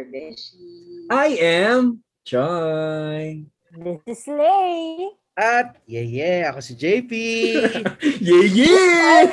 [0.00, 1.04] To Barbeshi.
[1.10, 3.44] I am Choi.
[3.76, 5.10] This is Lay.
[5.36, 7.12] At, yeah, yeah, ako si JP.
[8.20, 9.28] Yeah, yeah!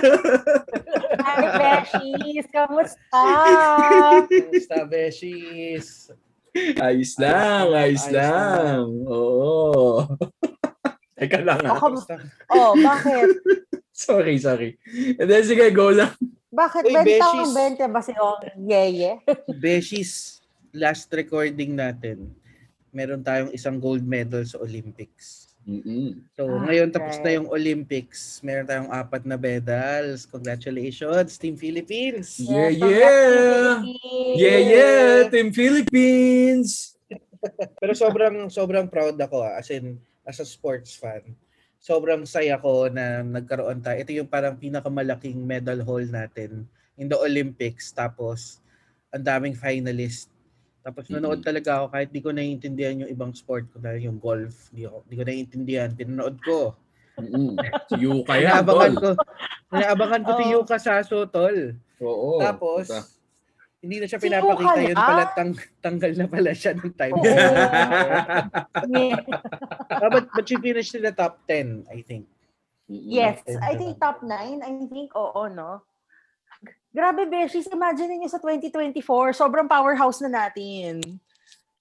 [1.23, 2.48] Hi, Beshies.
[2.55, 3.23] Kamusta?
[4.27, 6.12] Kumusta, Beshies?
[6.84, 8.84] ayos lang, ayos, Ayos lang.
[9.07, 10.04] Oo.
[11.18, 11.79] Teka lang Oh, ah.
[11.79, 12.15] Kumusta?
[12.52, 13.40] oh, bakit?
[13.95, 14.76] Sorry, sorry.
[15.15, 16.12] And then, sige, go lang.
[16.52, 16.88] Bakit?
[16.88, 19.20] Uy, Benta ang 20 ba si oh, Yeye?
[19.59, 20.37] Beshies,
[20.77, 22.30] last recording natin,
[22.94, 25.48] meron tayong isang gold medal sa Olympics.
[25.68, 26.23] Mm-mm.
[26.31, 28.40] So, Ah, ngayon tapos na yung Olympics.
[28.40, 30.23] Meron tayong apat na medals.
[30.23, 32.40] Congratulations, Team Philippines!
[32.40, 33.84] Yeah, yeah!
[34.32, 35.13] Yeah, yeah!
[35.27, 36.96] Team Philippines!
[37.84, 41.35] Pero sobrang sobrang proud ako ah, as in as a sports fan.
[41.84, 43.99] Sobrang saya ko na nagkaroon tayo.
[43.99, 46.63] Ito yung parang pinakamalaking medal haul natin
[46.96, 47.91] in the Olympics.
[47.91, 48.63] Tapos
[49.12, 50.32] ang daming finalist.
[50.88, 54.71] Tapos nanood talaga ako kahit di ko naiintindihan yung ibang sport ko dahil yung golf.
[54.71, 55.91] Di, ko, di ko naiintindihan.
[55.91, 56.79] Pinanood ko.
[57.20, 57.60] Mm-mm.
[57.91, 59.04] Si Yuka yan, Inaabangan tol.
[59.04, 59.10] ko.
[59.76, 60.52] Inaabangan ko si Oh.
[60.55, 61.76] Yuka Saso, tol.
[61.99, 62.40] Oo.
[62.40, 63.04] Tapos, Puta.
[63.84, 65.24] hindi na siya Si pinapakita yun pala.
[65.35, 65.52] Tang,
[65.84, 67.16] tanggal na pala siya ng time.
[67.19, 67.25] Oo.
[67.28, 69.19] Yeah.
[69.97, 72.29] Ah, but, but she finished in the top 10, I think.
[72.88, 74.62] Yes, Top 10 I think top 9.
[74.62, 75.81] I think, oo, no?
[76.97, 77.69] Grabe, Beshies.
[77.69, 78.97] Imagine niyo sa 2024,
[79.31, 80.97] sobrang powerhouse na natin.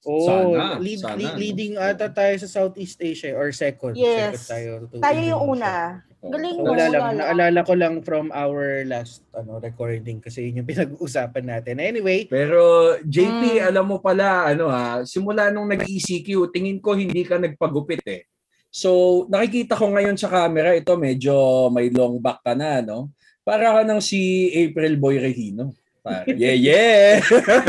[0.04, 1.40] Oh, Sana, lead, sana, lead- no?
[1.40, 3.96] leading ata tayo sa Southeast Asia or second.
[3.96, 4.44] Yes.
[4.44, 4.70] Second tayo.
[4.86, 6.04] to Tayo yung una.
[6.20, 6.92] Galing So, mo, wala lang.
[6.92, 7.16] wala lang.
[7.18, 11.80] Naalala ko lang from our last ano recording kasi yun yung pinag-uusapan natin.
[11.80, 12.60] Anyway, Pero
[13.00, 13.66] JP, Mm.
[13.66, 18.22] alam mo pala, ano ha, simula nung nag-ECQ, tingin ko hindi ka nagpagupit eh.
[18.68, 21.32] So, nakikita ko ngayon sa camera, ito medyo
[21.66, 23.08] may long back ka na, no?
[23.46, 25.70] Para ka ng si April Boy Regino.
[26.02, 27.22] Para, yeah, yeah!
[27.22, 27.62] yeah!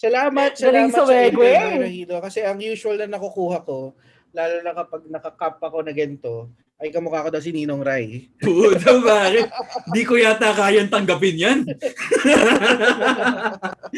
[0.00, 1.28] salamat, Galing salamat sa.
[1.28, 2.16] April Mahito.
[2.24, 3.92] Kasi ang usual na nakukuha ko,
[4.32, 6.48] lalo na kapag nakakap ako na ganito,
[6.80, 8.28] ay kamukha ko daw si Ninong Rai.
[8.40, 9.48] Puta bakit?
[9.94, 11.58] Di ko yata kayang tanggapin yan.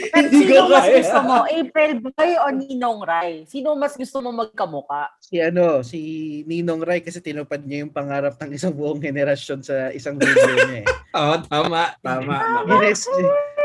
[0.08, 0.96] Pero Hindi sino ko mas kaya.
[0.96, 1.36] gusto mo?
[1.44, 3.32] April Boy o Ninong Rai?
[3.44, 5.14] Sino mas gusto mo magkamuka?
[5.18, 6.00] si ano, si
[6.44, 10.82] Ninong Rai kasi tinupad niya yung pangarap ng isang buong henerasyon sa isang video niya
[10.82, 10.86] eh.
[11.18, 12.36] Oo, tama, tama.
[12.36, 13.00] Nako, Gines,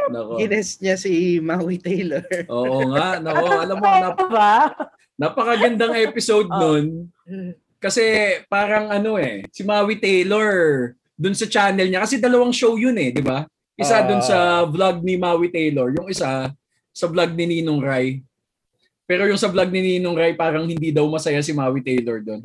[0.07, 0.31] nako.
[0.37, 2.23] gines niya si Maui Taylor.
[2.47, 3.45] Oo nga, nako.
[3.55, 4.29] Alam mo, nap-
[5.15, 6.59] napakagandang episode Oh.
[6.75, 7.11] nun.
[7.77, 8.03] Kasi
[8.45, 10.49] parang ano eh, si Maui Taylor
[11.13, 11.99] dun sa channel niya.
[11.99, 13.45] Kasi dalawang show yun eh, di ba?
[13.77, 14.07] Isa Ah.
[14.07, 14.37] dun sa
[14.67, 15.89] vlog ni Maui Taylor.
[15.95, 16.51] Yung isa
[16.91, 18.19] sa vlog ni Ninong Rai.
[19.07, 22.39] Pero yung sa vlog ni Ninong Rai, parang hindi daw masaya si Maui Taylor doon.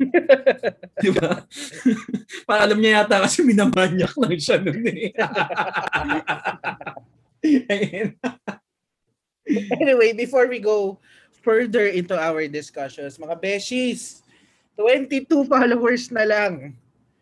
[1.03, 1.47] di ba?
[2.47, 5.11] parang alam niya yata kasi minamanyak lang siya nun eh.
[9.79, 10.99] Anyway, before we go
[11.39, 14.19] further into our discussions, mga beshies,
[14.75, 16.75] 22 followers na lang.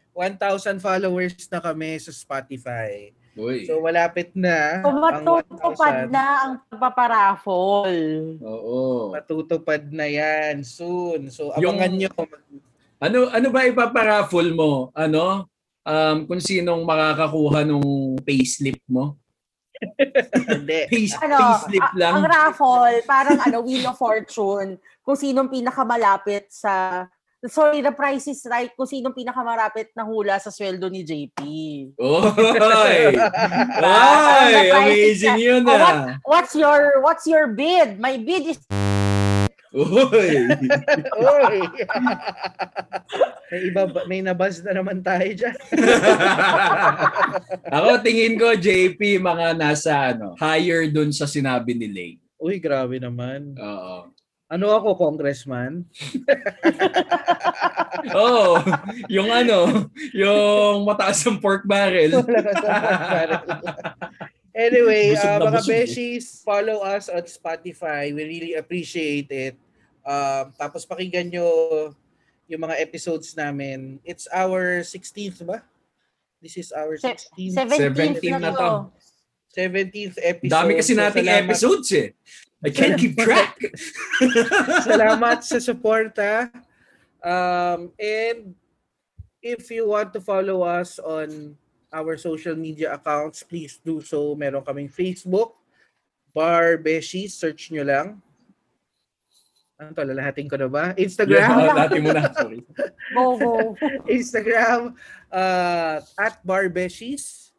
[0.10, 3.14] 1,000 followers na kami sa Spotify.
[3.36, 3.68] Uy.
[3.68, 6.16] So malapit na ang Tumatutupad 1,000.
[6.16, 7.96] na ang pagpaparaffol.
[8.40, 9.12] Oo.
[9.12, 11.28] Matutupad na yan soon.
[11.28, 12.10] So Yung- abangan nyo.
[12.96, 14.88] Ano ano ba ipaparaffle mo?
[14.96, 15.52] Ano?
[15.84, 17.86] Um, kung sinong makakakuha nung
[18.24, 19.20] payslip mo?
[20.50, 20.88] Hindi.
[20.92, 22.14] Pays, Ano, payslip lang.
[22.16, 27.06] ang raffle, parang ano, Wheel of Fortune, kung sinong pinakamalapit sa
[27.46, 31.40] Sorry, the price is right kung sinong pinakamarapit na hula sa sweldo ni JP.
[31.94, 32.96] Oy!
[34.46, 36.16] Is amazing yun Oh, what, ah.
[36.24, 37.98] what's your what's your bid?
[37.98, 38.60] My bid is
[39.76, 40.32] Uy!
[41.12, 41.58] Oy.
[43.52, 45.58] may iba ba- may nabuzz na naman tayo diyan.
[47.76, 52.12] Ako tingin ko JP mga nasa ano, higher dun sa sinabi ni Lay.
[52.40, 53.52] Uy, grabe naman.
[53.60, 54.15] Oo.
[54.46, 55.86] Ano ako, congressman?
[58.14, 58.62] Oh,
[59.10, 62.22] yung ano, yung mataas ang pork barrel.
[64.56, 65.84] Anyway, Busog uh, mga busog eh.
[65.84, 68.16] beshies, follow us on Spotify.
[68.16, 69.60] We really appreciate it.
[70.00, 71.44] Um, tapos pakinggan nyo
[72.48, 74.00] yung mga episodes namin.
[74.08, 75.60] It's our 16th ba?
[76.40, 78.56] This is our Se- 16th, 17th 17 na to.
[78.56, 78.72] to.
[79.60, 80.52] 17th episode.
[80.56, 82.08] Dami kasi So, nating salamat- episodes eh.
[82.66, 83.62] I can't keep track.
[84.90, 86.50] Salamat sa suporta.
[87.22, 88.58] Um, and
[89.46, 91.54] if you want to follow us on
[91.94, 94.34] our social media accounts, please do so.
[94.34, 95.62] Meron kaming Facebook,
[96.34, 98.08] Bar Beshi, search nyo lang.
[99.78, 100.96] Ano to, lalahatin ko na ba?
[100.98, 102.32] Yeah, Instagram, dati mo na.
[102.34, 102.64] Sorry.
[103.14, 103.54] Go, go.
[104.18, 104.96] Instagram
[105.30, 107.55] uh, at Barbeshies.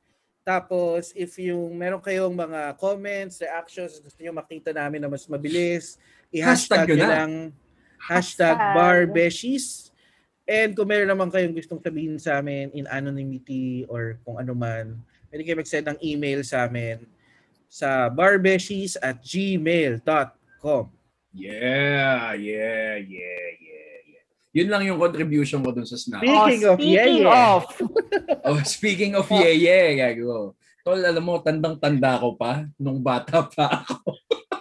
[0.46, 5.98] Tapos if yung meron kayong mga comments, reactions, gusto niyo makita namin na mas mabilis,
[6.30, 7.10] i-hashtag Hashtag nyo na.
[7.10, 7.32] lang
[7.98, 8.76] hashtag Hashtag.
[8.78, 9.90] Barbeshies.
[10.46, 14.94] And kung meron naman kayong gustong sabihin sa amin in anonymity or kung ano man,
[15.34, 17.02] pwede kayo mag-send ng email sa amin
[17.66, 20.86] sa barbeshies at gmail.com.
[21.34, 23.65] Yeah, yeah, yeah, yeah.
[24.56, 26.24] Yun lang yung contribution ko dun sa snap.
[26.24, 27.44] Speaking Oh, of, yeah, speaking yeah.
[27.52, 27.62] of,
[28.40, 30.56] Oh, speaking of yeah, yeah, gago.
[30.80, 34.16] Tol, alam mo, tandang-tanda ko pa nung bata pa ako.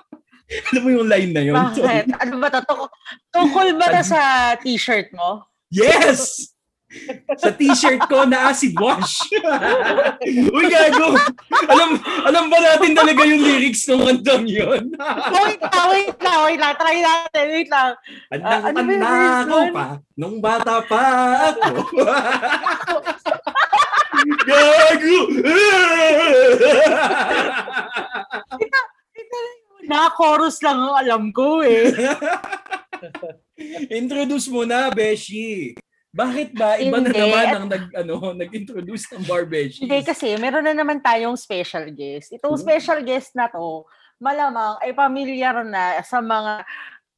[0.74, 1.56] alam mo yung line na yun?
[1.56, 1.80] tol?
[1.80, 2.06] bakit?
[2.12, 2.59] Ano ba to?
[2.62, 2.92] Tuk-
[3.31, 4.19] Tukol ba na sa
[4.59, 5.47] t-shirt mo?
[5.71, 6.51] Yes!
[7.36, 9.27] Sa t-shirt ko na acid wash.
[10.56, 11.19] Uy, gago!
[11.68, 14.89] Alam, alam ba natin talaga yung lyrics ng kantang yun?
[15.36, 16.74] wait lang, wait lang, wait lang.
[16.75, 17.92] Try natin, wait lang.
[18.31, 19.71] Ah, ano ba yung Tandang-tanda verse ko nun?
[19.71, 21.03] pa nung bata pa
[21.51, 21.71] ako.
[24.48, 25.19] Gago!
[29.86, 31.94] Na chorus lang ang alam ko eh.
[33.94, 35.77] Introduce mo na, Beshi.
[36.15, 37.19] Bakit ba iba na Hindi.
[37.19, 39.83] naman ang nag ano, nag-introduce ng bar Beshi?
[39.83, 42.31] Hindi kasi, meron na naman tayong special guest.
[42.31, 42.63] Itong Hmm.
[42.63, 43.83] special guest na to,
[44.15, 46.63] malamang ay pamilyar na sa mga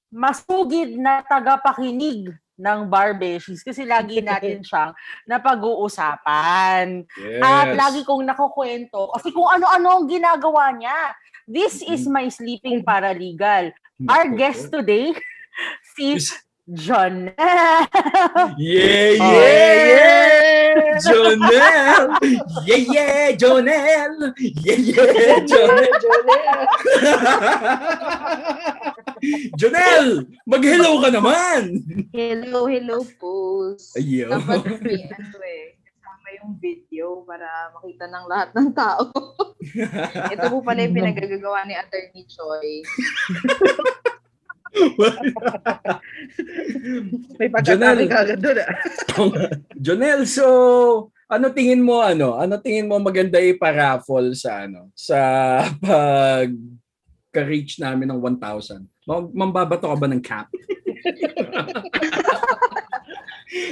[0.10, 4.98] masugid na tagapakinig ng Barbeshies kasi lagi natin siyang
[5.30, 7.06] napag-uusapan.
[7.22, 7.42] Yes.
[7.46, 11.14] At lagi kong nakukwento kasi kung ano-ano ang ginagawa niya.
[11.48, 13.72] This is my sleeping paralegal.
[14.04, 15.16] Our guest today,
[15.96, 16.18] si
[16.68, 17.32] John.
[18.60, 19.32] Yeah, Oh.
[19.32, 21.00] yeah, yeah!
[21.00, 22.04] Jonel!
[22.68, 24.14] Yeah, yeah, Jonel!
[24.36, 25.88] Yeah, yeah, Jonel!
[29.60, 30.06] Jonel!
[30.44, 31.62] Mag-hello ka naman!
[32.12, 33.64] Hello, hello po.
[33.96, 34.36] Ayun.
[34.36, 37.48] Dapat may ano eh, kasama yung video para
[37.80, 39.08] makita ng lahat ng tao.
[40.36, 42.84] Ito po pala yung pinagagagawa ni Attorney Choi.
[47.40, 48.70] May pagkatali ka agad doon ah.
[49.84, 50.46] Jonel, so
[51.28, 52.36] ano tingin mo ano?
[52.40, 54.90] Ano tingin mo maganda iparaffle sa ano?
[54.96, 55.18] Sa
[55.84, 56.52] pag
[57.32, 58.82] ka-reach namin ng 1,000.
[59.06, 60.48] Mag- Mambabato ka ba ng cap?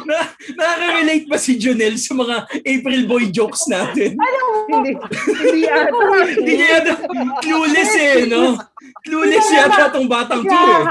[0.07, 4.15] Na, nakaka-relate ba si Jonel sa mga April Boy jokes natin?
[4.15, 4.91] Alam mo, hindi,
[6.35, 6.93] hindi niya yata
[7.43, 8.55] clueless eh, no?
[9.03, 10.83] Clueless yata tong batang to eh.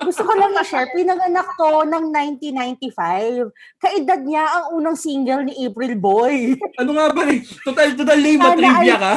[0.00, 2.04] gusto ko lang i-share, pinanganak to ng
[2.40, 3.52] 1995.
[3.80, 6.56] Kaedad niya ang unang single ni April Boy.
[6.80, 7.40] Ano nga ba eh?
[7.62, 9.14] Total, total lame Sana trivia ka?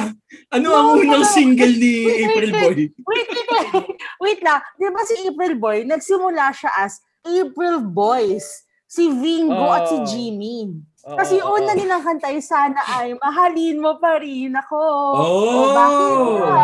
[0.53, 1.31] Ano No, ang unang no.
[1.31, 2.75] single ni Wait, April wait, Boy?
[2.91, 3.67] Wait, wait, wait.
[4.23, 4.59] Wait lang.
[4.75, 8.66] Di ba si April Boy, nagsimula siya as April Boys.
[8.87, 10.05] Si Vingo at si Oh.
[10.05, 10.71] Jimmy.
[11.03, 11.77] Kasi oo, una oo.
[11.77, 14.79] nilang kanta ay sana ay mahalin mo pa rin ako.
[15.13, 15.23] Oh!
[15.37, 16.55] O bakit ba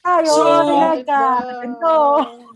[0.00, 1.96] tayo So- nagkakanto?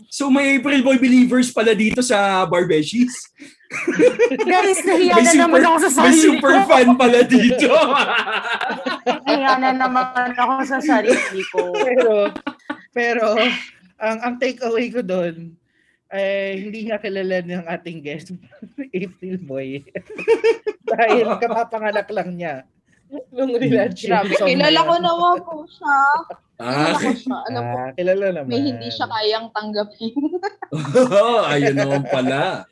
[0.07, 3.15] So may April Boy believers pala dito sa Barbeshies.
[4.41, 6.67] Guys, nahiya May na super, naman ako sa may sarili super ko.
[6.67, 7.71] fan pala dito.
[9.23, 11.71] Nahiya na naman ako sa sarili ko.
[11.71, 12.11] pero
[12.91, 13.27] pero
[13.95, 15.55] ang ang takeaway ko doon
[16.11, 18.35] ay hindi nga kilala ng ating guest
[18.93, 19.79] April Boy.
[20.91, 22.55] Dahil kapapanganak lang niya
[23.27, 25.97] nung relationship Grabe, kilala ko naman po siya.
[26.57, 27.37] ah, Kilala ko siya.
[27.43, 28.47] Alam ko, Ah, kilala naman.
[28.47, 30.15] may hindi siya kayang tanggapin.
[31.45, 32.63] ayun naman pala.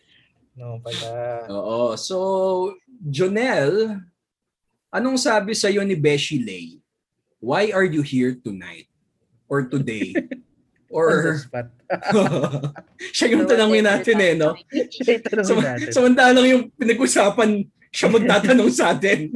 [0.55, 1.11] No, pala.
[1.47, 1.95] Oo.
[1.95, 2.17] So,
[3.01, 3.99] Jonel,
[4.89, 6.79] anong sabi sa iyo ni Beshi Lay?
[7.39, 8.87] Why are you here tonight?
[9.47, 10.15] Or today?
[10.89, 11.69] Or spot.
[13.15, 14.57] siya yung tanongin natin eh, no?
[14.93, 15.89] Siya yung tanongin Sam- natin.
[15.93, 17.49] Samantalang yung pinag-usapan,
[17.93, 19.29] siya magtatanong sa atin.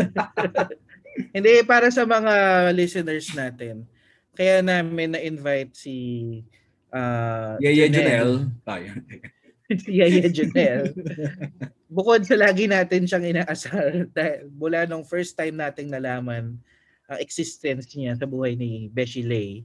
[1.36, 2.33] Hindi, para sa mga
[2.74, 3.86] listeners natin,
[4.33, 5.95] kaya namin na-invite si
[6.89, 8.50] uh, Jonel.
[8.65, 8.89] Tayo.
[9.69, 10.89] si Yaya Janelle.
[11.86, 16.57] Bukod sa lagi natin siyang inaasar dahil mula nung first time nating nalaman
[17.05, 19.62] ang existence niya sa buhay ni Beshi Lay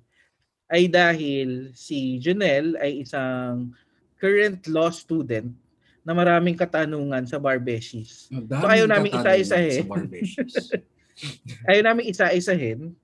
[0.68, 3.72] ay dahil si Janelle ay isang
[4.20, 5.48] current law student
[6.04, 8.28] na maraming katanungan sa Barbeshies.
[8.32, 9.84] So, ayaw namin isa-isahin.
[11.68, 12.94] Ayaw namin isa-isahin.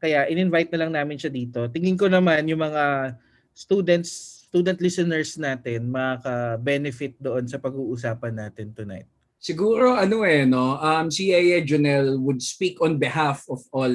[0.00, 1.68] Kaya in-invite na lang namin siya dito.
[1.68, 3.14] Tingin ko naman yung mga
[3.52, 9.06] students, student listeners natin makaka-benefit doon sa pag-uusapan natin tonight.
[9.40, 11.32] Siguro ano eh no, um si
[11.64, 13.92] Jonel would speak on behalf of all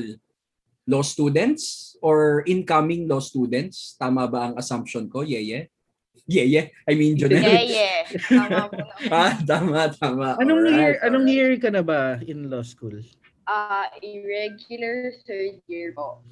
[0.88, 3.98] law students or incoming law students.
[3.98, 5.70] Tama ba ang assumption ko, Yeye?
[6.26, 6.68] Yeah, yeah.
[6.90, 7.38] I mean, Jonel.
[7.42, 8.02] Yeah, yeah.
[8.30, 8.82] Tama po
[9.14, 10.28] ah, tama, tama.
[10.42, 11.38] Anong Alright, year, anong alright.
[11.38, 12.98] year ka na ba in law school?
[13.46, 16.26] Ah, irregular third year po.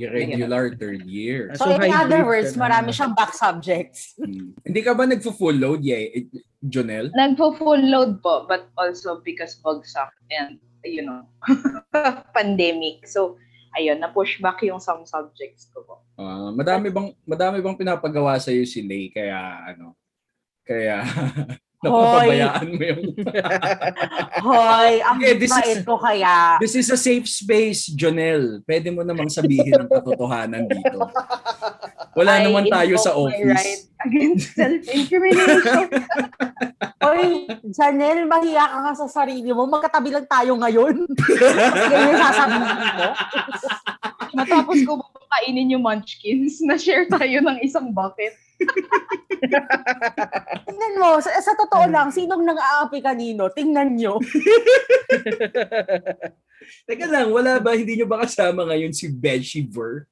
[0.00, 1.52] Irregular third year.
[1.52, 4.16] Ah, So, So, in other words, marami siyang back subjects.
[4.16, 4.56] Hmm.
[4.64, 6.24] Hindi ka ba nagfo-full load, yeah, eh,
[6.64, 7.12] Jonel?
[7.12, 10.56] Nagpo-full load po, but also because bagsak and,
[10.88, 11.28] you know,
[12.36, 13.04] pandemic.
[13.04, 13.36] So,
[13.76, 15.94] ayun, na-push back yung some subjects ko po.
[16.20, 19.38] Ah, madami bang madami bang pinapagawa sa iyo si Lay kaya
[19.72, 19.96] ano?
[20.62, 21.02] Kaya
[21.82, 23.02] napapabayaan mo yung
[24.46, 26.56] Hoy, ang Okay, this is- ko kaya.
[26.62, 28.62] This is a safe space, Jonel.
[28.62, 30.98] Pwede mo namang sabihin ang katotohanan dito.
[32.12, 33.88] Wala I naman tayo sa my right office.
[34.04, 35.88] against self-incrimination.
[37.04, 39.64] Hoy, Janelle, mahiya ka nga sa sarili mo.
[39.64, 41.08] Magkatabi lang tayo ngayon.
[41.90, 43.08] Ganyan yung sasabihin mo.
[44.36, 44.92] Matapos ko
[45.32, 48.36] kainin yung munchkins, na-share tayo ng isang bucket.
[50.68, 53.48] Tingnan mo, sa, sa totoo lang, sinong nang-aapi kanino?
[53.48, 54.20] Tingnan nyo.
[56.86, 60.11] Teka lang, wala ba, hindi nyo ba kasama ngayon si Beshi Ver?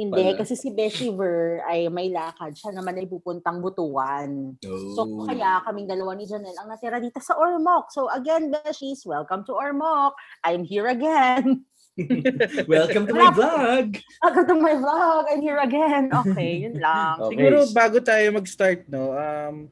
[0.00, 0.40] Hindi, Wala.
[0.40, 2.56] kasi si Bessie Ver ay may lakad.
[2.56, 4.56] Siya naman ay pupuntang butuan.
[4.96, 5.28] So, Oh.
[5.28, 7.92] kaya kaming dalawa ni Janelle ang natira dito sa Ormoc.
[7.92, 10.16] So, again, Beshies, welcome to Ormoc.
[10.40, 11.68] I'm here again.
[12.64, 14.00] Welcome to my vlog!
[14.24, 15.28] Welcome to my vlog.
[15.28, 16.08] I'm here again.
[16.08, 17.20] Okay, yun lang.
[17.20, 17.36] Okay.
[17.36, 19.68] Siguro bago tayo mag-start, no, um,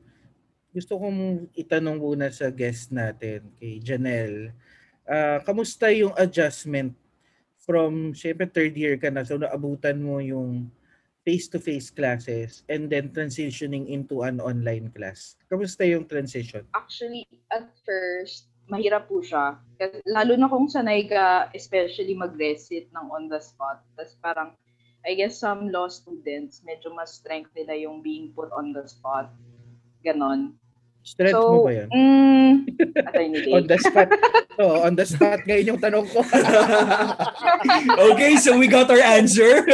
[0.68, 4.52] gusto kong itanong muna sa guest natin, kay Janelle.
[5.08, 6.92] Ah, kamusta yung adjustment
[7.68, 10.72] from, syempre third year ka na, so naabutan mo yung
[11.28, 15.36] face-to-face classes and then transitioning into an online class.
[15.52, 16.64] Kamusta yung transition?
[16.72, 19.60] Actually, at first, mahirap po siya.
[20.08, 23.84] Lalo na kung sanay ka, especially mag-resit ng on the spot.
[23.96, 24.56] Tapos parang,
[25.04, 29.32] I guess some law students, medyo mas strength nila yung being put on the spot.
[30.04, 30.57] Ganon.
[31.08, 31.88] Strength so, mo ba yan?
[31.88, 32.52] Mm.
[33.56, 34.12] On the spot.
[34.60, 36.20] oh, on the spot ngayon yung tanong ko.
[38.12, 39.64] okay, so we got our answer.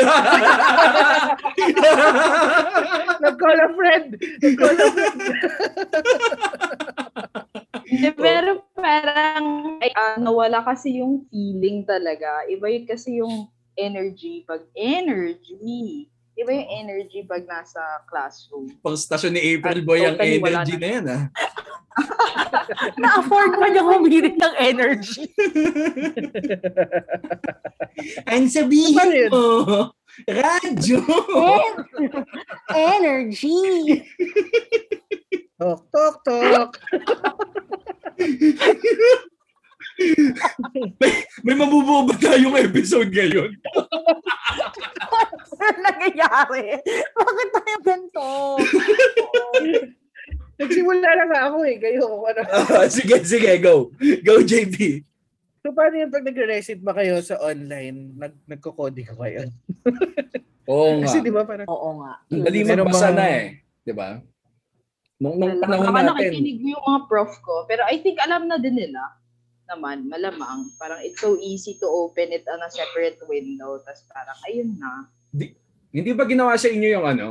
[3.25, 4.15] Nag-call a friend.
[4.15, 5.19] Nag-call a friend.
[7.91, 9.47] Hindi, pero parang
[9.83, 12.47] ay, ah, nawala kasi yung feeling talaga.
[12.47, 16.07] Iba yun kasi yung energy pag energy.
[16.35, 17.79] Iba yung energy pag nasa
[18.11, 18.67] classroom.
[18.83, 20.79] Pang stasyon ni April Boy ang energy na.
[20.79, 21.23] na yan, ah.
[22.99, 25.31] Na-afford mo niya humirit ng energy.
[28.27, 29.47] Ang sabihin Ano mo,
[30.27, 30.99] radyo.
[32.75, 33.55] energy.
[35.55, 36.71] Tok, tok, tok.
[41.47, 43.55] May mabubuo ba tayong episode ngayon?
[46.35, 46.63] Nangyayari?
[47.19, 48.27] Bakit tayo ganito?
[50.61, 51.77] Nagsimula na nga ako eh.
[51.79, 52.43] Kayo, ano.
[52.79, 53.91] Ah, sige, sige, go.
[54.23, 55.03] Go, JP.
[55.65, 59.49] So, paano yung pag nag-resit ba kayo sa online, nag nagko-coding ko kayo?
[60.69, 61.07] Oo nga.
[61.09, 62.21] Kasi di ba parang, Oo nga.
[62.31, 63.65] Ang dali Meron magbasa na eh.
[63.83, 64.21] Di ba?
[65.19, 66.11] Nung, nung panahon Baka natin.
[66.21, 67.65] nakikinig yung mga prof ko.
[67.65, 69.03] Pero I think alam na din nila
[69.65, 70.69] naman, malamang.
[70.77, 73.81] Parang it's so easy to open it on a separate window.
[73.81, 75.09] Tapos parang, ayun na.
[75.95, 77.29] Hindi ba ginawa sa inyo yung ano?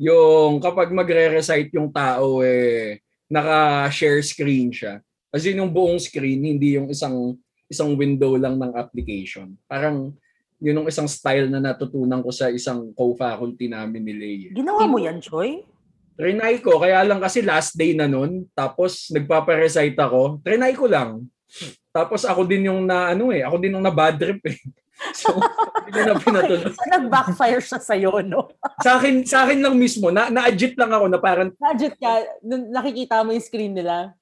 [0.00, 5.04] Yung kapag magre-recite yung tao eh naka-share screen siya.
[5.28, 7.36] As in yung buong screen, hindi yung isang
[7.68, 9.52] isang window lang ng application.
[9.68, 10.16] Parang
[10.64, 14.40] yun yung isang style na natutunan ko sa isang co-faculty namin ni Lay.
[14.56, 15.60] Ginawa mo yan, Choy?
[16.14, 21.26] Trinay ko, kaya lang kasi last day na nun, tapos nagpapa-recite ako, trinay ko lang.
[21.90, 24.56] Tapos ako din yung na, ano eh, ako din yung na bad trip eh.
[25.14, 25.36] So,
[25.84, 26.70] hindi na pinatuloy.
[26.70, 28.50] So, nag-backfire siya sa'yo, no?
[28.86, 32.70] Sa akin, sa akin lang mismo, na, na-adjit lang ako na parang, Gadget ka, nung
[32.70, 34.14] nakikita mo yung screen nila.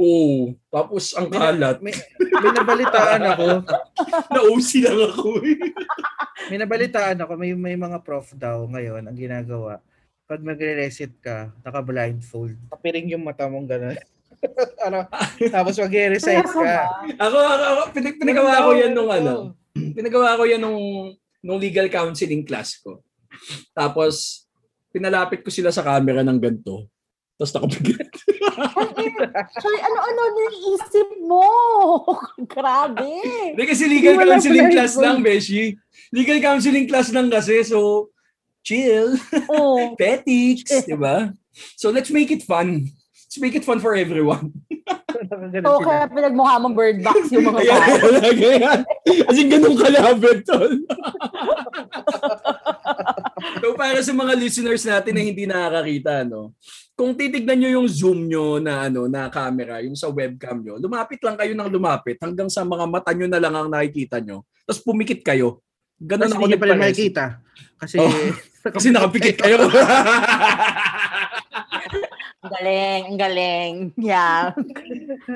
[0.00, 3.46] oh, tapos ang kalat, may, may nabalitaan ako,
[4.36, 5.56] na-OC lang ako eh.
[6.48, 9.80] may nabalitaan ako, may, may mga prof daw ngayon ang ginagawa.
[10.24, 12.56] Pag magre-resit ka, naka-blindfold.
[12.70, 13.98] Kapiring yung mata mong gano'n.
[14.88, 15.04] ano,
[15.52, 16.76] tapos mag-recite ka.
[17.20, 19.52] Ako, ako, ako pinag, pinagawa ko yan nung ano,
[19.96, 23.00] pinagawa ko yan nung, nung legal counseling class ko.
[23.72, 24.44] Tapos,
[24.90, 26.90] pinalapit ko sila sa camera ng ganito.
[27.40, 27.96] Tapos nakapigil.
[29.64, 31.46] Choy, ano-ano naiisip mo?
[32.52, 33.08] Grabe.
[33.56, 35.72] Hindi kasi legal Wala counseling class lang, Beshi.
[36.12, 38.12] Legal counseling class lang kasi, so,
[38.60, 39.16] chill,
[39.48, 39.94] Oh.
[40.00, 41.32] petics, di ba?
[41.80, 42.92] So, let's make it fun.
[42.92, 44.52] Let's make it fun for everyone.
[45.30, 45.86] Nakaganon So, sila.
[45.86, 47.94] kaya pinagmukha mong bird box yung mga Ayan, tao.
[48.10, 48.80] ayan, ayan.
[49.24, 50.72] As in, ganun kalabit, tol.
[53.56, 56.52] So para sa mga listeners natin na hindi nakakakita, no?
[56.92, 61.16] Kung titignan nyo yung zoom nyo na ano na camera, yung sa webcam nyo, lumapit
[61.18, 64.44] lang kayo ng lumapit hanggang sa mga mata nyo na lang ang nakikita nyo.
[64.66, 65.64] Tapos pumikit kayo.
[65.96, 66.90] Ganun Tapos ako hindi pala nagpares.
[66.90, 67.24] makikita.
[67.78, 68.12] Kasi, Oh.
[68.76, 69.56] Kasi nakapikit kayo.
[72.50, 73.74] Ang galing, ang galing.
[74.10, 74.50] Yeah.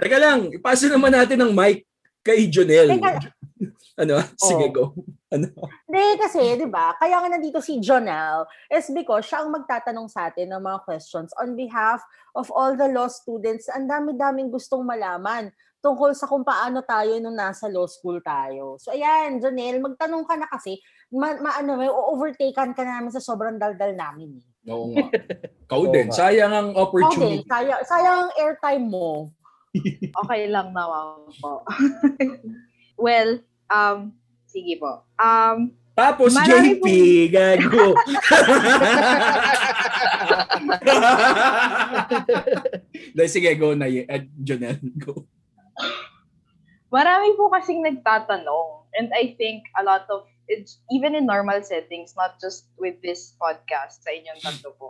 [0.03, 1.87] Teka lang, ipasa naman natin ang mic
[2.21, 2.91] kay Jonel.
[2.91, 3.23] Teka,
[4.03, 4.19] Ano?
[4.35, 4.73] Sige, Oh.
[4.73, 4.85] go.
[5.35, 5.51] Ano?
[5.87, 10.31] Hindi kasi, di ba, kaya nga nandito si Jonel is because siya ang magtatanong sa
[10.31, 12.03] atin ng mga questions on behalf
[12.35, 13.67] of all the law students.
[13.67, 18.79] Ang dami-daming gustong malaman tungkol sa kung paano tayo nung nasa law school tayo.
[18.79, 20.79] So ayan, Jonel, magtanong ka na kasi,
[21.11, 24.39] ma, ma ano, may overtaken ka na namin sa sobrang daldal namin.
[24.39, 24.54] eh.
[24.69, 25.07] Oo nga.
[25.71, 26.09] Kau din.
[26.09, 27.45] Sayang ang Okay, opportunity.
[27.49, 29.29] sayang, sayang ang airtime mo.
[30.23, 31.67] Okay lang naman po.
[33.05, 34.15] well, um,
[34.47, 35.03] sige po.
[35.19, 36.87] Um, Tapos Marami JP,
[37.35, 37.95] gago.
[43.15, 44.07] Dahil sige, go na yun.
[44.07, 45.27] Uh, Jonel, go.
[46.95, 48.87] marami po kasing nagtatanong.
[48.95, 53.35] And I think a lot of, it's even in normal settings, not just with this
[53.41, 54.89] podcast sa inyong tatlo po.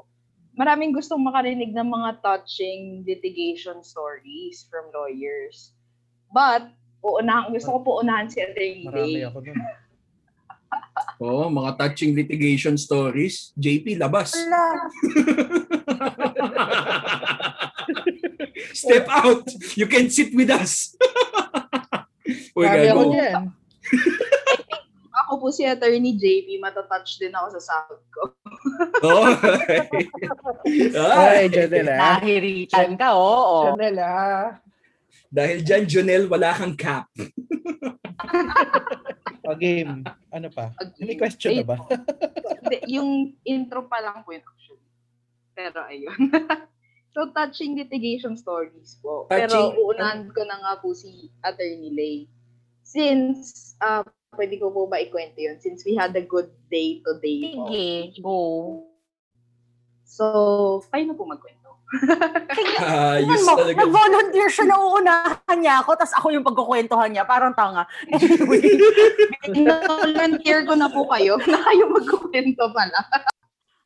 [0.54, 5.74] Maraming gustong makarinig ng mga touching litigation stories from lawyers.
[6.30, 6.70] But,
[7.02, 9.26] uunahan, gusto ko po unahan si Attorney marami Day.
[9.26, 9.58] ako nun.
[11.22, 13.50] Oo, mga touching litigation stories.
[13.58, 14.34] JP, labas.
[18.74, 19.46] Step out.
[19.78, 20.94] You can sit with us.
[22.58, 23.50] Uy, Marami ako gago.
[25.34, 28.22] Ako po si Attorney JP, matatouch din ako sa sahod ko.
[29.02, 29.34] Oh.
[31.10, 32.22] Ay, Ay, Janel ah.
[32.22, 33.74] Nahiritan ka, oo.
[33.74, 34.62] Janel ah.
[35.34, 37.10] Dahil dyan, Jonel, wala kang cap.
[39.50, 40.06] O game.
[40.30, 40.70] Ano pa?
[40.78, 41.02] Okay.
[41.02, 41.82] May question na ba?
[42.62, 44.86] Hindi, yung intro pa lang po yun actually.
[45.58, 46.14] Pero ayun.
[47.12, 49.26] so, touching litigation stories po.
[49.26, 52.16] Pero Touching- uunahan ko na nga po si Attorney Lay.
[52.86, 55.56] Since, uh, pwede ko po ba ikwento yun?
[55.58, 57.70] Since we had a good day today po.
[57.70, 57.86] Sige,
[58.20, 58.38] go.
[60.04, 60.24] So,
[60.92, 61.64] kayo na po magkwento.
[62.82, 63.78] Ayos Tingnan mo, talaga.
[63.82, 67.24] nag-volunteer siya na uunahan niya ako, tapos ako yung pagkukwentuhan niya.
[67.26, 67.86] Parang tanga.
[68.10, 68.62] Anyway,
[69.90, 72.98] volunteer ko na po kayo na kayo magkwento pala.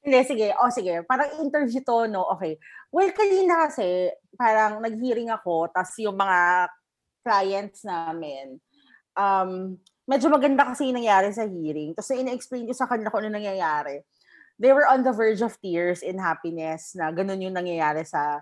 [0.04, 0.48] hindi, sige.
[0.56, 1.04] O, sige.
[1.04, 2.24] Parang interview to, no?
[2.36, 2.56] Okay.
[2.88, 4.08] Well, kanina kasi,
[4.40, 6.72] parang nag-hearing ako, tapos yung mga
[7.20, 8.56] clients namin,
[9.12, 9.76] um,
[10.08, 11.92] medyo maganda kasi yung nangyari sa hearing.
[11.92, 14.00] Tapos ina-explain ko sa kanila kung ano nangyayari.
[14.56, 18.40] They were on the verge of tears in happiness na ganun yung nangyayari sa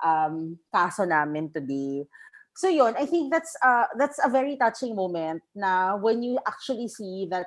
[0.00, 2.06] um, kaso namin today.
[2.54, 6.88] So yun, I think that's uh, that's a very touching moment na when you actually
[6.88, 7.46] see that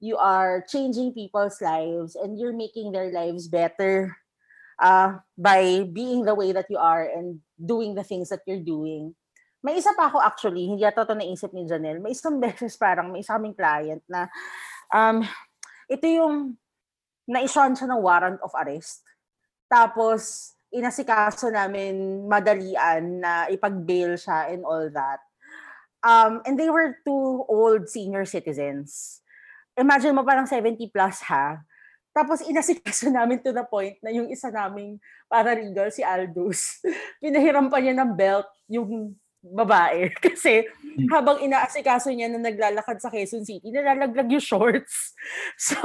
[0.00, 4.16] you are changing people's lives and you're making their lives better
[4.80, 9.14] uh, by being the way that you are and doing the things that you're doing.
[9.60, 12.00] May isa pa ako actually, hindi ata ito naisip ni Janelle.
[12.00, 14.28] May isang beses parang may isa kaming client na
[14.92, 15.20] um,
[15.90, 16.56] ito yung
[17.30, 19.06] na-issuean siya ng warrant of arrest.
[19.70, 25.22] Tapos, inasikaso namin madalian na ipag-bail siya and all that.
[26.00, 29.20] Um, and they were two old senior citizens.
[29.76, 31.60] Imagine mo parang 70 plus ha.
[32.10, 34.98] Tapos inasikaso namin to the point na yung isa naming
[35.30, 36.82] paralegal, si Aldous,
[37.22, 40.12] pinahiram pa niya ng belt yung babae.
[40.24, 40.68] Kasi
[41.08, 45.12] habang inaasikaso niya na naglalakad sa Quezon City, nalalaglag yung shorts.
[45.60, 45.76] So,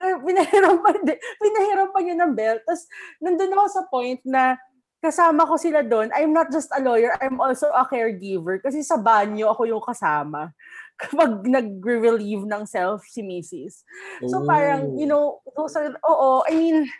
[0.00, 0.96] pinahiram pa,
[1.38, 2.64] pinahiram pa niya ng belt.
[2.64, 2.88] Tapos,
[3.20, 4.56] nandun ako sa point na
[4.98, 6.10] kasama ko sila doon.
[6.10, 8.58] I'm not just a lawyer, I'm also a caregiver.
[8.58, 10.50] Kasi sa banyo ako yung kasama
[11.02, 13.86] kapag nag-relieve ng self si Mrs.
[14.26, 16.90] So parang, you know, those are, oo, I mean,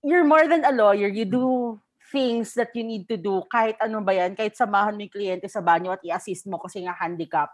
[0.00, 1.10] you're more than a lawyer.
[1.10, 1.44] You do
[2.10, 5.48] things that you need to do kahit ano ba yan, kahit samahan mo yung kliyente
[5.50, 7.50] sa banyo at i-assist mo kasi nga handicap.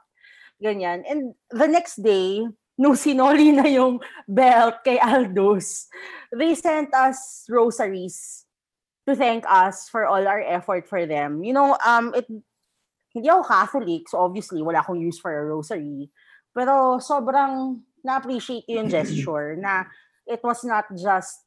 [0.63, 1.03] Ganyan.
[1.09, 2.45] And the next day,
[2.83, 5.87] nung sinoli na yung belt kay Aldous,
[6.33, 8.49] they sent us rosaries
[9.07, 11.45] to thank us for all our effort for them.
[11.45, 12.27] You know, um, it,
[13.13, 16.09] hindi ako Catholic, so obviously wala akong use for a rosary.
[16.55, 19.85] Pero sobrang na-appreciate yung gesture na
[20.27, 21.45] it was not just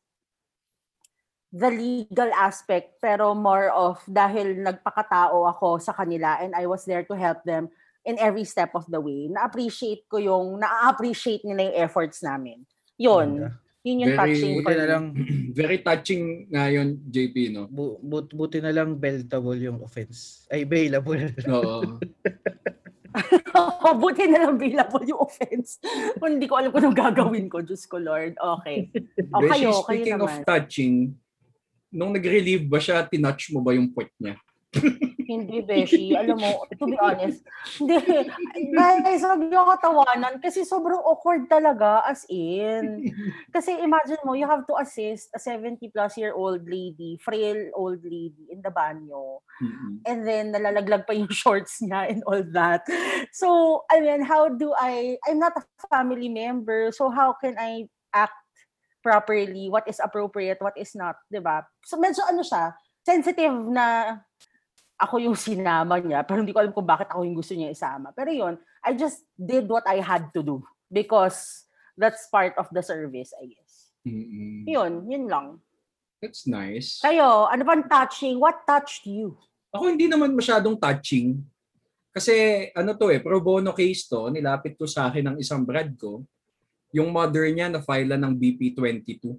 [1.55, 7.07] the legal aspect, pero more of dahil nagpakatao ako sa kanila and I was there
[7.07, 7.71] to help them
[8.03, 9.31] in every step of the way.
[9.31, 12.67] Na-appreciate ko yung, na-appreciate nila yung efforts namin.
[12.99, 13.47] Yun.
[13.87, 15.03] Yun yung Very- touching Buti na lang,
[15.57, 17.71] Very touching nga yun, JP, no?
[17.71, 20.43] bu- but, buti na lang beltable yung offense.
[20.51, 21.31] Ay, bailable.
[21.47, 22.03] Oo.
[24.03, 25.79] Buti na lang billable yung offense.
[26.19, 28.35] Kung hindi ko alam kung anong gagawin ko, Diyos ko Lord.
[28.35, 28.91] Okay.
[29.31, 30.43] O Beshi, kayo, kayo speaking of naman.
[30.43, 30.95] touching,
[31.95, 34.35] nung nag-relieve ba siya, tinouch mo ba yung puwet niya?
[35.25, 36.13] Hindi, Beshi.
[36.13, 37.41] Alam mo, to be honest,
[37.81, 37.97] hindi.
[38.77, 43.09] Guys, huwag niyo katawanan kasi sobrang awkward talaga as in.
[43.55, 48.05] Kasi imagine mo, you have to assist a 70 plus year old lady, frail old
[48.05, 49.41] lady in the banyo.
[49.63, 50.05] Mm-mm.
[50.05, 52.85] And then nalalaglag pa yung shorts niya and all that.
[53.33, 57.89] So, I mean, how do I, I'm not a family member, so how can I
[58.13, 58.44] act
[59.05, 59.69] properly?
[59.69, 61.61] What is appropriate, what is not, di ba?
[61.85, 62.73] So, medyo ano siya,
[63.05, 64.17] sensitive na
[64.97, 68.09] ako yung sinama niya, pero hindi ko alam kung bakit ako yung gusto niya isama.
[68.17, 72.81] Pero yun, I just did what I had to do because that's part of the
[72.81, 73.93] service, I guess.
[74.01, 74.65] Mm-mm.
[74.65, 75.61] Yun, yun lang.
[76.17, 77.05] That's nice.
[77.05, 78.41] Kayo, ano bang touching?
[78.41, 79.37] What touched you?
[79.69, 81.45] Ako hindi naman masyadong touching.
[82.15, 85.91] Kasi ano to eh, pro bono case to, nilapit to sa akin ng isang brad
[85.99, 86.23] ko.
[86.95, 89.35] Yung mother niya na-file ng BP22.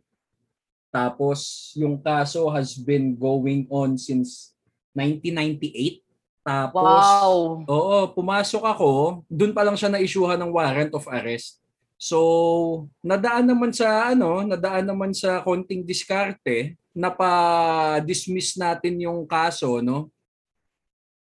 [0.93, 4.53] Tapos yung kaso has been going on since
[4.93, 6.05] 1998.
[6.45, 7.65] Tapos Wow!
[7.65, 8.91] Oo, pumasok ako,
[9.27, 11.59] doon pa lang siya na-issuehan ng warrant of arrest.
[11.97, 20.13] So, nadaan naman sa ano, nadaan naman sa konting diskarte, napa-dismiss natin yung kaso, no?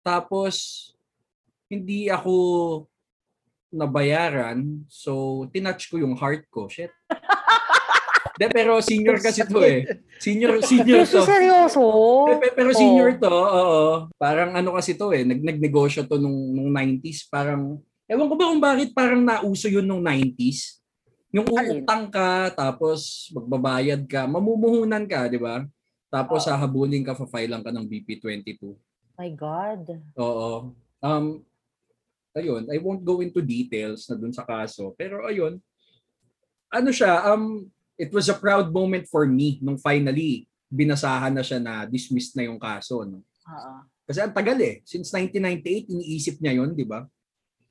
[0.05, 0.89] Tapos
[1.69, 2.33] hindi ako
[3.69, 6.65] nabayaran, so tinouch ko yung heart ko.
[6.69, 6.89] Shit.
[8.39, 9.83] De, pero senior kasi to eh.
[10.15, 11.27] Senior senior to.
[11.27, 11.83] seryoso?
[12.23, 13.83] Pe- pe- Pero senior to, oo.
[14.15, 17.27] Parang ano kasi to eh, nag nagnegosyo to nung, nung 90s.
[17.27, 20.79] Parang, ewan ko ba kung bakit parang nauso yun nung 90s.
[21.35, 25.67] Yung uutang ka, tapos magbabayad ka, mamumuhunan ka, di ba?
[26.07, 26.49] Tapos Oo.
[26.49, 28.71] hahabulin ka, fa-file ka ng BP22.
[29.19, 29.99] My God.
[30.15, 30.71] Oo.
[31.03, 31.43] Um,
[32.37, 34.93] ayun, I won't go into details na dun sa kaso.
[34.93, 35.57] Pero ayun,
[36.69, 37.65] ano siya, um,
[37.97, 42.45] it was a proud moment for me nung finally binasahan na siya na dismissed na
[42.45, 43.01] yung kaso.
[43.03, 43.25] No?
[43.25, 43.73] Oo.
[44.05, 44.81] Kasi ang tagal eh.
[44.85, 47.05] Since 1998, iniisip niya yon di ba?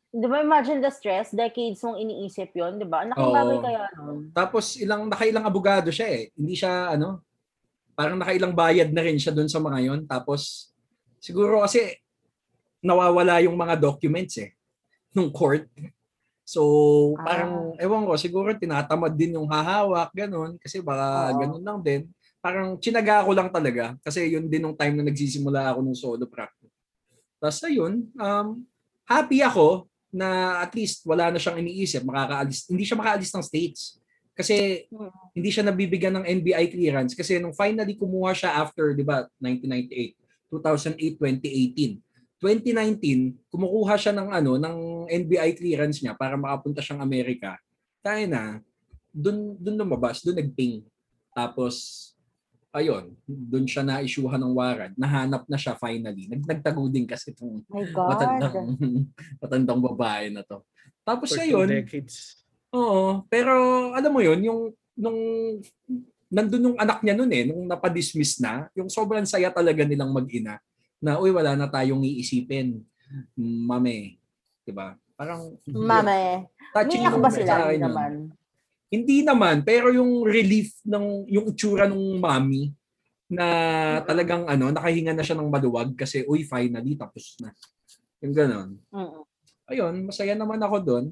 [0.09, 1.35] Di ba imagine the stress?
[1.35, 3.07] Decades mong iniisip yon di ba?
[3.07, 3.35] Ang laking Oo.
[3.35, 4.19] bagay kaya nun.
[4.35, 6.23] Tapos ilang nakailang abogado siya eh.
[6.35, 7.23] Hindi siya ano,
[7.99, 10.01] parang nakailang bayad na rin siya doon sa mga yon.
[10.07, 10.71] Tapos
[11.19, 11.99] siguro kasi
[12.83, 14.55] nawawala yung mga documents eh
[15.13, 15.67] nung court.
[16.49, 20.57] So, parang, ewan ko, siguro tinatamad din yung hahawak, ganun.
[20.57, 21.39] Kasi baka Oo.
[21.45, 22.01] ganun lang din.
[22.41, 23.99] Parang chinaga ko lang talaga.
[24.01, 26.73] Kasi yun din nung time na nagsisimula ako ng solo practice.
[27.37, 28.65] Tapos ayun, um,
[29.05, 32.65] happy ako na at least wala na siyang iniisip, makakaalis.
[32.65, 33.81] Hindi siya makaalis ng states.
[34.33, 35.11] Kasi Mm.
[35.37, 37.13] hindi siya nabibigyan ng NBI clearance.
[37.13, 40.17] Kasi nung finally kumuha siya after, di ba, 1998,
[40.49, 42.01] 2008, 2018.
[42.39, 44.77] 2019, kumukuha siya ng ano ng
[45.11, 47.59] NBI clearance niya para makapunta siyang Amerika.
[47.99, 48.43] Kaya na,
[49.11, 50.87] dun dun lumabas, dun nagping.
[51.35, 52.07] Tapos
[52.71, 54.95] ayun, dun siya na-issuehan ng warrant.
[54.95, 56.31] Nahanap na siya finally.
[56.31, 58.07] Nag nagtago din kasi itong My God.
[58.07, 58.57] matandang,
[59.43, 60.63] matandang babae na to.
[61.03, 62.47] Tapos For ayun, decades.
[62.71, 63.51] Oo, pero
[63.99, 64.61] alam mo yon yung
[64.95, 65.19] nung
[66.29, 70.61] nandun yung anak niya noon eh, nung napadismiss na, yung sobrang saya talaga nilang mag-ina
[70.99, 72.83] na uy wala na tayong iisipin.
[73.35, 74.19] Mame,
[74.63, 74.95] 'di ba?
[75.15, 76.47] Parang Mame.
[76.71, 77.47] touching Umiyak yung ba sila?
[77.49, 77.85] sa akin Hindi yun.
[77.85, 78.13] naman.
[78.89, 82.73] Hindi naman, pero yung relief ng yung itsura ng mami
[83.29, 83.45] na
[84.03, 87.53] talagang ano, nakahinga na siya ng maluwag kasi uy finally tapos na.
[88.19, 88.69] Yung ganon.
[88.89, 89.23] Mm-mm.
[89.65, 91.05] ayun, masaya naman ako doon.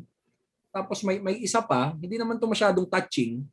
[0.71, 3.45] Tapos may may isa pa, hindi naman to masyadong touching,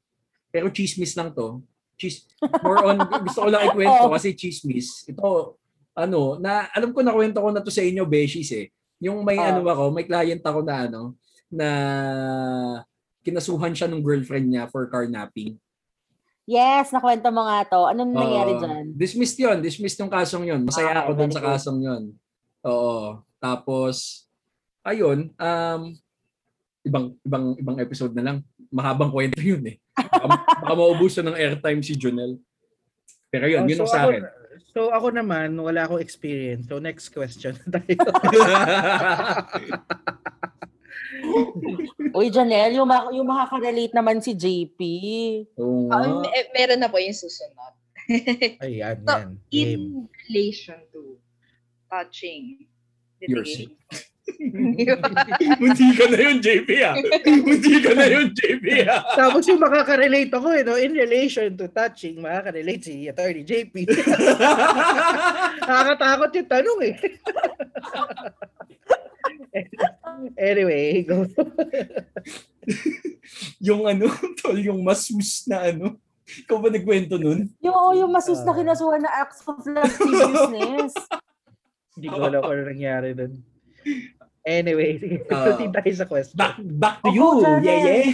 [0.47, 1.59] pero chismis lang to.
[1.93, 2.23] Cheese,
[2.59, 4.11] more on, gusto ko lang ikwento Oh.
[4.11, 5.03] kasi chismis.
[5.05, 5.59] Ito,
[5.93, 8.67] ano, na alam ko na kwento ko na to sa inyo, Beshies eh.
[8.99, 9.45] Yung may Oh.
[9.45, 11.13] ano ako, may client ako na ano,
[11.47, 11.67] na
[13.21, 15.55] kinasuhan siya ng girlfriend niya for carnapping.
[16.43, 17.87] Yes, nakwento mo nga to.
[17.87, 18.59] Anong nangyari Oo.
[18.59, 18.85] dyan?
[18.91, 19.63] Dismissed yun.
[19.63, 20.59] Dismissed yung kasong yun.
[20.67, 22.03] Masaya Okay, ako dun sa kasong yun.
[22.67, 23.23] Oo.
[23.39, 24.27] Tapos,
[24.83, 25.81] ayun, um,
[26.83, 28.37] ibang ibang ibang episode na lang.
[28.67, 29.79] Mahabang kwento yun eh.
[29.95, 30.25] Baka,
[30.59, 32.35] baka maubusan ng airtime si Junel.
[33.31, 34.23] Pero yun, Oh, yun so ang sa ako, akin.
[34.73, 36.67] So ako naman, wala akong experience.
[36.67, 37.97] So next question tayo.
[42.13, 44.79] Uy, Janelle, yung, ma- yung makaka-relate naman si JP.
[45.57, 45.89] Oo.
[45.89, 47.73] Um, eh, meron na po yung susunod.
[48.65, 49.29] Ayan, So, yan.
[49.49, 49.71] Game.
[49.71, 49.81] In
[50.27, 51.17] relation to
[51.87, 52.67] touching
[53.23, 53.73] Your litigation.
[55.59, 56.95] Munti ka na yun, JP ah.
[57.43, 59.03] Munti ka na yun, JP ah.
[59.19, 60.79] Tapos yung makaka-relate ako eh, no?
[60.79, 63.83] in relation to touching, makaka-relate si Attorney JP.
[65.67, 66.95] Nakakatakot yung tanong eh.
[70.39, 71.27] Anyway, go.
[73.59, 74.07] yung ano,
[74.39, 75.99] tol, yung masus na ano.
[76.23, 77.51] Ikaw ba nagkwento nun?
[77.59, 78.57] Yung, oh, yung masus na Ah.
[78.57, 80.95] kinasuhan na acts of lasciviousness.
[81.93, 83.52] Hindi ko alam kung ano nangyari doon.
[84.43, 85.47] Anyway, sige, Ah.
[85.47, 86.35] proceed tayo sa question.
[86.35, 87.27] Back, back to Ako, you.
[87.39, 87.63] Janet.
[87.63, 88.11] Yeah, yeah.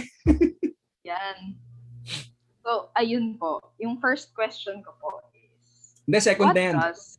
[1.10, 1.38] Yan.
[2.62, 3.58] So, ayun po.
[3.76, 6.76] Yung first question ko po is, Hindi, second what na yan.
[6.78, 7.18] does...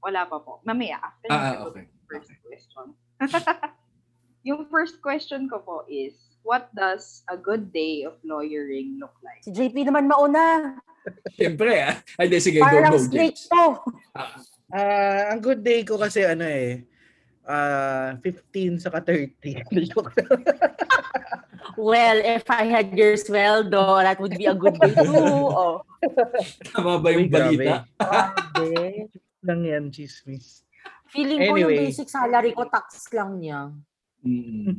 [0.00, 0.60] Wala pa po.
[0.62, 1.84] Mamaya, after Ah, yung ah, okay.
[2.06, 2.86] first question.
[4.48, 9.40] yung first question ko po is, what does a good day of lawyering look like?
[9.40, 10.76] Si JP naman mauna.
[11.32, 12.00] Siyempre, ah.
[12.16, 13.48] Ay, di, sige, go, Parang go, snake James.
[13.48, 13.64] to.
[14.12, 14.32] Ah,
[14.66, 16.82] Ah, ang good day ko kasi ano eh,
[17.44, 19.62] ah 15 saka 30.
[19.92, 20.42] Joke lang.
[21.74, 25.10] Well, if I had your sweldo, that would be a good day too.
[25.54, 25.82] Oh.
[26.70, 27.88] tama ba yung Uy, balita?
[27.96, 29.08] Grabe.
[29.40, 30.62] lang yan, chismis.
[31.08, 31.88] Feeling ko yung Anyway.
[31.88, 33.72] basic salary ko, tax lang niya.
[34.20, 34.76] Mm.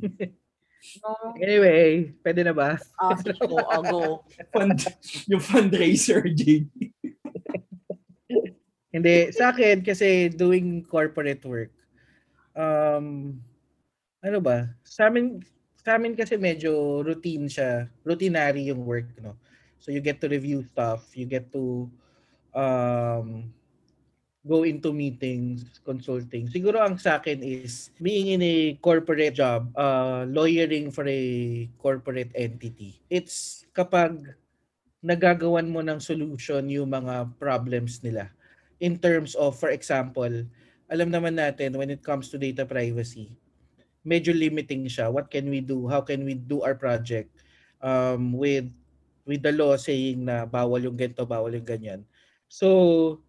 [1.01, 1.33] No?
[1.41, 2.77] Anyway, pwede na ba?
[3.01, 4.21] Ah, sige po, ah, go.
[4.53, 4.77] Fund,
[5.25, 6.69] yung fundraiser, JP.
[8.93, 11.73] Hindi, sa akin kasi doing corporate work,
[12.55, 13.37] um,
[14.23, 14.71] ano ba?
[14.81, 15.43] Sa amin,
[15.77, 17.85] sa amin kasi medyo routine siya.
[18.01, 19.37] Routinary yung work, no?
[19.77, 21.85] So you get to review stuff, you get to
[22.57, 23.53] um,
[24.41, 26.49] go into meetings, consulting.
[26.49, 31.21] Siguro ang sa akin is being in a corporate job, uh, lawyering for a
[31.77, 32.97] corporate entity.
[33.13, 34.33] It's kapag
[35.05, 38.33] nagagawan mo ng solution yung mga problems nila
[38.81, 40.31] in terms of, for example,
[40.85, 43.33] alam naman natin when it comes to data privacy,
[44.05, 45.09] medyo limiting siya.
[45.09, 45.89] What can we do?
[45.89, 47.33] How can we do our project
[47.81, 48.69] um, with
[49.25, 52.01] with the law saying na bawal yung ganito, bawal yung ganyan.
[52.45, 53.19] So,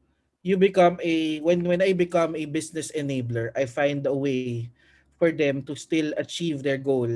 [0.44, 4.70] you become a, when, when I become a business enabler, I find a way
[5.16, 7.10] for them to still achieve their goal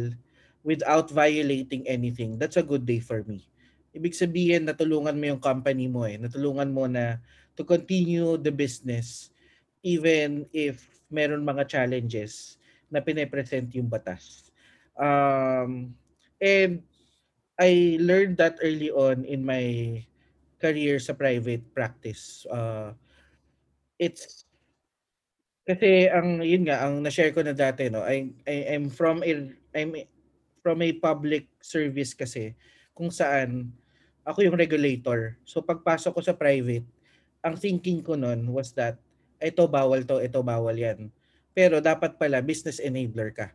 [0.64, 2.40] without violating anything.
[2.40, 3.44] That's a good day for me.
[3.92, 6.16] Ibig sabihin, natulungan mo yung company mo eh.
[6.16, 7.20] Natulungan mo na
[7.54, 9.29] to continue the business
[9.82, 14.50] even if meron mga challenges na pine-present yung batas.
[14.98, 15.94] Um,
[16.42, 16.82] and
[17.60, 20.00] I learned that early on in my
[20.60, 22.44] career sa private practice.
[22.48, 22.92] Uh,
[24.00, 24.44] it's
[25.64, 29.54] kasi ang yun nga ang na-share ko na dati no I, I I'm from a
[29.76, 29.92] I'm
[30.64, 32.56] from a public service kasi
[32.96, 33.72] kung saan
[34.24, 35.40] ako yung regulator.
[35.48, 36.84] So pagpasok ko sa private,
[37.40, 39.00] ang thinking ko noon was that
[39.40, 41.08] ito bawal to, ito bawal yan.
[41.56, 43.48] Pero dapat pala business enabler ka.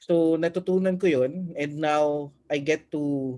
[0.00, 3.36] So natutunan ko yun and now I get to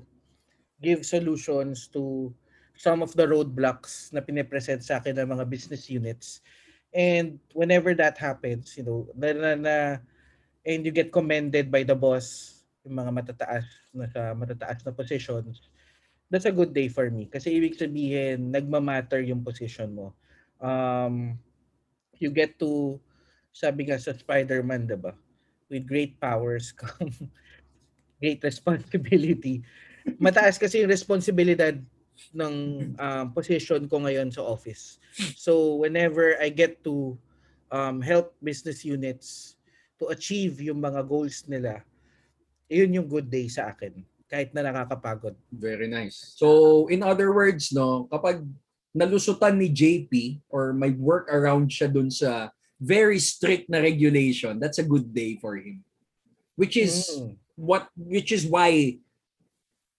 [0.83, 2.35] give solutions to
[2.75, 6.43] some of the roadblocks na pinipresent sa akin ng mga business units.
[6.93, 9.77] And whenever that happens, you know, na, na, na
[10.67, 15.71] and you get commended by the boss, yung mga matataas na sa matataas na positions,
[16.29, 17.31] that's a good day for me.
[17.31, 20.07] Kasi ibig sabihin, nagmamatter yung position mo.
[20.59, 21.39] Um,
[22.23, 22.97] you get to,
[23.51, 25.13] sabi nga sa Spider-Man, diba?
[25.67, 27.11] With great powers come
[28.23, 29.67] great responsibility.
[30.23, 31.75] Mataas kasi yung responsibilidad
[32.31, 32.55] ng
[32.95, 35.03] um, position ko ngayon sa office.
[35.35, 37.19] So whenever I get to
[37.75, 39.59] um, help business units
[39.99, 41.83] to achieve yung mga goals nila,
[42.71, 44.07] yun yung good day sa akin.
[44.31, 45.35] Kahit na nakakapagod.
[45.51, 46.39] Very nice.
[46.41, 48.41] So, in other words, no, kapag
[48.93, 54.79] nalusutan ni JP or may work around siya dun sa very strict na regulation, that's
[54.79, 55.81] a good day for him.
[56.57, 57.41] Which is Mm.
[57.57, 59.01] what which is why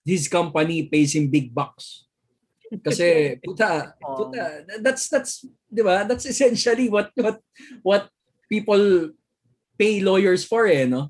[0.05, 2.05] his company pays him big bucks.
[2.85, 3.07] Kasi
[3.45, 4.29] puta, Oh.
[4.29, 6.05] puta, that's that's 'di ba?
[6.05, 7.41] That's essentially what what
[7.81, 8.03] what
[8.45, 9.09] people
[9.79, 11.09] pay lawyers for eh, no?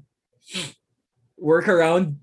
[1.36, 2.16] Work around,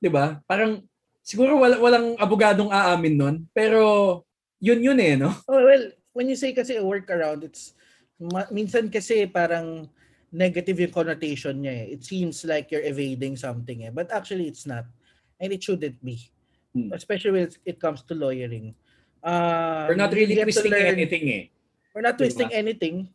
[0.00, 0.40] 'di ba?
[0.48, 0.80] Parang
[1.20, 4.24] siguro wala, walang abogadong aamin nun, pero
[4.62, 5.34] yun yun eh, no?
[5.50, 7.74] Oh, well, when you say kasi workaround, it's
[8.22, 9.90] ma- minsan kasi parang
[10.30, 11.86] negative yung connotation niya eh.
[11.98, 13.90] It seems like you're evading something eh.
[13.90, 14.86] But actually, it's not.
[15.42, 16.30] And it shouldn't be.
[16.72, 16.94] Hmm.
[16.94, 18.72] Especially when it comes to lawyering.
[19.20, 21.44] Uh, We're not really twisting learn- anything eh.
[21.92, 22.30] We're not Diba?
[22.30, 23.10] twisting anything.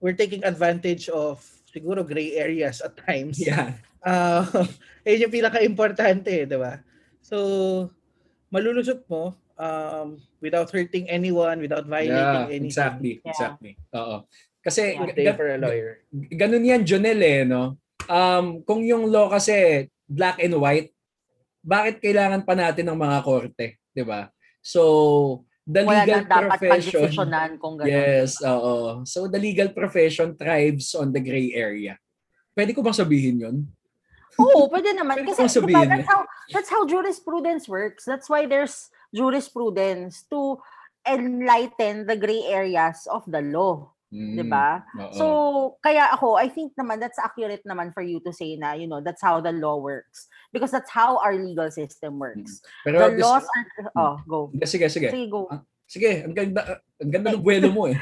[0.00, 3.42] We're taking advantage of siguro gray areas at times.
[3.42, 3.74] Yeah.
[4.02, 4.42] Uh,
[5.06, 6.82] yun yung pinaka-importante, eh, di ba?
[7.22, 7.86] So,
[8.50, 12.66] malulusot mo um, without hurting anyone, without violating Yeah, anything.
[12.66, 13.30] exactly, Yeah.
[13.30, 13.72] exactly.
[13.94, 14.26] Oo.
[14.62, 15.30] Kasi Yeah.
[15.30, 16.02] Ga- for a lawyer.
[16.34, 17.78] ganun yan, Jonel eh, no?
[18.10, 20.90] Um, kung yung law kasi black and white,
[21.62, 24.26] bakit kailangan pa natin ng mga korte, 'di ba?
[24.58, 27.10] So, the Wala legal dapat profession
[27.62, 27.86] kung gano'n.
[27.86, 29.06] Yes, oo.
[29.06, 31.98] So the legal profession thrives on the gray area.
[32.50, 33.56] Pwede ko bang sabihin yun?
[34.42, 35.22] Oo, pwede naman.
[35.22, 36.20] Pwede Kasi diba, that's, how,
[36.50, 38.02] that's how jurisprudence works.
[38.02, 40.58] That's why there's jurisprudence to
[41.06, 43.92] enlighten the gray areas of the law.
[44.12, 44.84] Mm, 'di ba?
[45.16, 45.26] So,
[45.80, 49.00] kaya ako, I think naman that's accurate naman for you to say na, you know,
[49.00, 50.28] that's how the law works.
[50.52, 52.60] Because that's how our legal system works.
[52.84, 54.52] Pero The this- laws are, oh, go.
[54.68, 55.08] sige, sige.
[55.08, 55.48] Sige, go.
[55.88, 57.96] Sige, ang ganda, ang ganda ng buwelo mo eh.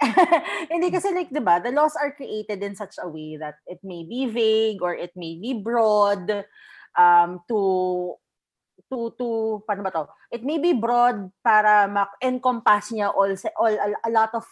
[0.72, 3.80] Hindi kasi like, 'di ba, the laws are created in such a way that it
[3.84, 6.28] may be vague or it may be broad
[6.96, 8.16] um to
[8.92, 9.26] to to
[9.64, 10.04] paano ba to?
[10.32, 14.44] It may be broad para ma-encompass niya all, all a, a lot of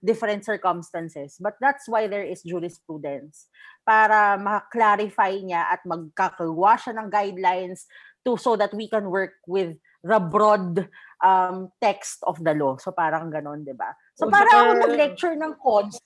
[0.00, 1.36] different circumstances.
[1.36, 3.50] But that's why there is jurisprudence
[3.84, 7.84] para ma-clarify niya at magkakawa siya ng guidelines
[8.24, 10.88] to so that we can work with the broad
[11.24, 12.76] um, text of the law.
[12.80, 13.92] So parang ganon, 'di ba?
[14.16, 15.94] So O, para saka- ako nag-lecture ng cons.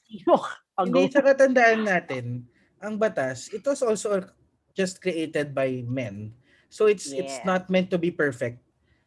[0.75, 2.51] Hindi, sa katandaan natin,
[2.83, 4.27] ang batas, it was also
[4.75, 6.35] just created by men.
[6.75, 7.47] So it's it's Yeah.
[7.55, 8.59] not meant to be perfect.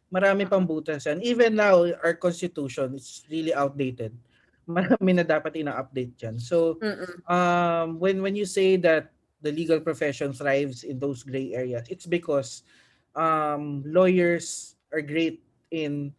[0.08, 1.20] Marami pang butas yan.
[1.20, 4.16] Even now, our constitution is really outdated.
[4.64, 6.40] Marami na dapat ina-update yan.
[6.40, 6.80] So
[7.28, 9.12] um, when when you say that
[9.44, 12.64] the legal profession thrives in those gray areas, it's because
[13.12, 16.16] um, lawyers are great in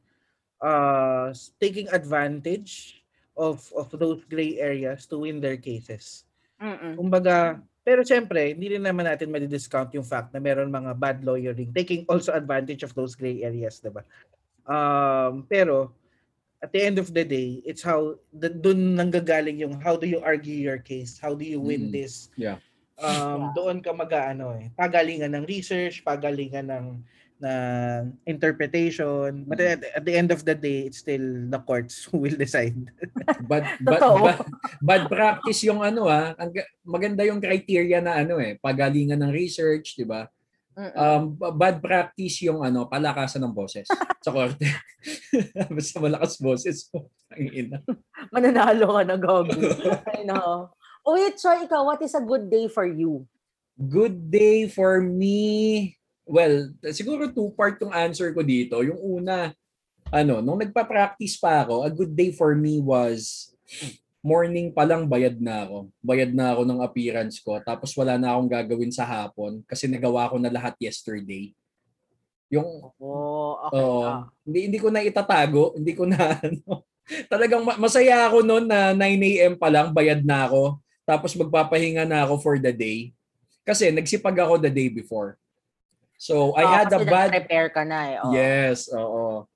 [0.61, 3.01] uh, taking advantage
[3.33, 6.29] of of those gray areas to win their cases.
[6.61, 6.93] Mm-mm.
[6.93, 11.73] Kumbaga, pero syempre, hindi rin naman natin madi-discount yung fact na meron mga bad lawyering
[11.73, 14.05] taking also advantage of those gray areas, 'di ba?
[14.69, 15.89] Um, pero
[16.61, 20.21] at the end of the day, it's how the, dun nanggagaling yung how do you
[20.21, 21.17] argue your case?
[21.17, 21.97] How do you win Mm.
[21.97, 22.29] this?
[22.37, 22.61] Yeah.
[23.01, 26.85] Um, doon ka mag-ano eh, pagalingan ng research, pagalingan ng
[27.39, 29.47] ng interpretation.
[29.47, 32.75] But at, at the end of the day, it's still the courts who will decide.
[33.47, 34.23] Bad, bad, Totoo.
[34.23, 34.39] bad,
[34.83, 36.35] bad practice yung ano ah.
[36.83, 40.27] Maganda yung criteria na ano eh, pagalingan ng research, di ba?
[40.79, 43.83] Um, bad practice yung ano, palakasan ng boses
[44.23, 44.63] sa korte.
[45.67, 47.11] Basta malakas boses mo.
[47.35, 47.77] Ang ina.
[48.31, 49.59] Mananalo ka na, Gogo.
[50.07, 50.71] I know.
[51.03, 53.27] Oh, wait, so ikaw, what is a good day for you?
[53.75, 55.98] Good day for me.
[56.29, 58.85] Well, siguro two-part yung answer ko dito.
[58.85, 59.49] Yung una,
[60.13, 63.49] ano, nung nagpa-practice pa ako, a good day for me was
[64.19, 65.89] morning pa lang bayad na ako.
[66.03, 67.57] Bayad na ako ng appearance ko.
[67.63, 71.55] Tapos wala na akong gagawin sa hapon kasi nagawa ko na lahat yesterday.
[72.51, 72.67] Yung
[72.99, 73.81] Oh, okay.
[74.05, 74.25] Ah.
[74.43, 76.83] hindi hindi ko na itatago, hindi ko na ano.
[77.25, 80.77] Talagang ma- masaya ako noon na 9 AM pa lang bayad na ako.
[81.07, 83.15] Tapos magpapahinga na ako for the day.
[83.65, 85.39] Kasi nagsipag ako the day before.
[86.19, 88.15] So I had a bad nag-prepare ka na eh.
[88.19, 88.31] oo.
[88.35, 89.47] Yes, oo.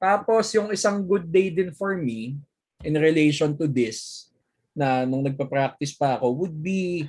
[0.00, 2.40] Tapos yung isang good day din for me
[2.80, 4.32] in relation to this
[4.72, 7.04] na nung nagpa-practice pa ako would be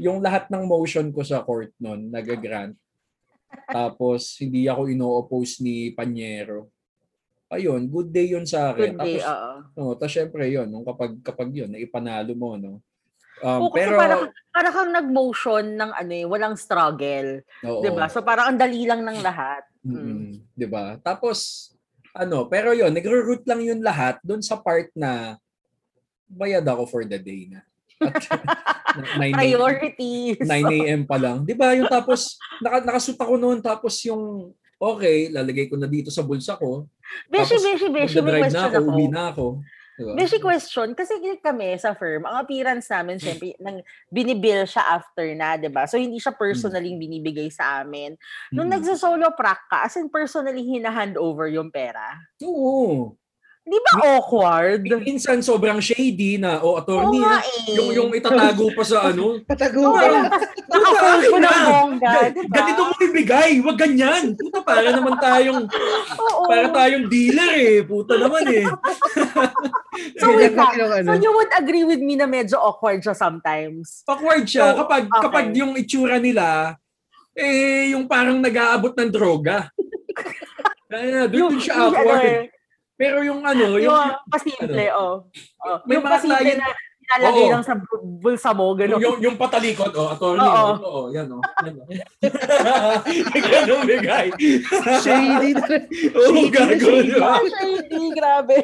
[0.00, 2.72] yung lahat ng motion ko sa court noon nag-grant.
[3.68, 6.72] Tapos hindi ako ino-oppose ni Panyero.
[7.52, 8.96] Ayun, good day yun sa akin.
[8.96, 9.52] Good day, Tapos, oo.
[9.72, 12.84] no, tapos syempre yun, nung kapag, kapag yun, naipanalo mo, no?
[13.38, 17.42] Um, Oo, pero, parang, parang kang nag-motion ng ano eh, walang struggle.
[17.62, 17.82] oo.
[17.82, 18.10] 'di ba?
[18.10, 19.62] So parang ang dali lang ng lahat.
[19.86, 20.98] Mm, 'di ba?
[20.98, 21.70] Tapos
[22.10, 25.38] ano, pero 'yon, nagro-root lang 'yun lahat doon sa part na
[26.26, 27.62] bayad ako for the day na.
[28.02, 28.18] At
[29.18, 29.36] 9 a.m.
[29.36, 30.38] Priorities.
[30.42, 30.50] 9
[30.82, 31.02] a.m.
[31.06, 31.46] pa lang.
[31.46, 31.74] 'Di ba?
[31.78, 36.54] Yung tapos naka, nakasuot ako noon tapos yung okay, lalagay ko na dito sa bulsa
[36.54, 36.86] ko.
[37.26, 38.90] Beshi, beshi, beshi, may na question ako, ako.
[38.94, 39.46] uwi na ako.
[39.98, 40.14] Diba?
[40.14, 43.82] Beshi question, kasi kami sa firm, ang appearance namin, syempre, nang
[44.14, 45.90] binibill siya after na, di ba?
[45.90, 48.14] So, hindi siya personally binibigay sa amin.
[48.54, 48.78] Nung Mm.
[48.78, 52.14] nagsa-solo prac ka, as in personally hinahand over yung pera.
[52.46, 53.18] Oo.
[53.68, 54.80] Di ba awkward?
[55.04, 57.76] Minsan sobrang shady na, o oh, attorney, ah, eh.
[57.76, 60.08] yung, yung itatago pa sa ano, Patago Oo, ka.
[60.72, 61.52] Naka-fold ko na.
[61.68, 62.54] bongga, di ba?
[62.56, 64.32] Ganito mo ibigay, wag ganyan.
[64.32, 65.68] Puta, para naman tayong
[66.16, 66.42] Oo.
[66.48, 67.78] para tayong dealer eh.
[67.84, 68.64] Puta naman eh.
[70.16, 70.72] So, wait lang.
[70.80, 71.08] Yung ano.
[71.12, 74.00] So, you would agree with me na medyo awkward siya sometimes?
[74.08, 75.22] Awkward siya So, kapag okay.
[75.28, 76.78] kapag yung itsura nila
[77.38, 79.70] eh yung parang nag-aabot ng droga.
[80.90, 82.57] Kaya doon siya ano awkward.
[82.98, 85.22] Pero yung ano, yung, yung pasimple, oh.
[85.62, 85.78] oh.
[85.86, 86.68] May yung mga pasimple client- na
[87.08, 87.52] nilalagay Oo.
[87.56, 89.00] lang sa bu- bulsa mo, yung, gano'n.
[89.00, 90.60] yung, yung patalikod, oh, attorney, Oo.
[90.76, 91.40] oh, oh, yan oh.
[91.64, 91.86] Yan, oh.
[93.32, 94.28] Ganun bigay.
[95.00, 95.82] Shady na rin.
[96.12, 96.88] Oo, gago.
[97.16, 97.38] ba?
[97.38, 98.56] Ah, shady, grabe.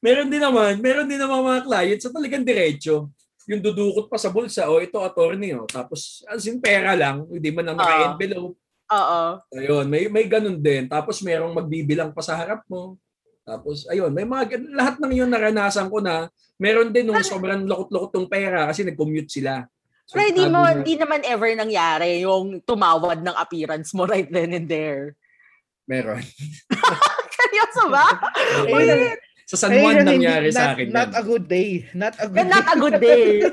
[0.00, 3.12] Meron din naman, meron din naman mga clients sa talagang diretso.
[3.44, 5.68] Yung dudukot pa sa bulsa, oh, ito attorney, oh.
[5.68, 8.56] Tapos, as in pera lang, hindi man lang naka-envelope.
[8.84, 9.20] Oo.
[9.54, 10.84] Ayun, may may ganun din.
[10.86, 13.00] Tapos merong magbibilang pa sa harap mo.
[13.44, 18.16] Tapos ayun, may mga lahat ng yun naranasan ko na meron din nung sobrang lukot-lukot
[18.16, 19.68] ng pera kasi nag-commute sila.
[20.08, 24.28] Pero hindi, mo, Sultado na- hindi naman ever nangyari yung tumawad ng appearance mo right
[24.28, 25.12] then and there.
[25.84, 26.24] Meron.
[27.36, 28.08] Seryoso ba?
[28.64, 29.12] Eh,
[29.44, 30.86] Sa San Juan hindi- nangyari not, sa akin.
[30.88, 31.20] Not yan.
[31.20, 31.70] a good day.
[31.92, 32.72] Not a good But not day.
[32.72, 33.24] a good day.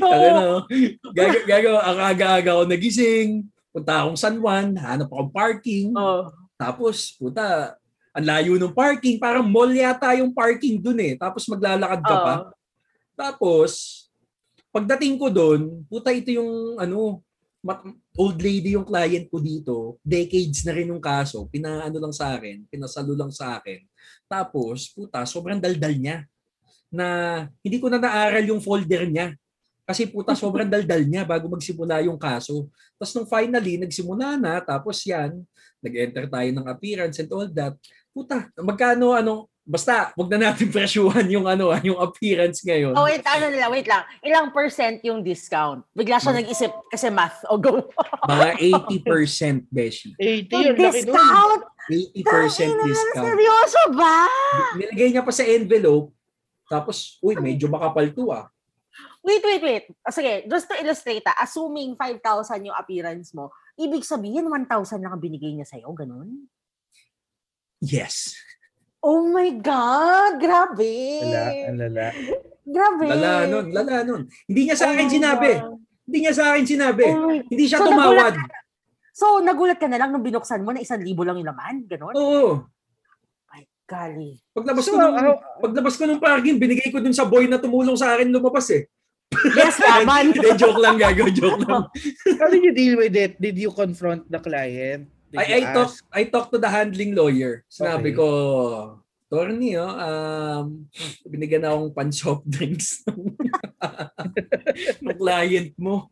[0.00, 0.66] Ano,
[1.14, 6.28] gaga, gaga, ang aga-aga ako nagising, punta akong San Juan, hanap akong parking, oh.
[6.60, 7.72] Tapos, puta,
[8.12, 11.16] ang layo ng parking, parang mall yata yung parking dun eh.
[11.16, 12.34] Tapos maglalakad ka pa.
[12.36, 12.52] Oh.
[13.16, 13.70] Tapos,
[14.68, 17.24] pagdating ko doon, puta ito yung ano,
[17.64, 17.86] mat-
[18.18, 19.74] old lady yung client ko dito.
[20.04, 21.48] Decades na rin yung kaso.
[21.48, 23.80] Pinaano lang sa akin, pinasalo lang sa akin.
[24.28, 26.26] Tapos, puta, sobrang daldal niya.
[26.90, 27.06] Na
[27.62, 29.32] hindi ko na naaral yung folder niya.
[29.90, 32.70] Kasi puta, sobrang daldal niya bago magsimula yung kaso.
[32.94, 35.42] Tapos nung finally, nagsimula na, tapos yan,
[35.82, 37.74] nag-enter tayo ng appearance and all that.
[38.14, 42.94] Puta, magkano, ano, basta, wag na natin presyuhan yung ano, ah, yung appearance ngayon.
[42.94, 44.06] Oh, wait, ano nila, wait lang.
[44.22, 45.82] Ilang percent yung discount?
[45.90, 47.42] Bigla siya nag-isip kasi math.
[47.50, 47.90] O go.
[48.30, 48.62] Mga
[49.02, 50.14] 80% Beshi.
[50.14, 51.18] 80 yun, laki dun.
[51.18, 51.62] discount?
[51.90, 53.26] 80% Tangina, discount.
[53.26, 54.18] Seryoso ba?
[54.78, 56.14] Nilagay niya pa sa envelope.
[56.70, 58.46] Tapos, uy, medyo makapal to ah.
[59.20, 59.84] Wait, wait, wait.
[60.00, 65.12] Ah, Sige, just to illustrate, ah, assuming 5,000 yung appearance mo, ibig sabihin 1,000 lang
[65.12, 66.48] ang binigay niya sa'yo, ganun?
[67.80, 68.36] Yes.
[69.00, 70.36] Oh my God!
[70.40, 71.24] Grabe!
[71.24, 72.06] Lala, lala.
[72.64, 73.06] Grabe!
[73.08, 74.22] Lala nun, lala nun.
[74.44, 75.50] Hindi niya sa akin Oh sinabi.
[75.56, 75.80] God.
[76.04, 77.06] Hindi niya sa akin sinabi.
[77.08, 78.34] Oh Hindi siya So, tumawad.
[79.16, 81.84] So, nagulat ka na lang nung binuksan mo na isang libo lang yung laman?
[81.88, 82.14] Ganun?
[82.16, 82.64] Oo.
[83.90, 84.38] Gali.
[84.54, 87.58] Paglabas So, ko nung, how- paglabas ko nung parking, binigay ko dun sa boy na
[87.58, 88.86] tumulong sa akin lumabas eh.
[89.50, 90.30] Yes, laman!
[90.30, 91.90] Hindi, joke lang gago, joke lang.
[92.38, 93.34] How did you deal with it?
[93.36, 95.10] Did you confront the client?
[95.30, 95.98] Did I, I talk ask?
[96.10, 97.62] I talked to the handling lawyer.
[97.66, 98.18] Sinabi Okay.
[98.18, 98.26] ko,
[99.26, 100.90] Torny, oh, um,
[101.22, 103.38] binigyan na akong pan soft drinks ng,
[105.14, 106.10] client mo.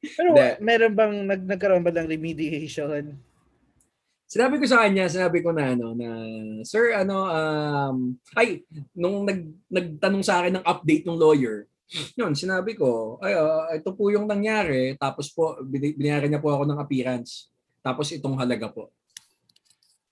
[0.00, 0.60] Pero Hindi.
[0.60, 3.16] meron bang nag nagkaroon ba ng remediation?
[4.30, 6.06] Sinabi ko sa kanya, sinabi ko na ano na
[6.62, 8.62] sir ano um ay
[8.94, 11.66] nung nag nagtanong sa akin ng update ng lawyer.
[12.14, 16.54] Yun, sinabi ko, ay ah, ito po yung nangyari tapos po bin- binayaran niya po
[16.54, 17.50] ako ng appearance.
[17.82, 18.94] Tapos itong halaga po.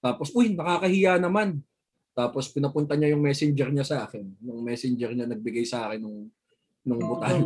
[0.02, 1.62] Tapos uy, nakakahiya naman.
[2.10, 4.26] Tapos pinapunta niya yung messenger niya sa akin.
[4.42, 6.26] Nung messenger niya nagbigay sa akin nung
[6.82, 7.38] nung butal.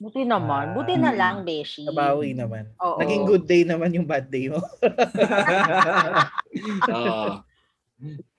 [0.00, 0.72] Buti naman.
[0.72, 1.84] Buti na lang, Beshi.
[1.84, 2.70] Nabawi naman.
[2.80, 2.98] Oo.
[3.02, 4.60] Naging good day naman yung bad day mo.
[6.88, 7.44] Ah.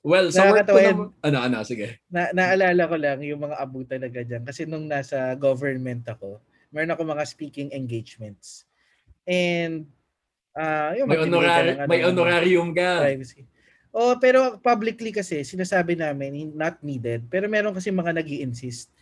[0.01, 2.01] well, sa work ko naman, ano, ano, sige.
[2.09, 4.41] Na naalala ko lang yung mga abutan na ganyan.
[4.41, 6.41] Kasi nung nasa government ako,
[6.73, 8.65] meron ako mga speaking engagements.
[9.30, 9.86] And
[10.57, 12.89] uh, yung May, magbibigay ka honorary, ng ano, may honorarium ka.
[13.05, 13.41] privacy.
[13.93, 17.30] Oh, pero publicly kasi sinasabi namin not needed.
[17.30, 18.93] Pero meron kasi mga nag insist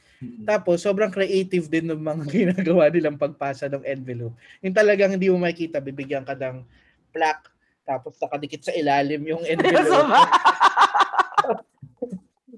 [0.48, 4.36] Tapos sobrang creative din ng mga ginagawa nilang pagpasa ng envelope.
[4.64, 6.64] Yung talagang hindi mo makikita, bibigyan ka ng
[7.12, 7.52] plaque
[7.86, 10.10] tapos nakadikit sa ilalim yung envelope.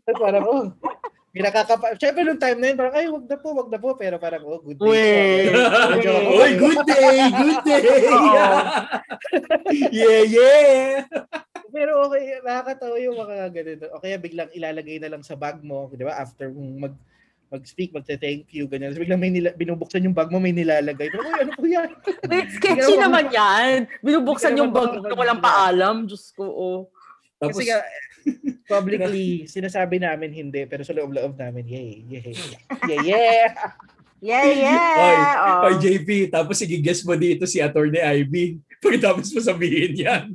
[0.24, 0.72] parang, oh,
[1.36, 2.00] may nakakapa...
[2.00, 3.94] Siyempre nung time na yun, parang, ay, wag na po, wag na po.
[4.00, 5.52] Pero parang, oh, good day.
[5.52, 7.28] Ako, Oy, good day!
[7.28, 7.84] Good day!
[9.92, 11.04] Yeah, yeah!
[11.68, 13.86] Pero okay, nakakatawa yung mga ganito.
[13.92, 16.16] O kaya biglang ilalagay na lang sa bag mo, di ba?
[16.16, 16.96] After mong mag
[17.48, 18.92] mag-speak, magte-thank you, ganyan.
[18.92, 21.08] So, biglang may nila, binubuksan yung bag mo, may nilalagay.
[21.08, 21.90] Pero, uy, ano po yan?
[22.32, 23.72] Wait, sketchy Hindi ka naman yan.
[24.04, 25.96] Binubuksan yung bag na walang paalam.
[26.04, 26.80] Diyos ko, oh.
[27.40, 27.80] Tapos, Kasi nga,
[28.72, 32.36] publicly, sinasabi namin hindi, pero sa loob-loob namin, yay, yay,
[32.92, 33.48] yeah, yeah.
[34.18, 34.98] Yeah, yeah.
[34.98, 35.14] Oy,
[35.46, 35.60] oh.
[35.70, 38.58] oy, JP, tapos i-guess mo dito si Attorney Ivy.
[38.82, 40.34] Pagkatapos mo sabihin yan.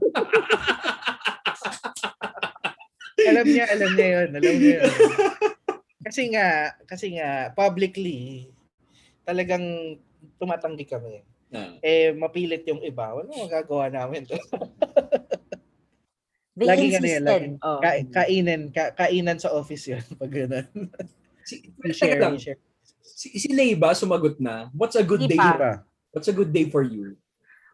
[3.26, 4.92] alam niya, alam niya yun, alam niya yun.
[6.12, 8.52] Kasi nga, kasi nga, publicly,
[9.24, 9.96] talagang
[10.36, 11.24] tumatanggi kami.
[11.48, 11.72] Ah.
[11.80, 13.16] Eh, mapilit yung iba.
[13.16, 14.36] Wala magagawa namin to.
[16.52, 17.24] They lagi ka insisted.
[17.24, 17.48] lagi.
[17.64, 17.80] Oh.
[17.80, 20.04] Ka- kainan, ka- kainan sa office yun.
[20.20, 20.68] Pag gano'n.
[21.48, 22.60] Si, I-share, teka lang, i-share.
[23.00, 24.68] si, si Lay ba sumagot na?
[24.76, 25.40] What's a good Hindi day?
[25.40, 25.80] pa.
[26.12, 27.16] What's a good day for you?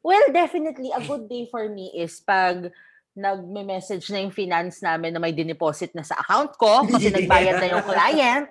[0.07, 2.71] Well, definitely, a good day for me is pag
[3.19, 7.69] nagme-message na yung finance namin na may dineposit na sa account ko kasi nagbayad na
[7.75, 8.47] yung client.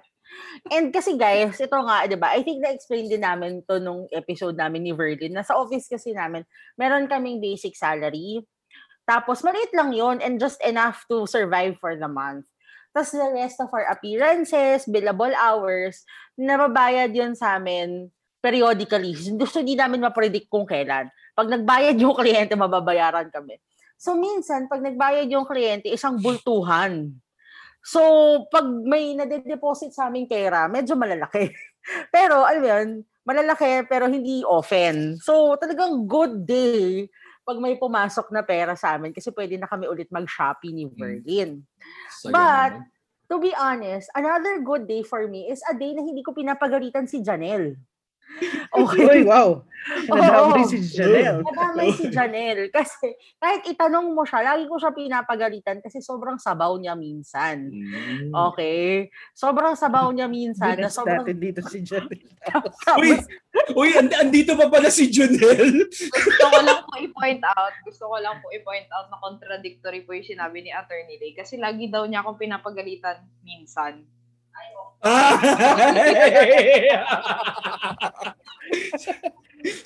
[0.68, 4.60] And kasi guys, ito nga, di ba, I think na-explain din namin to nung episode
[4.60, 6.44] namin ni Verlin, na sa office kasi namin,
[6.76, 8.44] meron kaming basic salary.
[9.08, 12.44] Tapos, maliit lang yon and just enough to survive for the month.
[12.92, 16.02] Tapos the rest of our appearances, billable hours,
[16.34, 18.10] nababayad yon sa amin
[18.42, 19.14] periodically.
[19.14, 21.14] So, hindi namin ma-predict kung kailan.
[21.38, 23.62] Pag nagbayad yung kliyente, mababayaran kami.
[23.98, 27.18] So, minsan, pag nagbayad yung kliyente, isang bultuhan.
[27.82, 28.02] So,
[28.54, 31.50] pag may nade-deposit sa aming pera, medyo malalaki.
[32.16, 32.88] pero, alam mo yun,
[33.26, 35.18] malalaki pero hindi often.
[35.18, 37.10] So, talagang good day
[37.48, 41.64] pag may pumasok na pera sa amin kasi pwede na kami ulit mag-Shopee ni Berlin.
[42.12, 43.32] Saya But, naman.
[43.32, 47.08] to be honest, another good day for me is a day na hindi ko pinapagalitan
[47.08, 47.80] si Janelle.
[48.78, 49.24] Uy, Okay.
[49.24, 49.64] wow.
[49.88, 50.20] Oo.
[50.20, 51.40] Nadamay si Janelle.
[51.48, 52.68] Madamay si Janelle.
[52.68, 57.72] Kasi kahit itanong mo siya, lagi ko siya pinapagalitan kasi sobrang sabaw niya minsan.
[57.72, 58.36] Mm.
[58.52, 59.08] Okay?
[59.32, 60.76] Sobrang sabaw niya minsan.
[60.76, 61.24] Na Binas sobrang...
[61.24, 62.20] natin dito si Janelle.
[63.00, 63.12] Uy,
[63.76, 65.88] uy, and- andito pa pala si Junel.
[65.92, 70.16] Gusto ko lang po i-point out, gusto ko lang po i-point out na contradictory po
[70.16, 71.36] yung sinabi ni Attorney Ray.
[71.36, 74.04] Kasi lagi daw niya akong pinapagalitan minsan.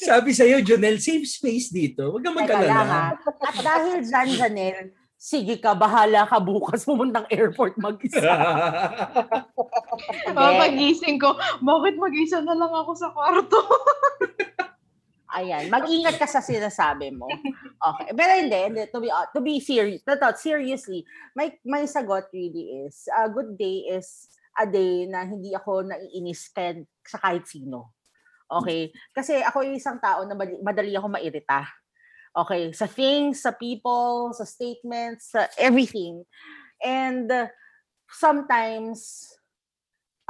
[0.02, 2.12] Sabi sa'yo, Junel, safe space dito.
[2.12, 3.16] Huwag kang mag-alala.
[3.42, 4.92] At dahil dyan, Janelle,
[5.22, 8.22] sige ka, bahala ka bukas pumuntang airport mag-isa.
[10.38, 13.62] Papagising ko, bakit mag-isa na lang ako sa kwarto?
[15.32, 17.24] Ayan, mag-ingat ka sa sinasabi mo.
[17.80, 18.12] Okay.
[18.12, 21.08] Pero hindi, hindi to be to be serious, to, to, seriously,
[21.40, 24.28] my my sagot really is a good day is
[24.58, 27.96] a day na hindi ako naiinis kahit sa kahit sino.
[28.52, 28.92] Okay?
[29.16, 31.64] Kasi ako yung isang tao na madali, ako mairita.
[32.32, 36.24] Okay, sa things, sa people, sa statements, sa everything.
[36.80, 37.52] And uh,
[38.08, 39.28] sometimes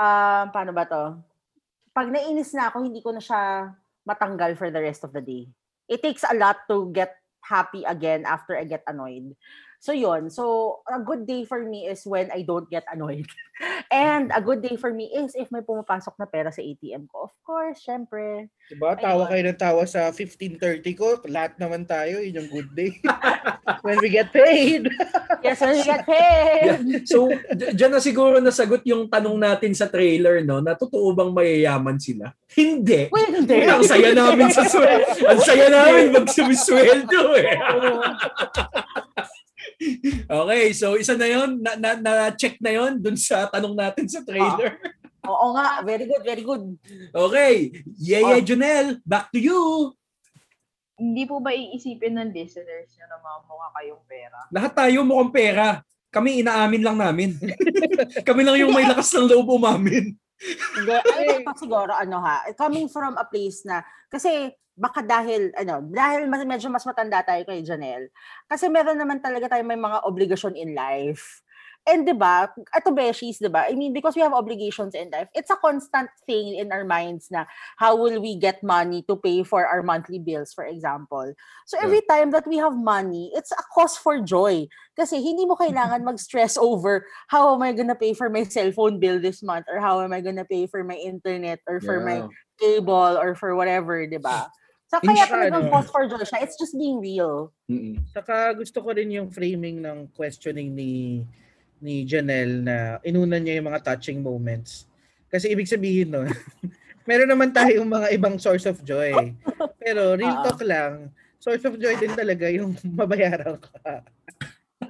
[0.01, 1.21] ah paano ba to?
[1.93, 3.69] Pag nainis na ako, hindi ko na siya
[4.07, 5.45] matanggal for the rest of the day.
[5.85, 7.13] It takes a lot to get
[7.43, 9.35] happy again after I get annoyed.
[9.81, 10.29] So yun.
[10.29, 13.25] So a good day for me is when I don't get annoyed.
[13.89, 17.25] And a good day for me is if may pumapasok na pera sa ATM ko.
[17.25, 18.53] Of course, syempre.
[18.69, 18.93] Diba?
[18.93, 21.17] Tawa kayo ng tawa sa 15.30 ko.
[21.25, 22.21] Lahat naman tayo.
[22.21, 22.93] Yun yung good day.
[23.85, 24.85] When we get paid.
[25.41, 26.85] Yes, when we get paid.
[26.85, 27.01] Yeah.
[27.01, 30.61] So, d- dyan na siguro nasagot yung tanong natin sa trailer, no?
[30.61, 32.29] Na totoo bang mayayaman sila?
[32.53, 33.09] Hindi.
[33.09, 33.65] Well, hindi.
[33.65, 35.25] Ang saya namin sa sweldo.
[35.25, 37.57] Ang saya namin magsumisweldo eh.
[40.29, 44.21] Okay, so isa na yon na, na, na-check na yon dun sa tanong natin sa
[44.21, 44.77] trailer.
[45.25, 46.63] Oo nga, very good, very good.
[47.13, 48.41] Okay, Yeye Oh.
[48.41, 49.93] Junel, back to you.
[51.01, 54.39] Hindi po ba iisipin ng listeners nyo na mukha kayong pera?
[54.53, 55.67] Lahat tayo mukhang pera.
[56.11, 57.29] Kami inaamin lang namin.
[58.27, 60.13] Kami lang yung may lakas ng loob umamin.
[60.41, 64.49] Hindi, ay, ito siguro, ano ha, coming from a place na, kasi
[64.81, 68.09] baka dahil, ano, dahil mas, medyo mas matanda tayo kay Janelle,
[68.49, 71.45] kasi meron naman talaga tayo may mga obligasyon in life.
[71.81, 73.65] And 'di ba, ato beshies, 'di ba?
[73.65, 77.33] I mean, because we have obligations in life, it's a constant thing in our minds
[77.33, 77.49] na
[77.81, 81.33] how will we get money to pay for our monthly bills, for example.
[81.65, 84.69] So every time that we have money, it's a cause for joy.
[84.93, 89.17] Kasi hindi mo kailangan mag-stress over how am I gonna pay for my cellphone bill
[89.17, 92.21] this month or how am I gonna pay for my internet or for my
[92.61, 94.53] cable or for whatever, 'di ba?
[94.91, 95.71] So kaya Insya, talagang ano.
[95.71, 96.43] cause for joy siya.
[96.43, 97.55] It's just being real.
[97.71, 98.03] Mm-mm.
[98.11, 101.23] Saka gusto ko rin yung framing ng questioning ni
[101.79, 102.75] ni Janelle na
[103.07, 104.91] inuna niya yung mga touching moments.
[105.31, 106.27] Kasi ibig sabihin no,
[107.09, 109.31] meron naman tayong mga ibang source of joy.
[109.79, 110.43] Pero real Oo.
[110.43, 111.07] talk lang,
[111.39, 114.03] source of joy din talaga yung mabayaran ka.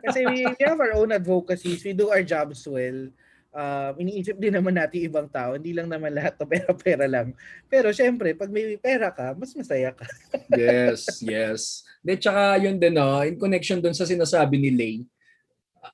[0.02, 3.06] Kasi we, we have our own advocacies, we do our jobs well.
[3.52, 7.36] Um, iniisip din naman natin ibang tao, hindi lang naman lahat to pera-pera lang.
[7.68, 10.08] Pero syempre, pag may pera ka, mas masaya ka.
[10.56, 11.84] yes, yes.
[12.00, 14.96] De, tsaka yun din, no, in connection dun sa sinasabi ni Lay,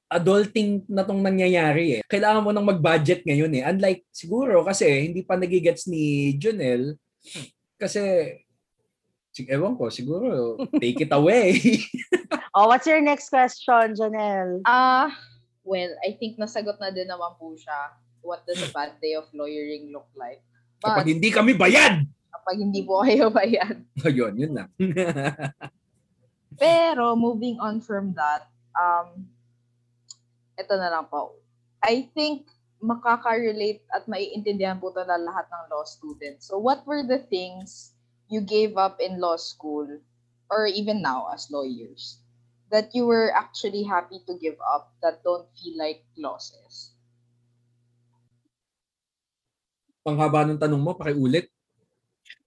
[0.06, 2.02] adulting na tong nangyayari eh.
[2.06, 3.64] Kailangan mo nang mag-budget ngayon eh.
[3.66, 6.94] Unlike siguro kasi hindi pa nagigets ni Junel
[7.82, 8.02] kasi
[9.34, 11.58] sig- ewan ko, siguro take it away.
[12.58, 14.66] Oh, what's your next question, Janelle?
[14.66, 15.14] Ah,
[15.68, 17.92] well, I think nasagot na din naman po siya.
[18.24, 20.40] What does a bad day of lawyering look like?
[20.80, 22.08] But Kapag hindi kami bayad.
[22.32, 23.84] kapag hindi po kayo bayad.
[24.08, 24.72] Ayun, yun na.
[26.62, 29.28] Pero moving on from that, um,
[30.56, 31.36] ito na lang po.
[31.84, 32.48] I think
[32.80, 36.48] makaka-relate at maiintindihan po na lahat ng law students.
[36.48, 37.94] So what were the things
[38.32, 39.88] you gave up in law school
[40.48, 42.22] or even now as lawyers
[42.72, 46.92] that you were actually happy to give up that don't feel like losses?
[50.04, 51.52] Panghaba ng tanong mo, pakiulit.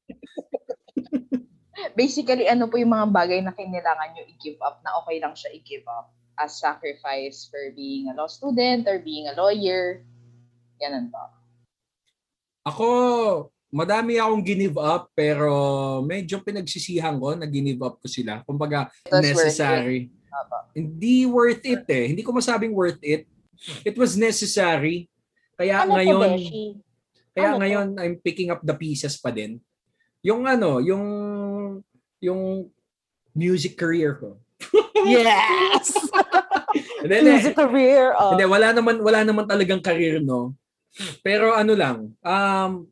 [2.01, 5.53] Basically, ano po yung mga bagay na kailangan nyo i-give up na okay lang siya
[5.53, 10.01] i-give up as sacrifice for being a law student or being a lawyer?
[10.81, 11.21] Ganun po.
[12.65, 12.89] Ako,
[13.71, 15.51] madami akong give up pero
[16.03, 18.43] medyo pinagsisihan ko na give up ko sila.
[18.43, 20.11] Kumbaga, worth necessary.
[20.31, 20.71] Apo.
[20.75, 22.05] Hindi worth it eh.
[22.11, 23.27] Hindi ko masabing worth it.
[23.87, 25.07] it was necessary.
[25.55, 26.31] Kaya Ano ngayon,
[27.37, 27.61] kaya Ano to?
[27.63, 29.63] ngayon I'm picking up the pieces pa din.
[30.21, 31.05] Yung ano, yung
[32.21, 32.69] yung
[33.33, 34.37] music career ko.
[35.01, 35.97] Yes!
[37.01, 37.33] Hindi, hindi.
[37.33, 38.13] Music career.
[38.13, 38.37] Oh.
[38.37, 40.53] Hindi, wala naman wala naman talagang career, no.
[41.25, 42.85] Pero ano lang, um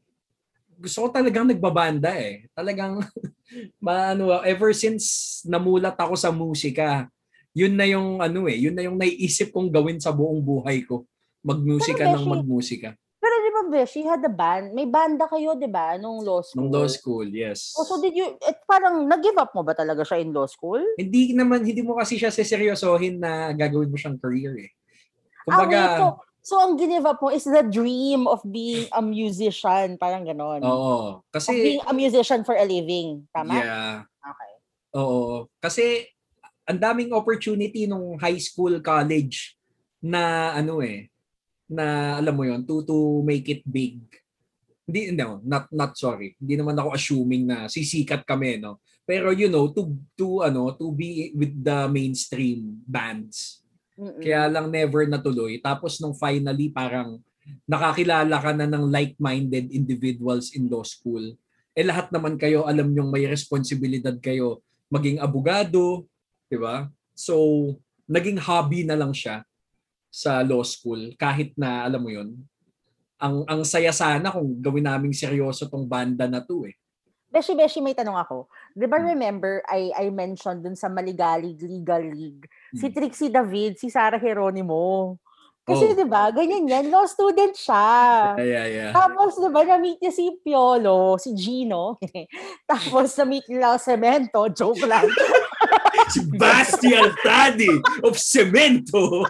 [0.79, 2.47] gusto ko talagang nagbabanda eh.
[2.55, 3.03] Talagang
[3.85, 7.11] maano ever since namulat ako sa musika,
[7.51, 11.03] yun na yung ano eh, yun na yung naiisip kong gawin sa buong buhay ko.
[11.43, 12.95] Magmusika ng magmusika.
[13.19, 14.71] Pero di ba, Beshi, had a band?
[14.79, 16.71] May banda kayo, di ba, nung law school?
[16.71, 17.75] Nung law school, yes.
[17.75, 20.79] Oh, so did you, eh, parang nag-give up mo ba talaga siya in law school?
[20.95, 24.71] Hindi naman, hindi mo kasi siya seseryosohin na gagawin mo siyang career eh.
[24.71, 26.07] ah, Kumbaga, wait, so,
[26.49, 30.65] so ang give up mo is the dream of being a musician, parang ganon.
[30.65, 31.21] oo.
[31.21, 33.29] of Kasi, being a musician for a living.
[33.37, 33.53] Tama?
[33.53, 33.95] yeah.
[34.25, 34.53] Okay.
[34.97, 35.53] Oo.
[35.61, 36.09] Kasi,
[36.65, 39.61] ang daming opportunity nung high school, college
[40.01, 41.13] na ano eh,
[41.69, 44.01] na alam mo yon to to make it big.
[44.89, 46.33] Hindi no, not not sorry.
[46.41, 48.81] Hindi naman ako assuming na sisikat kami no.
[49.05, 53.61] Pero you know, to to ano, to be with the mainstream bands.
[53.99, 54.23] Mm-mm.
[54.23, 55.59] Kaya lang never natuloy.
[55.59, 57.19] Tapos nung finally parang
[57.67, 61.35] nakakilala ka na ng like-minded individuals in law school.
[61.75, 66.07] Eh lahat naman kayo alam yung may responsibilidad kayo maging abogado,
[66.47, 66.87] 'di ba?
[67.19, 67.35] So
[68.07, 69.43] naging hobby na lang siya
[70.09, 72.39] sa law school kahit na alam mo 'yon.
[73.19, 76.79] Ang ang saya sana kung gawin naming seryoso tong banda na 'to eh.
[77.29, 78.49] Beshi, Beshi, may tanong ako.
[78.73, 79.13] Di ba Hmm.
[79.13, 82.95] remember, I, I mentioned dun sa Maligalig Legal League, si Hmm.
[82.97, 85.17] Trixie David, si Sarah Geronimo.
[85.69, 85.93] Kasi Oh.
[85.93, 87.85] di ba, ganyan yan, law student siya.
[88.41, 88.91] Yeah, yeah, yeah.
[88.97, 92.01] Tapos, di ba, na-meet niya si Piolo, si Gino.
[92.73, 94.49] Tapos, na-meet nila Cemento.
[94.49, 95.05] Joke lang.
[96.17, 97.69] si Basti Altadi
[98.01, 99.29] of Cemento.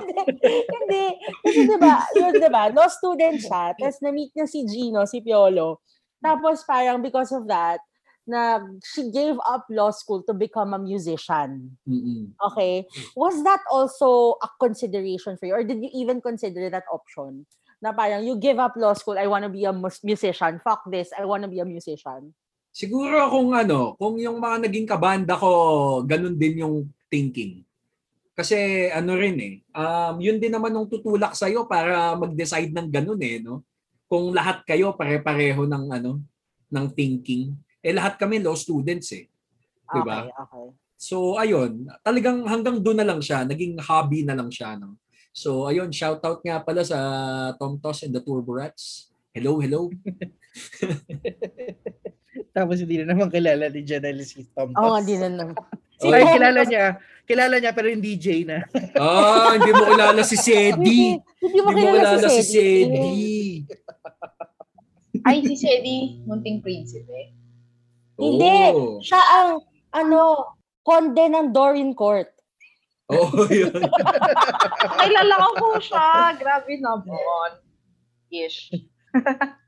[0.72, 1.06] Hindi.
[1.44, 3.76] Kasi di ba, yun di ba, law student siya.
[3.76, 5.84] Tapos, na-meet niya si Gino, si Piolo.
[6.24, 7.84] Tapos, parang because of that,
[8.24, 11.76] na she gave up law school to become a musician.
[11.84, 12.32] Mm-mm.
[12.40, 12.88] Okay.
[13.12, 15.54] Was that also a consideration for you?
[15.54, 17.44] Or did you even consider that option?
[17.84, 20.56] Na parang you give up law school, I want to be a mus- musician.
[20.64, 22.32] Fuck this, I want to be a musician.
[22.74, 27.62] Siguro kung ano, kung yung mga naging kabanda ko, ganun din yung thinking.
[28.34, 33.20] Kasi ano rin eh, um, yun din naman yung tutulak sa'yo para mag-decide ng ganun
[33.22, 33.62] eh, no?
[34.06, 36.20] Kung lahat kayo pare-pareho ng ano,
[36.68, 37.54] ng thinking.
[37.84, 39.28] Eh lahat kami law students eh.
[39.88, 40.28] Diba?
[40.28, 40.68] Okay, okay.
[40.94, 44.80] So ayun, talagang hanggang doon na lang siya, naging hobby na lang siya.
[44.80, 44.96] No?
[45.34, 46.98] So ayun, shout out nga pala sa
[47.60, 49.12] Tom Toss and the Turbo Rats.
[49.34, 49.90] Hello, hello.
[52.56, 55.04] Tapos hindi na naman kilala ni Janelle si Tom Oo, oh, Toss.
[55.04, 55.58] di na naman.
[56.00, 56.86] Si Oh, Tom kilala niya.
[57.24, 58.60] Kilala niya pero yung DJ na.
[59.00, 61.16] Ah, hindi mo kilala si Sedi.
[61.40, 63.12] Hindi mo Hindi mo kilala kilala si si Sedi.
[65.28, 67.32] Ay, si Sedi, munting prinsipe.
[68.20, 68.58] Hindi.
[68.76, 69.00] Oo.
[69.00, 69.50] Siya ang,
[69.96, 70.52] ano,
[70.84, 72.28] konde ng Dorin Court.
[73.08, 73.72] Oo, yun.
[75.00, 76.36] Kilala ko po siya.
[76.36, 77.50] Grabe naman.
[78.28, 78.68] Ish.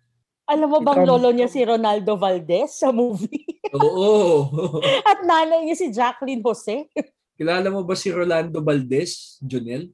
[0.46, 3.42] Alam mo bang Tom- lolo niya si Ronaldo Valdez sa movie?
[3.74, 4.46] Oo.
[5.10, 6.86] At nanay niya si Jacqueline Jose?
[7.34, 9.90] Kilala mo ba si Rolando Valdez, Jonel?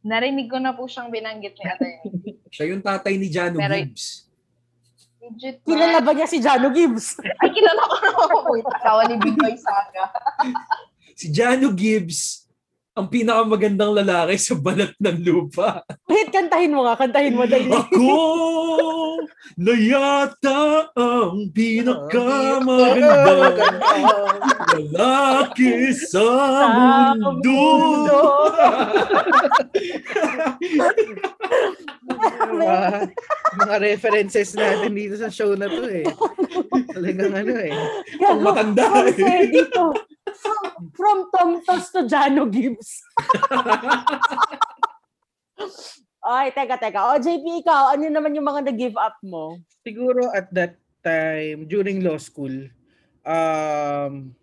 [0.00, 1.88] Narinig ko na po siyang binanggit ni Ate.
[2.48, 4.30] Siya yung tatay ni Jano Pero- Gibbs.
[5.20, 6.16] Legit Kilala ba?
[6.16, 7.20] niya si Jano Gibbs?
[7.20, 8.56] Ay, kilala ko na po.
[8.56, 10.04] Yung asawa ni Big Saga.
[11.12, 12.48] Si Jano Gibbs,
[12.98, 15.86] ang pinakamagandang lalaki sa balat ng lupa.
[16.10, 16.98] Wait, kantahin mo nga.
[16.98, 17.70] Kantahin mo dahil.
[17.70, 18.10] Ako
[19.54, 23.78] na yata ang pinakamagandang
[24.74, 26.26] lalaki sa
[27.14, 27.62] mundo.
[32.50, 33.06] mga,
[33.54, 36.02] mga references natin dito sa show na to eh.
[36.90, 37.70] Talagang ano eh.
[38.18, 39.14] Ang matanda eh.
[39.14, 39.94] Freddy to,
[40.38, 43.02] from, from Tom Toss to Jano Gibbs.
[46.20, 47.00] Ay, teka, teka.
[47.10, 49.56] O, JP, ikaw, ano naman yung mga nag-give up mo?
[49.80, 52.52] Siguro at that time, during law school,
[53.24, 54.36] um,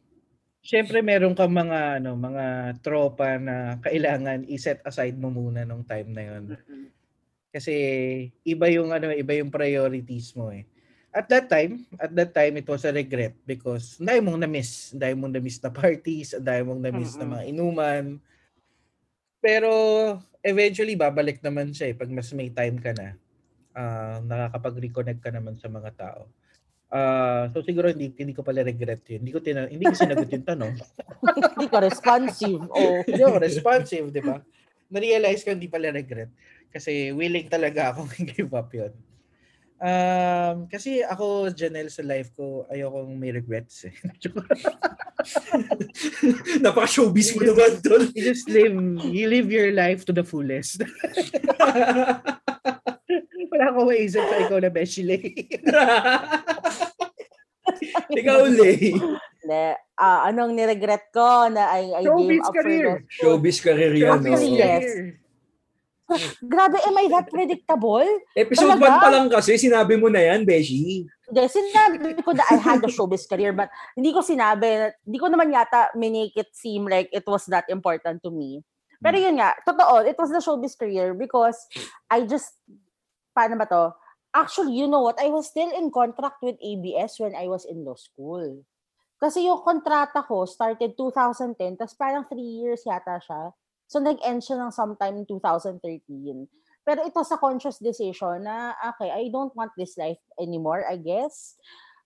[0.65, 6.09] syempre meron ka mga, ano, mga tropa na kailangan i-set aside mo muna nung time
[6.11, 6.57] na yon
[7.53, 7.73] Kasi
[8.41, 10.65] iba yung ano, iba yung priorities mo eh.
[11.11, 15.17] At that time, at that time it was a regret because dahil mong na-miss, dahil
[15.17, 17.33] mong na-miss na parties, dahil mong na-miss na Mm-mm.
[17.33, 18.05] mga inuman.
[19.41, 19.71] Pero
[20.43, 23.17] eventually babalik naman siya eh pag mas may time ka na.
[23.77, 26.27] Ah, nakakapag-reconnect ka naman sa mga tao.
[26.87, 29.25] Ah, so siguro hindi hindi ko pala regret 'yun.
[29.25, 30.75] Hindi ko tina- hindi ko sinagot yung tanong.
[31.57, 32.63] Hindi ka responsive.
[32.69, 33.01] Oh.
[33.09, 34.39] Hindi ako responsive, di ba?
[34.87, 36.31] na-realize ko hindi pala regret.
[36.71, 38.91] Kasi willing talaga akong give up yun.
[39.77, 43.93] Um, kasi ako, Janelle, sa life ko, ayokong may regrets eh.
[46.65, 48.01] Napaka-showbiz mo naman, tol.
[48.09, 48.73] you just live,
[49.05, 50.81] you live your life to the fullest.
[53.53, 55.17] Wala akong maisip sa ikaw na Beshile.
[58.11, 58.97] Ikaw, Lay.
[59.47, 59.67] Hindi.
[59.97, 62.65] Ah, anong niregret ko na I, I gave Showbiz up career.
[62.65, 63.21] for law school?
[63.21, 64.19] Showbiz career yan.
[64.19, 64.85] Showbiz yes.
[66.39, 68.07] Grabe, am I that predictable?
[68.31, 69.03] Episode 1 Talaga?
[69.03, 71.03] pa lang kasi, sinabi mo na yan, Beshi.
[71.27, 75.27] Hindi, sinabi ko na I had a showbiz career but hindi ko sinabi, hindi ko
[75.27, 78.63] naman yata make it seem like it was that important to me.
[79.03, 81.59] Pero yun nga, totoo, it was the showbiz career because
[82.07, 82.55] I just,
[83.35, 83.91] paano ba to?
[84.31, 85.19] Actually, you know what?
[85.19, 88.63] I was still in contract with ABS when I was in law school.
[89.17, 93.51] Kasi yung kontrata ko started 2010, tapos parang three years yata siya.
[93.87, 95.79] So, nag-end siya ng sometime in 2013.
[96.83, 100.99] Pero it was a conscious decision na, okay, I don't want this life anymore, I
[100.99, 101.55] guess.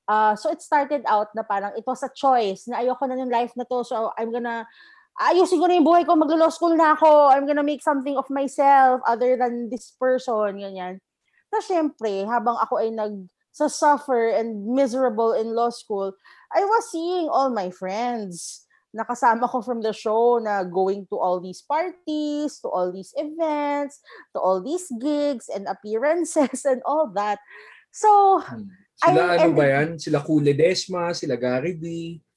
[0.06, 3.34] Uh, so, it started out na parang it was a choice na ayoko na yung
[3.34, 3.82] life na to.
[3.82, 4.66] So, I'm gonna,
[5.22, 7.34] ayusin ko na yung buhay ko, maglo-law school na ako.
[7.34, 11.02] I'm gonna make something of myself other than this person, ganyan.
[11.50, 16.16] Tapos, syempre, habang ako ay nag sa suffer and miserable in law school,
[16.56, 21.40] I was seeing all my friends nakasama ko from the show na going to all
[21.40, 24.04] these parties, to all these events,
[24.36, 27.40] to all these gigs and appearances and all that.
[27.92, 28.40] So,
[29.00, 29.90] Sila I- ano and- ba yan?
[29.98, 31.86] Sila Kule Desma, sila Gary B.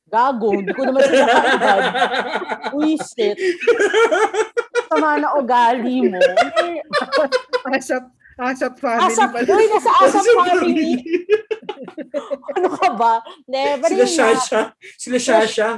[0.05, 1.83] gago, hindi ko naman sila kaagad.
[2.79, 3.35] Wisit.
[4.87, 6.23] Sama na ugali mo.
[7.67, 8.05] Asap,
[8.39, 9.51] asap family Asap, pala.
[9.59, 10.91] uy, nasa Asap family.
[12.55, 13.19] Ano ka ba?
[13.51, 14.61] Ne, pero Sila Shasha.
[14.97, 15.69] Sila Shasha.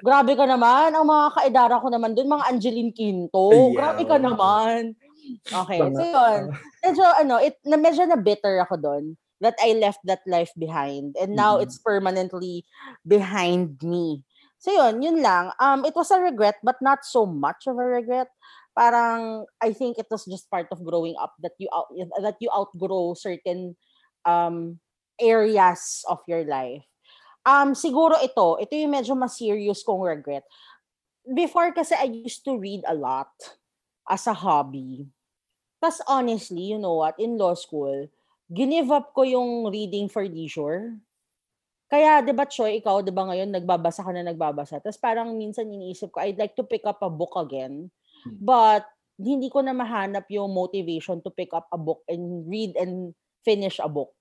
[0.00, 0.96] Grabe ka naman.
[0.96, 3.48] Ang mga kaedara ko naman doon, mga Angeline Quinto.
[3.52, 3.76] Ayaw.
[3.76, 4.80] Grabe ka naman.
[5.46, 6.40] Okay, so yun.
[6.84, 9.04] Medyo, ano, it, na, medyo na bitter ako doon
[9.40, 11.16] that I left that life behind.
[11.16, 11.64] And now Mhm.
[11.64, 12.64] it's permanently
[13.04, 14.24] behind me.
[14.60, 15.52] So yun, yun lang.
[15.56, 18.28] Um, it was a regret, but not so much of a regret.
[18.76, 21.88] Parang, I think it was just part of growing up that you out,
[22.20, 23.76] that you outgrow certain
[24.28, 24.80] um,
[25.16, 26.84] areas of your life.
[27.44, 30.44] Um, siguro ito, ito yung medyo mas serious kong regret.
[31.24, 33.32] Before kasi I used to read a lot
[34.08, 35.08] as a hobby.
[35.80, 38.08] Tapos honestly, you know what, in law school,
[38.52, 41.00] ginive up ko yung reading for leisure.
[41.90, 44.78] Kaya, di ba, Choy, ikaw, di ba ngayon, nagbabasa ka na nagbabasa.
[44.78, 47.90] Tapos parang minsan iniisip ko, I'd like to pick up a book again.
[48.22, 48.36] Hmm.
[48.38, 48.86] But,
[49.20, 53.12] hindi ko na mahanap yung motivation to pick up a book and read and
[53.44, 54.14] finish a book.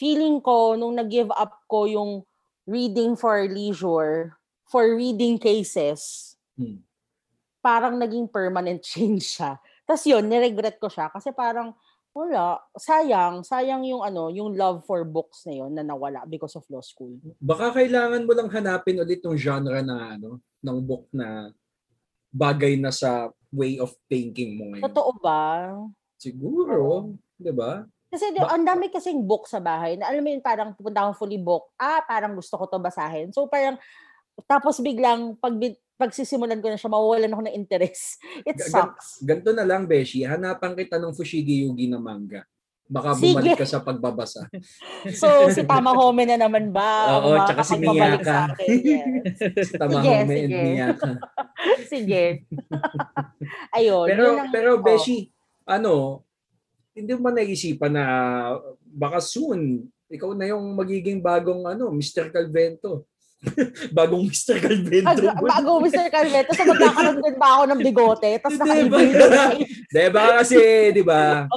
[0.00, 2.26] Feeling ko, nung nag-give up ko yung
[2.64, 4.36] reading for leisure,
[4.68, 6.80] for reading cases, Hmm.
[7.58, 9.58] parang naging permanent change siya.
[9.84, 11.74] Tapos yun, niregret ko siya kasi parang
[12.14, 16.62] wala, sayang, sayang yung ano, yung love for books na yun na nawala because of
[16.70, 17.10] law school.
[17.42, 21.50] Baka kailangan mo lang hanapin ulit yung genre na ano, ng book na
[22.30, 24.86] bagay na sa way of thinking mo ngayon.
[24.94, 25.74] Totoo ba?
[26.18, 27.82] Siguro, 'di ba?
[28.14, 31.18] Kasi Ba- ang dami kasing book sa bahay na alam mo yun, parang pupunta akong
[31.18, 31.66] fully book.
[31.74, 33.34] Ah, parang gusto ko to basahin.
[33.34, 33.74] So parang,
[34.46, 35.50] tapos biglang pag,
[35.94, 38.22] pagsisimulan ko na siya, mawawalan ako ng interest.
[38.46, 39.18] It sucks.
[39.18, 40.22] Ganto na lang, Beshi.
[40.22, 42.46] Hanapan kita ng Fushigi Yugi na manga.
[42.84, 43.34] Baka Sige.
[43.34, 44.46] bumalik ka sa pagbabasa.
[45.18, 47.18] So, si Tama Home na naman ba?
[47.18, 48.30] Oo, Ang tsaka si makakapagbabalik Miyaka.
[48.30, 48.68] sa akin?
[48.84, 49.68] Yes.
[49.74, 50.60] Tamahome and sige.
[50.62, 51.10] Miyaka.
[51.88, 52.24] Sige.
[53.72, 54.06] Ayun.
[54.06, 54.82] Pero, yun ang- pero oh.
[54.84, 55.32] Beshi,
[55.64, 56.23] ano,
[56.94, 58.04] hindi mo naisipan na
[58.86, 62.30] baka soon, ikaw na yung magiging bagong ano, Mr.
[62.30, 63.10] Calvento.
[63.98, 64.56] bagong Mr.
[64.62, 65.10] Calvento.
[65.10, 66.08] Ag- bago Mr.
[66.08, 68.30] Calvento, so magkakaroon din ba ako ng bigote?
[68.40, 68.98] Tapos Hindi ba?
[69.02, 69.44] naka
[69.94, 70.60] Di ba kasi,
[70.94, 71.50] di ba,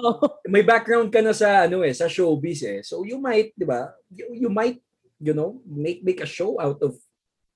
[0.49, 2.79] may background ka na sa ano eh, sa showbiz eh.
[2.81, 4.81] So you might, di ba, you, you might,
[5.21, 6.97] you know, make make a show out of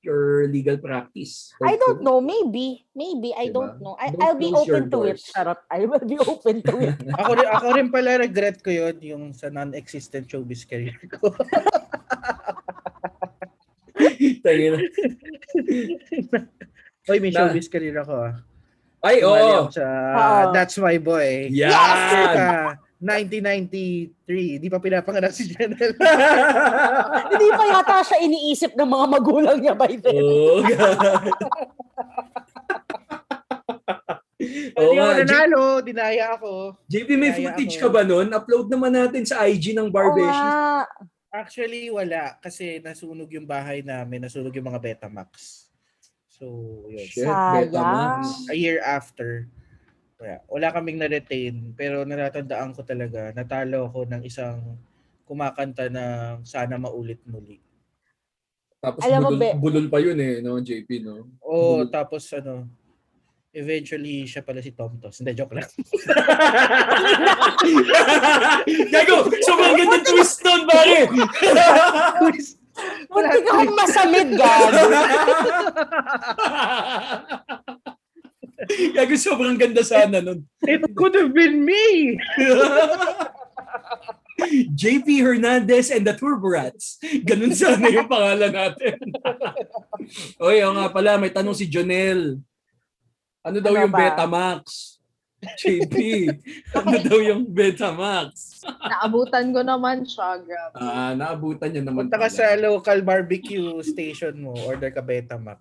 [0.02, 1.54] your legal practice.
[1.62, 2.20] I don't know.
[2.22, 2.86] Maybe.
[2.93, 3.34] Maybe.
[3.38, 3.54] I Diba?
[3.54, 3.95] don't know.
[3.97, 5.22] I, Don't I'll be open to it.
[5.22, 5.58] Charot.
[5.72, 6.97] I will be open to it.
[7.22, 11.32] ako, rin, ako rin pala regret ko yun, yung sa non-existent showbiz career ko.
[14.43, 14.78] Tangina.
[17.10, 18.36] Oy, may Na- showbiz career ako ah.
[19.02, 19.34] Ay, oo.
[19.34, 20.54] ako sa Oo.
[20.54, 21.49] That's My Boy.
[21.49, 21.74] Yan!
[21.74, 24.62] Circa 1993.
[24.62, 25.97] Di pa pinapanganak si Janelle.
[27.34, 30.22] Hindi pa yata siya iniisip ng mga magulang niya by then.
[30.22, 30.62] Oo.
[34.72, 35.64] Oo Hindi ako nga, J- nanalo.
[35.82, 36.52] Dinaya ako.
[36.86, 37.84] JP, may Kaya footage ako.
[37.84, 38.28] ka ba nun?
[38.30, 40.30] Upload naman natin sa IG ng Oo Barbeshi.
[40.32, 40.86] nga.
[41.32, 42.38] Actually, wala.
[42.38, 44.22] Kasi nasunog yung bahay namin.
[44.22, 45.66] Nasunog yung mga Betamax.
[46.28, 46.45] So,
[46.86, 47.06] yun.
[47.06, 47.70] Shit, Sayang.
[47.70, 48.22] Betamax.
[48.45, 49.45] A year after.
[50.22, 54.78] Kaya, wala kaming na-retain, pero natatandaan ko talaga, natalo ako ng isang
[55.26, 57.57] kumakanta ng Sana Maulit Muli.
[58.78, 61.26] Tapos Alam mo, bulol, Be- bulol pa yun eh, no, JP, no?
[61.41, 61.89] Oo, Bulol.
[61.89, 62.69] tapos ano,
[63.49, 65.17] eventually siya pala si Tomtos.
[65.26, 65.65] Hindi, joke lang.
[68.93, 69.26] Gago!
[69.41, 71.09] Sobrang ganda twist nun, pare!
[73.09, 74.82] Muntik akong masamid, gago.
[78.95, 80.45] Gago, sobrang ganda sana nun.
[80.62, 82.18] It could have been me!
[84.74, 86.97] JP Hernandez and the Turborats.
[87.22, 88.97] Ganun sana yung pangalan natin.
[90.43, 92.41] Oy, o nga pala, may tanong si Jonel.
[93.45, 94.01] Ano daw Ano yung ba?
[94.01, 94.97] Betamax?
[95.41, 95.95] JP,
[96.78, 98.62] ano daw yung Betamax?
[98.62, 100.78] Naabutan ko naman siya, grabe.
[100.78, 102.38] Ah, naabutan niya naman Punta ka pala.
[102.38, 105.57] sa local barbecue station mo, order ka Betamax.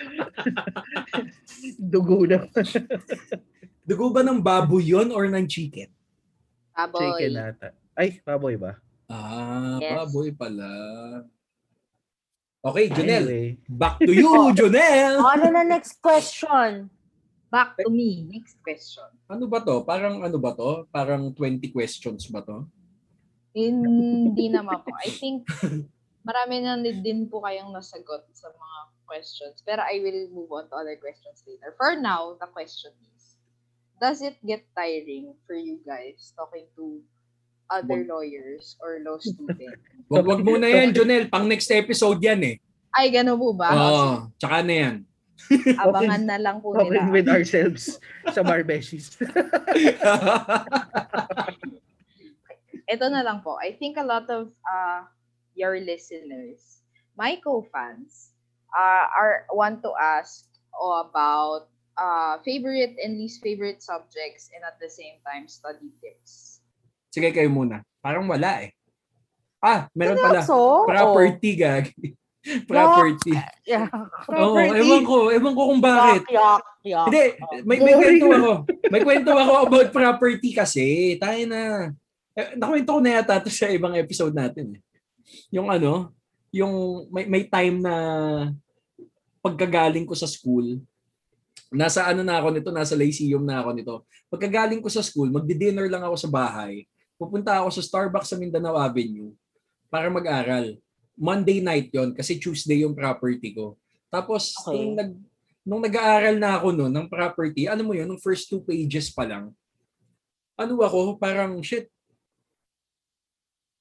[1.92, 2.46] Dugo na.
[3.82, 5.90] Dugo ba ng baboy yon or ng chicken?
[6.72, 7.00] Baboy.
[7.18, 7.68] Chicken ata.
[7.92, 8.78] Ay, baboy ba?
[9.10, 9.96] Ah, Yes.
[9.98, 10.68] baboy pala.
[12.60, 13.24] Okay, Jonel.
[13.24, 15.16] Anyway, Back to you, Jonel.
[15.18, 16.92] ano na next question?
[17.50, 18.28] Back to me.
[18.30, 19.08] Next question.
[19.26, 19.82] Ano ba to?
[19.82, 20.86] Parang ano ba to?
[20.92, 22.62] Parang 20 questions ba to?
[23.50, 24.94] Hindi naman po.
[24.94, 25.48] I think
[26.22, 28.78] marami na din po kayong nasagot sa mga
[29.10, 29.58] questions.
[29.66, 31.74] Pero I will move on to other questions later.
[31.74, 33.34] For now, the question is,
[33.98, 37.02] does it get tiring for you guys talking to
[37.66, 39.82] other lawyers or law students?
[40.06, 41.26] Wag wag muna yan, Jonel.
[41.26, 42.56] Pang next episode yan eh.
[42.90, 43.70] Ay, gano'n po ba?
[43.70, 44.06] Oo,
[44.38, 44.96] tsaka na yan.
[45.82, 47.14] Abangan na lang po talking nila.
[47.14, 47.96] with ourselves
[48.34, 49.14] sa Barbeshies.
[52.90, 53.54] ito na lang po.
[53.62, 55.06] I think a lot of uh,
[55.54, 56.82] your listeners,
[57.14, 58.29] my co-fans,
[58.72, 61.68] uh, are want to ask about
[61.98, 66.62] uh, favorite and least favorite subjects and at the same time study tips.
[67.10, 67.82] Sige kayo muna.
[68.00, 68.70] Parang wala eh.
[69.60, 70.40] Ah, meron pala.
[70.40, 71.92] So, Property gag.
[72.64, 73.36] Property.
[73.70, 73.86] Yeah.
[74.26, 75.30] Oo, ewan ko.
[75.30, 76.26] Ewan ko kung bakit.
[76.26, 77.06] Yak, yak, yak.
[77.06, 77.22] Hindi,
[77.62, 78.50] may, may kwento ako.
[78.90, 81.14] May kwento ako about property kasi.
[81.22, 81.60] Tayo na.
[82.34, 84.74] Eh, nakwento ko na yata ito sa ibang episode natin.
[84.74, 84.80] eh.
[85.54, 86.10] Yung ano,
[86.50, 87.94] yung may, may time na
[89.40, 90.82] pagkagaling ko sa school,
[91.70, 93.94] nasa ano na ako nito, nasa Lyceum na ako nito.
[94.26, 96.84] Pagkagaling ko sa school, magdi-dinner lang ako sa bahay.
[97.14, 99.30] Pupunta ako sa Starbucks sa Mindanao Avenue
[99.86, 100.76] para mag-aral.
[101.20, 103.76] Monday night yon kasi Tuesday yung property ko.
[104.10, 104.74] Tapos, Okay.
[104.74, 105.10] nung, nag,
[105.62, 109.28] nung nag-aaral na ako noon ng property, ano mo yun, nung first two pages pa
[109.28, 109.52] lang,
[110.58, 111.86] ano ako, parang, shit,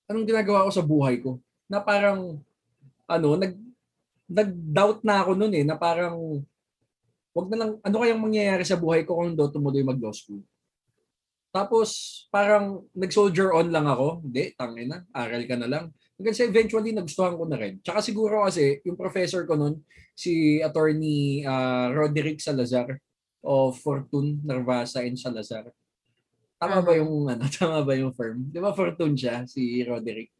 [0.05, 1.39] anong ginagawa ko sa buhay ko?
[1.65, 2.43] Na parang,
[3.09, 3.57] ano, nag,
[4.29, 6.45] nag-doubt na ako noon eh, na parang,
[7.33, 10.45] wag na lang, ano kayang mangyayari sa buhay ko kung do tumuloy mag-law school?
[11.49, 14.21] Tapos, parang nag-soldier on lang ako.
[14.21, 15.85] Hindi, tangin na, aral ka na lang.
[16.21, 17.81] Hanggang sa eventually, nagustuhan ko na rin.
[17.81, 19.81] Tsaka siguro kasi, yung professor ko nun,
[20.13, 23.01] si attorney ah, Roderick Salazar
[23.41, 25.71] of Fortune, Narvasa and Salazar.
[26.59, 28.51] Tama ba yung ano, tama ba yung firm?
[28.51, 30.35] 'Di ba Fortune siya si Roderick?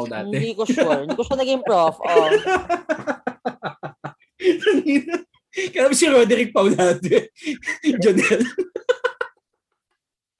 [0.00, 0.32] O dati.
[0.32, 1.04] Hindi ko sure.
[1.04, 1.96] Hindi ko siya naging prof.
[1.96, 2.28] Oh.
[5.50, 7.34] Kaya si Roderick Paulate.
[7.98, 8.40] Jonel.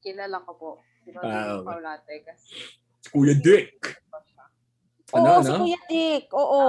[0.00, 0.70] Kilala ko po.
[1.04, 1.66] Si Ah, Rodrigo okay.
[1.66, 2.48] Paulate kasi
[3.10, 3.70] Kuya Dick.
[5.10, 5.44] Ano, Oo, ano?
[5.44, 6.24] si Kuya Dick.
[6.30, 6.64] Oo.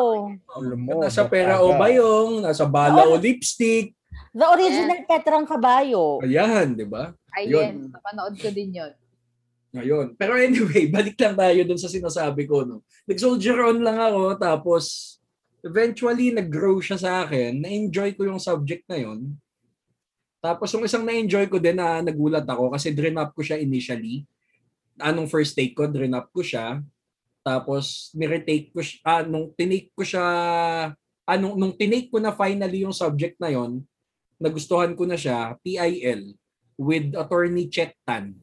[0.57, 3.93] Alam mo, Nasa pera o bayong, nasa bala o lipstick.
[4.31, 6.23] The original Petrang Kabayo.
[6.23, 7.11] Ayan, di ba?
[7.31, 7.61] Ay, Yun.
[7.85, 7.91] yes.
[7.91, 8.91] Napanood ko din yun.
[9.71, 10.19] Ngayon.
[10.19, 12.67] Pero anyway, balik lang tayo dun sa sinasabi ko.
[12.67, 12.83] No?
[13.07, 15.15] Nag-soldier on lang ako, tapos
[15.63, 17.63] eventually nag-grow siya sa akin.
[17.63, 19.31] Na-enjoy ko yung subject na yon.
[20.43, 24.27] Tapos yung isang na-enjoy ko din na nagulat ako kasi drain up ko siya initially.
[24.99, 26.83] Anong first take ko, drain up ko siya.
[27.41, 30.25] Tapos ni-retake ko siya, ah, nung tinake ko siya,
[31.25, 33.81] ah, nung, nung tinake ko na finally yung subject na yon,
[34.41, 36.35] nagustuhan ko na siya, PIL,
[36.75, 38.35] with attorney Chet Tan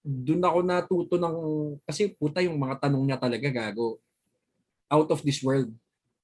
[0.00, 1.36] doon ako natuto ng
[1.84, 4.00] kasi puta yung mga tanong niya talaga gago.
[4.90, 5.70] Out of this world.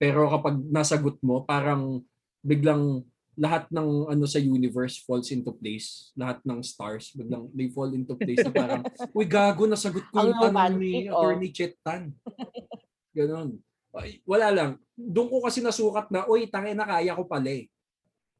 [0.00, 2.00] Pero kapag nasagot mo parang
[2.40, 3.04] biglang
[3.36, 6.10] lahat ng ano sa universe falls into place.
[6.16, 8.82] Lahat ng stars biglang they fall into place na parang
[9.16, 11.20] uy gago nasagot ko yung tanong ni oh.
[11.20, 12.16] attorney Chet Tan
[13.16, 13.60] ganon.
[13.96, 14.70] Ay, wala lang.
[14.92, 17.64] Doon ko kasi nasukat na uy tangina kaya ko pala eh.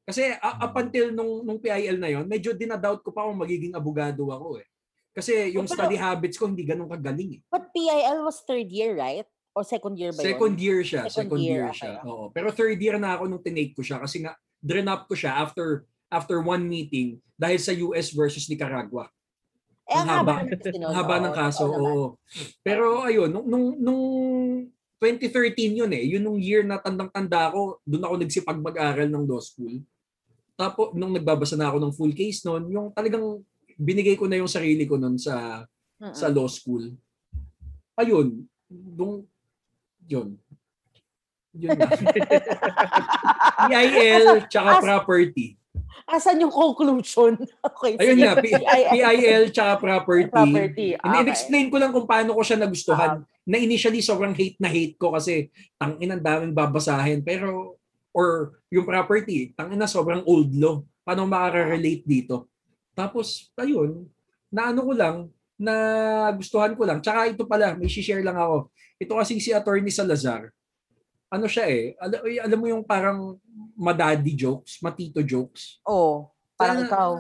[0.05, 3.73] Kasi a- up until nung nung PIL na yon medyo dinadoubt ko pa kung magiging
[3.73, 4.69] abogado ako eh
[5.17, 7.43] kasi yung pero- study habits ko hindi ganun kagaling eh.
[7.49, 9.25] But PIL was third year, right?
[9.57, 10.29] Or second year ba yun?
[10.37, 12.05] Second year siya, Second second, year, year, okay, siya.
[12.05, 12.29] Oo.
[12.29, 15.89] Pero third year na ako nung tinake ko siya kasi nga drenap ko siya after
[16.13, 19.09] after one meeting dahil sa US versus Nicaragua.
[19.87, 20.93] Eh, Ang haba, haba.
[20.93, 22.07] haba ng kaso, oo oo.
[22.61, 24.03] Pero ayun, nung, nung, nung
[24.99, 29.39] 2013 yun eh, yun nung year na tandang-tanda ko, doon ako nagsipag mag-aral ng law
[29.39, 29.79] school.
[30.57, 33.45] Tapos, nung nagbabasa na ako ng full case noon, yung talagang
[33.77, 35.65] binigay ko na yung sarili ko noon sa
[35.97, 36.13] Mm-mm.
[36.13, 36.93] sa law school.
[37.95, 39.25] Ayun, nung
[40.05, 40.37] yun.
[41.53, 41.73] Yun.
[41.73, 41.89] na.
[43.69, 45.57] PIL tsaka As- property.
[46.07, 47.35] Asan yung conclusion?
[47.67, 47.97] Okay.
[47.99, 48.53] Ayun nga, P-
[48.93, 50.29] PIL tsaka property.
[50.31, 50.89] Property.
[50.97, 51.33] And Okay.
[51.33, 53.25] explain ko lang kung paano ko siya nagustuhan.
[53.43, 57.23] Na initially sobrang hate na hate ko kasi tangin ang daming babasahin.
[57.23, 57.79] Pero,
[58.13, 60.81] or yung property, tangin na sobrang old law.
[61.03, 62.49] Paano makaka-relate dito?
[62.97, 64.09] Tapos, ayun,
[64.49, 65.17] na ano ko lang,
[65.57, 65.75] na
[66.37, 67.01] gustuhan ko lang.
[67.05, 68.73] Tsaka ito pala, may share lang ako.
[68.97, 70.53] Ito kasi si Attorney Salazar.
[71.29, 73.37] Ano siya eh, alam, alam mo yung parang
[73.77, 75.83] madaddy jokes, matito jokes.
[75.85, 77.11] Oh, parang Sana- ikaw.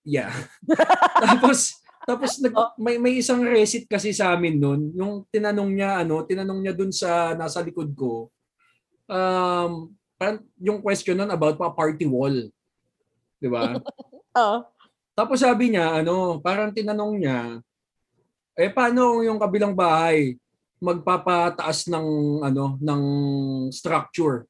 [0.00, 0.32] Yeah.
[1.28, 1.76] tapos
[2.08, 6.60] tapos nag, may may isang recit kasi sa amin noon, yung tinanong niya ano, tinanong
[6.64, 8.32] niya dun sa nasa likod ko.
[9.04, 12.48] Um, parang yung question nun about pa party wall.
[13.38, 13.76] 'Di ba?
[14.30, 14.62] Oh.
[15.20, 17.60] Tapos sabi niya ano, parang tinanong niya
[18.56, 20.36] eh paano yung kabilang bahay
[20.80, 23.02] magpapataas ng ano ng
[23.68, 24.48] structure.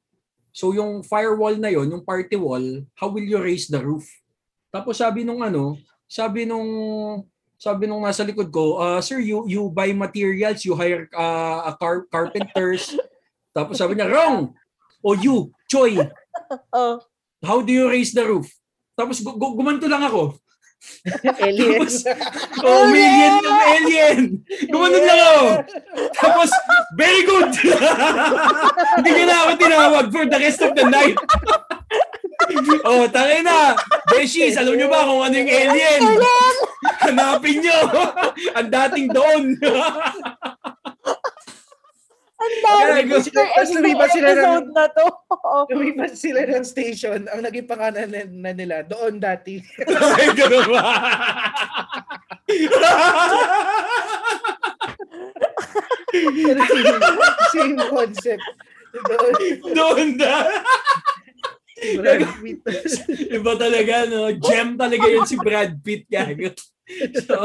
[0.55, 4.07] So yung firewall na yon, yung party wall, how will you raise the roof?
[4.71, 5.75] Tapos sabi nung ano,
[6.07, 6.67] sabi nung
[7.59, 11.75] sabi nung nasa likod ko, uh, sir, you you buy materials, you hire uh, a
[11.75, 12.95] car carpenters.
[13.55, 14.55] Tapos sabi niya, wrong.
[15.03, 15.99] O you, Choi,
[16.75, 17.03] Oh.
[17.43, 18.47] how do you raise the roof?
[18.95, 20.39] Tapos gu- gu- gumanto lang ako.
[21.45, 22.05] Aliens.
[22.61, 24.19] Oh, million yung alien.
[24.69, 25.45] Gumanon lang ako.
[26.13, 26.49] Tapos,
[26.93, 27.49] very good.
[29.01, 31.17] Hindi niya na ako tinawag for the rest of the night.
[32.85, 33.73] oh, tangin na.
[34.13, 36.01] Beshies, alam niyo ba kung ano yung alien?
[37.01, 37.77] Hanapin niyo.
[38.53, 39.57] Ang dating doon.
[42.41, 42.81] Ang dami.
[42.81, 43.21] Gago.
[43.21, 43.37] Mr.
[43.37, 45.05] Tapos lumipat sila ng- episode na to.
[45.71, 47.19] Lumipat sila ng station.
[47.29, 49.61] Ang naging pangalan na, nila, doon dati.
[50.21, 50.83] Ay, ganun ba?
[56.11, 56.99] Same,
[57.53, 58.43] same concept.
[58.91, 59.33] Doon.
[59.71, 60.35] doon na.
[61.81, 62.61] Brad Pitt.
[63.31, 64.29] Iba talaga, no?
[64.37, 66.05] Gem talaga yun si Brad Pitt.
[66.09, 66.53] Gago.
[67.25, 67.35] So,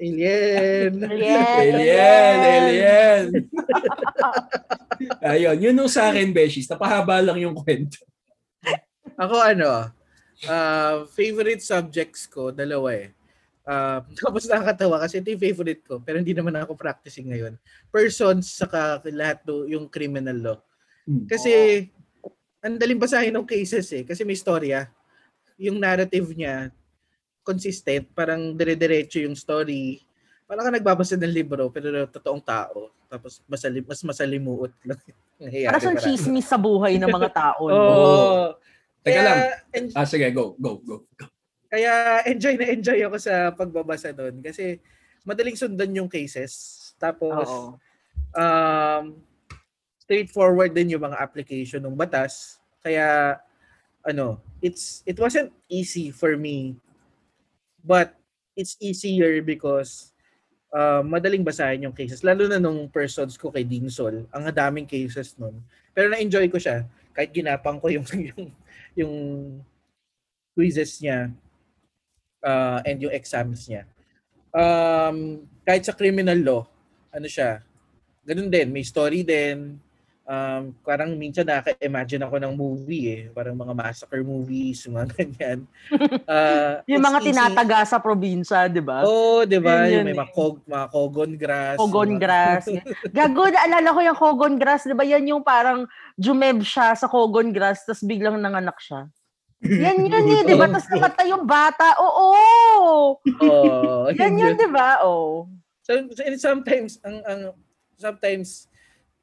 [0.00, 0.92] Alien.
[1.00, 1.74] Alien.
[1.80, 3.24] Alien, alien.
[5.32, 6.68] Ayun, yun yung sa akin, Beshies.
[6.68, 8.00] Napahaba lang yung kwento.
[9.16, 9.88] Ako ano,
[10.48, 13.08] uh, favorite subjects ko, dalawa eh.
[13.64, 17.54] Uh, tapos nakakatawa kasi ito yung favorite ko, pero hindi naman ako practicing ngayon.
[17.88, 20.58] Persons, saka lahat do, yung criminal law.
[21.26, 21.84] Kasi,
[22.60, 24.04] ang daling basahin ng cases eh.
[24.04, 24.86] Kasi may storya.
[25.56, 26.70] Yung narrative niya,
[27.50, 28.06] consistent.
[28.14, 29.98] Parang dire-diretso yung story.
[30.46, 32.94] Parang ka nagbabasa ng libro, pero totoong tao.
[33.10, 34.98] Tapos masali, mas masalimuot lang.
[35.66, 37.66] Parang siyang chismis sa buhay ng mga tao.
[37.66, 37.74] Oo.
[37.74, 38.54] no?
[39.02, 39.38] Teka Kaya, lang.
[39.74, 41.02] en- Ah, sige, go, go, go.
[41.18, 41.26] go.
[41.70, 44.42] kaya enjoy na enjoy ako sa pagbabasa doon.
[44.42, 44.78] Kasi
[45.22, 46.76] madaling sundan yung cases.
[46.98, 47.78] Tapos, Oo.
[48.34, 49.04] um,
[50.02, 52.58] straightforward din yung mga application ng batas.
[52.82, 53.38] Kaya
[54.02, 56.74] ano, it's it wasn't easy for me.
[57.80, 58.16] But
[58.56, 60.12] it's easier because
[60.74, 62.22] uh, madaling basahin yung cases.
[62.22, 65.58] Lalo na nung persons ko kay Dinsol, ang daming cases nun.
[65.94, 68.48] Pero na-enjoy ko siya kahit ginapang ko yung yung,
[68.94, 69.14] yung
[70.54, 71.30] quizzes niya
[72.44, 73.86] uh, and yung exams niya.
[74.50, 76.62] Um, kahit sa criminal law,
[77.14, 77.62] ano siya,
[78.26, 79.78] ganun din, may story din.
[80.30, 83.22] Um, parang minsan nakaka-imagine ako ng movie eh.
[83.34, 85.58] Parang mga massacre movies, mga ganyan.
[86.22, 89.02] Uh, Yung mga easy- tinataga sa probinsya, di ba?
[89.02, 89.90] Oo, oh, di ba?
[89.90, 91.76] Yun Yung may yun mga, kog, mga kogon grass.
[91.82, 92.64] Kogon mga- grass.
[93.18, 95.02] Gago, naalala ko yung Kogon grass, di ba?
[95.02, 99.10] Yan yung parang jumeb siya sa Kogon grass, tapos biglang nanganak siya.
[99.66, 100.70] Yan yun eh, di ba?
[100.70, 101.98] Tapos namatay yung bata.
[101.98, 103.18] Oo!
[103.18, 105.02] Oo, Yan yun, di ba?
[105.02, 105.50] Oo.
[105.82, 107.40] So, and sometimes, ang, ang
[107.98, 108.69] sometimes,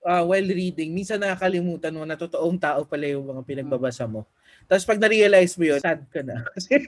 [0.08, 4.24] uh, while reading, minsan nakakalimutan mo na totoong tao pala yung mga pinagbabasa mo.
[4.64, 6.48] Tapos pag na-realize mo yun, sad ka na.
[6.56, 6.80] Kasi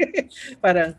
[0.64, 0.96] parang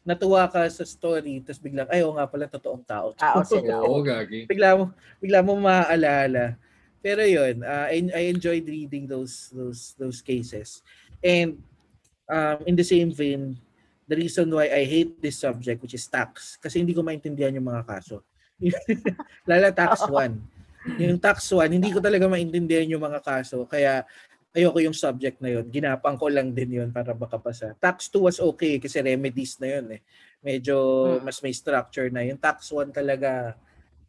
[0.00, 3.12] natuwa ka sa story, tapos biglang, ay, oo nga pala, totoong tao.
[3.12, 3.84] Tao sila.
[3.84, 4.48] Oo, gagi.
[4.48, 4.84] bigla mo,
[5.20, 6.56] bigla mo maaalala.
[7.04, 10.82] Pero yun, uh, I, I enjoyed reading those those those cases.
[11.22, 11.62] And
[12.26, 13.54] um, in the same vein,
[14.08, 17.70] the reason why I hate this subject, which is tax, kasi hindi ko maintindihan yung
[17.70, 18.26] mga kaso.
[19.48, 20.57] Lala tax 1.
[20.96, 23.68] Yung tax 1, hindi ko talaga maintindihan yung mga kaso.
[23.68, 24.08] Kaya
[24.56, 25.68] ayoko yung subject na yun.
[25.68, 27.76] Ginapang ko lang din yun para makapasa.
[27.76, 30.00] Tax 2 was okay kasi remedies na yun eh.
[30.40, 30.76] Medyo
[31.20, 31.28] Hmm.
[31.28, 32.24] mas may structure na.
[32.24, 33.54] Yung tax 1 talaga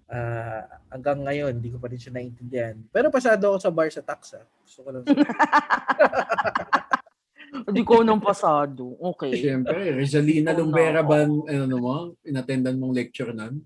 [0.10, 2.74] ah, hanggang ngayon, hindi ko pa rin siya naintindihan.
[2.90, 4.46] Pero pasado ako sa bar sa tax ah.
[4.66, 5.04] Gusto ko lang
[7.50, 8.94] Hindi ko nung pasado.
[9.14, 9.34] Okay.
[9.38, 13.62] Siyempre, Rizalina Lumbera ba, ano mo, inattendan mong lecture nun?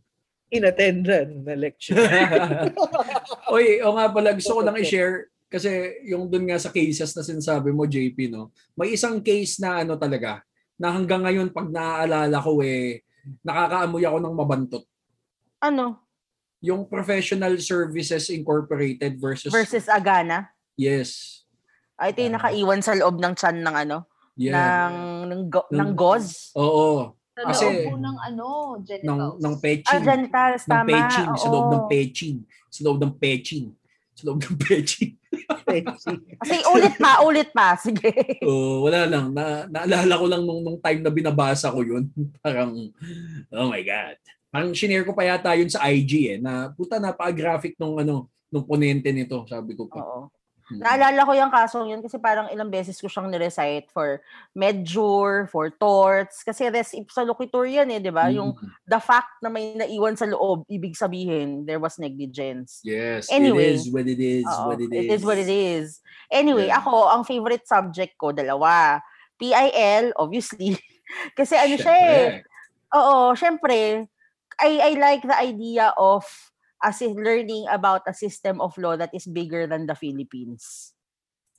[0.53, 1.97] Inattendan na lecture.
[3.53, 5.69] Oy, o nga pala, gusto ko lang i-share kasi
[6.05, 8.49] yung dun nga sa cases na sinasabi mo, JP, no?
[8.73, 10.41] May isang case na ano talaga,
[10.77, 13.05] na hanggang ngayon pag naaalala ko eh,
[13.45, 14.83] nakakaamoy ako ng mabantot.
[15.61, 16.01] Ano?
[16.63, 19.53] Yung Professional Services Incorporated versus...
[19.53, 20.49] Versus Agana?
[20.73, 21.41] Yes.
[21.93, 22.37] Ay, ito yung Ah.
[22.41, 24.09] nakaiwan sa loob ng chan ng ano?
[24.33, 24.57] Yeah.
[24.89, 24.95] Ng,
[25.29, 26.49] ng, go- ng Ng- goz?
[26.57, 27.13] Oo.
[27.34, 29.38] Sa Kasi- loob po ng ano, Ng, genitals.
[29.41, 30.01] ng Ah, pechin.
[30.05, 30.88] genitals, ng tama.
[30.88, 31.27] pechin.
[31.34, 31.89] Sa loob ng oo.
[31.89, 32.36] pechin.
[32.69, 33.65] Sa loob ng pechin.
[34.13, 35.11] Sa loob ng pechin.
[36.38, 37.73] Kasi ulit pa, ulit pa.
[37.73, 38.13] Sige.
[38.45, 39.34] Oo, wala lang.
[39.34, 42.05] Na, naalala ko lang nung, nung time na binabasa ko yun.
[42.45, 42.69] Parang,
[43.49, 44.17] oh my God.
[44.53, 48.61] Parang shinare ko pa yata yun sa IG eh, na puta napaka-graphic nung ano, nung
[48.61, 50.05] ponente nito, sabi ko pa.
[50.05, 50.29] Oo.
[50.74, 50.82] Hmm.
[50.82, 54.19] Naalala ko yung kasong yun kasi parang ilang beses ko siyang nirecite for
[54.57, 56.41] medjure, for torts.
[56.41, 58.30] Kasi res ipsa loquitur yan eh, di ba?
[58.34, 58.69] Yung Mm.
[58.89, 62.82] the fact na may naiwan sa loob, ibig sabihin, there was negligence.
[62.82, 63.76] Yes, Anyway.
[63.76, 64.97] it is what it is, Oo, what it is.
[64.97, 65.86] It is what it is.
[66.30, 66.80] Anyway, Yeah.
[66.82, 69.01] ako, ang favorite subject ko, dalawa.
[69.38, 70.78] PIL, obviously.
[71.38, 72.26] kasi ano siya eh.
[72.93, 74.05] Oo, syempre,
[74.61, 76.24] I, I like the idea of
[76.84, 80.91] as learning about a system of law that is bigger than the Philippines.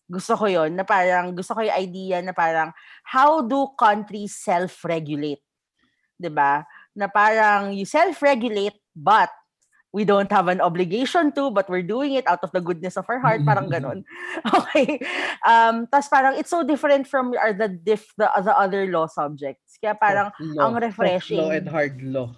[0.04, 2.70] Gusto ko yon na parang, gusto ko yung idea na parang,
[3.08, 5.40] how do countries self-regulate?
[6.20, 6.68] ba?
[6.92, 9.32] Na parang, you self-regulate, but
[9.94, 13.06] we don't have an obligation to, but we're doing it out of the goodness of
[13.08, 14.04] our heart, parang ganun.
[14.60, 15.00] Okay.
[15.46, 19.80] Um, Tapos parang, it's so different from our, the, diff, the, the other law subjects.
[19.80, 20.68] Kaya parang, Law.
[20.68, 21.40] ang refreshing.
[21.40, 22.28] Soft law and hard law.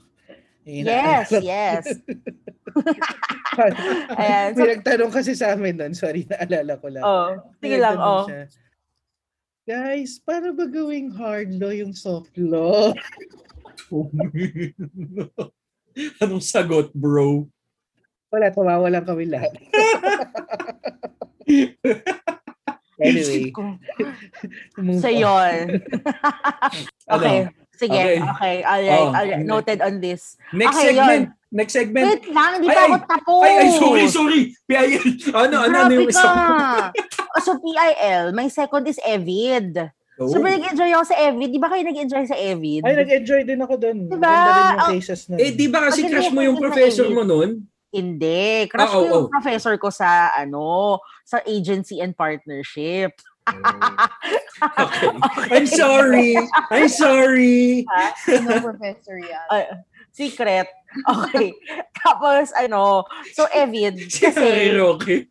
[0.66, 1.86] Yes, yes.
[4.20, 4.48] Ayan.
[4.54, 5.94] So, May nagtanong kasi sa amin nun.
[5.94, 7.04] Sorry, naalala ko lang.
[7.04, 7.30] oh,
[7.62, 8.26] sige May lang, oh.
[8.26, 8.46] siya,
[9.66, 12.94] Guys, paano ba gawing hard law yung soft law?
[16.22, 17.50] Anong sagot, bro?
[18.30, 19.50] Wala, tumawa lang kami lahat.
[23.02, 23.50] anyway.
[24.78, 25.18] move So, on.
[25.18, 25.82] yun.
[27.10, 27.50] okay.
[27.50, 27.65] Ano?
[27.76, 27.92] Sige.
[27.92, 28.16] Okay.
[28.18, 28.56] Okay.
[28.64, 29.04] Alright.
[29.04, 29.44] Oh, alright.
[29.44, 30.40] Noted on this.
[30.50, 31.24] Next Okay, segment.
[31.52, 32.06] Next segment.
[32.08, 32.50] Wait lang.
[32.58, 33.40] Hindi Ay, pa ako tapos.
[33.44, 34.40] Ay, ay, sorry, sorry.
[34.66, 35.04] PIL.
[35.32, 36.24] Ano, ano, ano yung isa?
[37.36, 39.76] Oh, so, PIL, my second is Evid.
[40.16, 40.24] Oh.
[40.24, 41.52] So, nag-enjoy ako sa Evid.
[41.52, 42.80] Di ba kayo nag-enjoy sa Evid?
[42.80, 44.08] Ay, nag-enjoy din ako doon.
[44.08, 45.36] Yung Ang- cases na.
[45.36, 47.60] Eh, di ba kasi crush mo yung professor mo nun?
[47.92, 48.72] Hindi.
[48.72, 49.32] Crush Ah, ko oh, yung oh.
[49.32, 50.96] professor ko sa, ano,
[51.28, 53.12] sa agency and partnership.
[54.56, 55.52] Okay.
[55.52, 56.32] I'm sorry.
[56.72, 57.84] I'm sorry.
[58.24, 59.46] Sino professor yan?
[59.52, 59.68] Ay,
[60.10, 60.64] secret.
[61.04, 61.52] Okay.
[62.00, 63.04] Tapos, ano,
[63.36, 65.28] so Evid, Si Harry Roque.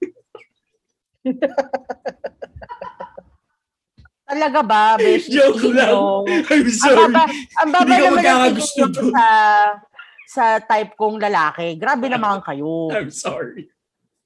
[4.26, 5.34] talaga ba, Beshi?
[5.34, 5.97] Joke lang.
[6.49, 6.97] I'm Ang sorry.
[7.09, 7.24] baba,
[7.61, 9.11] ang baba Hindi ka naman ng magkakagusto tingin nyo doon.
[9.14, 9.26] sa,
[10.27, 11.68] sa type kong lalaki.
[11.77, 12.90] Grabe naman kayo.
[12.94, 13.69] I'm sorry.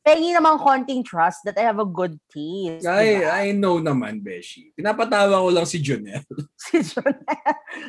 [0.09, 2.81] Pengi naman konting trust that I have a good taste.
[2.81, 3.29] Ay, diba?
[3.29, 4.73] I know naman, Beshi.
[4.73, 6.25] Pinapatawa ko lang si Junel.
[6.65, 7.21] si Jonel.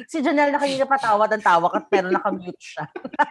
[0.04, 2.84] si Jonel na kanina patawa ng tawa at pero nakamute siya.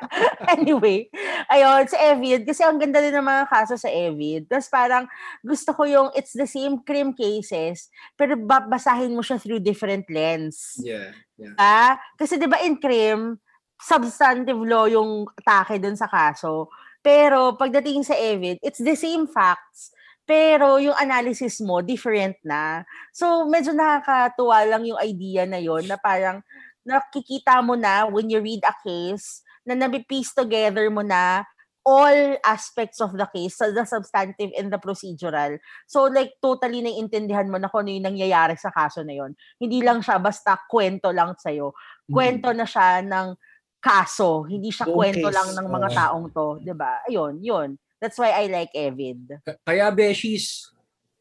[0.57, 1.05] anyway,
[1.53, 4.49] ayun, sa Evid, kasi ang ganda din ng mga kaso sa Evid.
[4.49, 5.05] Tapos parang
[5.45, 10.81] gusto ko yung it's the same crime cases, pero babasahin mo siya through different lens.
[10.81, 11.13] Yeah.
[11.37, 11.53] yeah.
[11.61, 13.37] Ah, kasi 'di ba in crime,
[13.77, 16.73] substantive law yung atake dun sa kaso.
[17.09, 19.89] Pero pagdating sa Evid, it's the same facts.
[20.29, 22.85] Pero yung analysis mo, different na.
[23.09, 26.45] So, medyo nakakatuwa lang yung idea na yon na parang
[26.85, 31.41] nakikita mo na when you read a case, na nabipiece together mo na
[31.81, 35.57] all aspects of the case, so the substantive and the procedural.
[35.89, 39.33] So, like, totally naiintindihan mo na kung ano yung nangyayari sa kaso na yon.
[39.57, 41.73] Hindi lang siya basta kwento lang sa'yo.
[42.05, 43.33] Kwento na siya ng
[43.79, 44.43] kaso.
[44.45, 46.59] Hindi siya Buong kwento lang ng mga taong to.
[46.61, 47.69] 'di ba Ayun, yun.
[47.99, 49.43] That's why I like Evid.
[49.67, 50.71] Kaya, Beshis,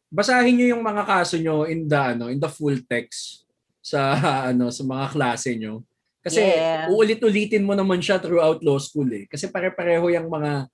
[0.06, 3.43] basahin nyo yung mga kaso nyo in the, ano, in the full text
[3.82, 4.14] sa
[4.55, 5.82] ano sa mga klase nyo.
[6.22, 6.86] Kasi Yeah.
[6.90, 9.26] uulit-ulitin mo naman siya throughout law school eh.
[9.26, 10.66] Kasi pare-pareho yung mga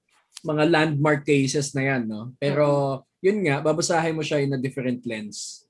[0.45, 2.37] mga landmark cases na yan, no?
[2.37, 5.65] Pero yun nga, babasahin mo siya in a different lens.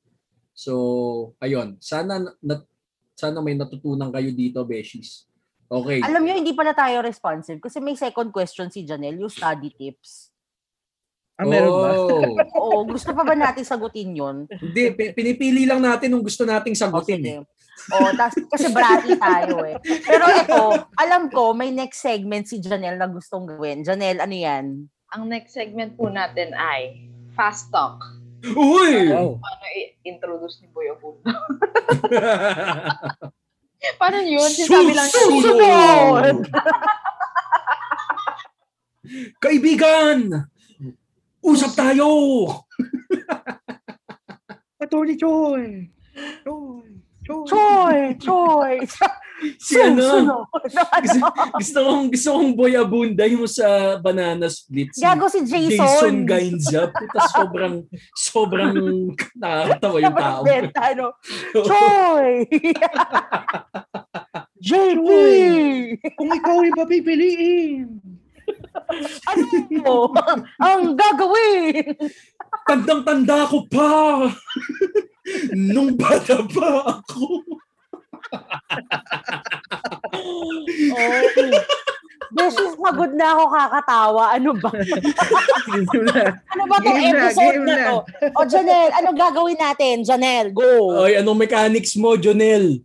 [0.51, 1.79] So, ayun.
[1.79, 2.55] Sana na,
[3.15, 5.31] sana may natutunan kayo dito, Beshies.
[5.69, 6.05] Okay.
[6.05, 10.31] Alam nyo, hindi pala tayo responsive kasi may second question si Janelle, yung study tips.
[11.35, 11.91] Ah, meron ba?
[11.99, 12.23] Oh.
[12.63, 14.47] Oo, gusto pa ba natin sagutin yun?
[14.47, 17.19] Hindi, pi- pinipili lang natin yung gusto nating sagutin.
[17.27, 17.43] eh.
[17.43, 17.91] sige.
[17.91, 19.75] O, tas, kasi brati tayo eh.
[19.83, 20.63] Pero ito,
[20.95, 23.83] alam ko, may next segment si Janelle na gustong gawin.
[23.83, 24.87] Janelle, ano yan?
[25.11, 27.03] Ang next segment po natin ay
[27.35, 27.99] Fast Talk.
[28.55, 29.11] Uy!
[29.11, 29.43] Wow.
[29.43, 31.35] Paano i-introduce ni Boy Abunda?
[34.01, 34.49] Paano yun?
[34.49, 35.21] Sinasabi lang niya.
[35.29, 36.37] Susunod!
[39.45, 40.49] Kaibigan!
[41.45, 42.09] Usap tayo!
[44.81, 45.93] Attorney Choy!
[46.45, 47.04] Choy!
[47.25, 48.17] Choy!
[48.21, 48.77] Choy!
[49.61, 50.03] Si ano?
[50.03, 50.45] Susunod!
[51.05, 51.21] Gusto,
[51.59, 54.95] gusto kong, gusto kong boy abunda yung sa banana split.
[54.95, 55.75] Si Gago si Jason.
[55.75, 56.83] Jason Gainza.
[56.91, 57.75] Puta, sobrang,
[58.15, 58.75] sobrang
[59.37, 60.43] nakakatawa yung tao.
[60.43, 61.07] Napakabenta, ano?
[61.53, 62.33] Choy!
[64.65, 65.09] JP!
[66.17, 67.89] Kung ikaw ay papipiliin!
[69.29, 69.45] Ano
[69.81, 69.97] mo?
[70.61, 71.97] Ang gagawin!
[72.63, 73.91] Tandang-tanda ko pa!
[75.73, 76.69] Nung bata pa
[77.01, 77.43] ako.
[80.65, 81.51] Okay.
[82.35, 84.25] Beses, pagod na ako kakatawa.
[84.35, 84.71] Ano ba?
[86.55, 87.85] Ano ba tong Game episode na na.
[87.85, 87.97] to?
[88.35, 89.97] O, Janelle, anong gagawin natin?
[90.03, 91.03] Janelle, go!
[91.03, 92.83] Ay, anong mechanics mo, Jonel?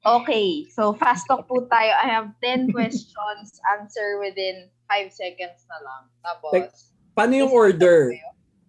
[0.00, 1.92] Okay, so fast talk po tayo.
[2.00, 3.60] I have 10 questions.
[3.76, 6.02] Answer within 5 seconds na lang.
[6.22, 6.72] Tapos, Tek-
[7.12, 8.14] Paano yung order?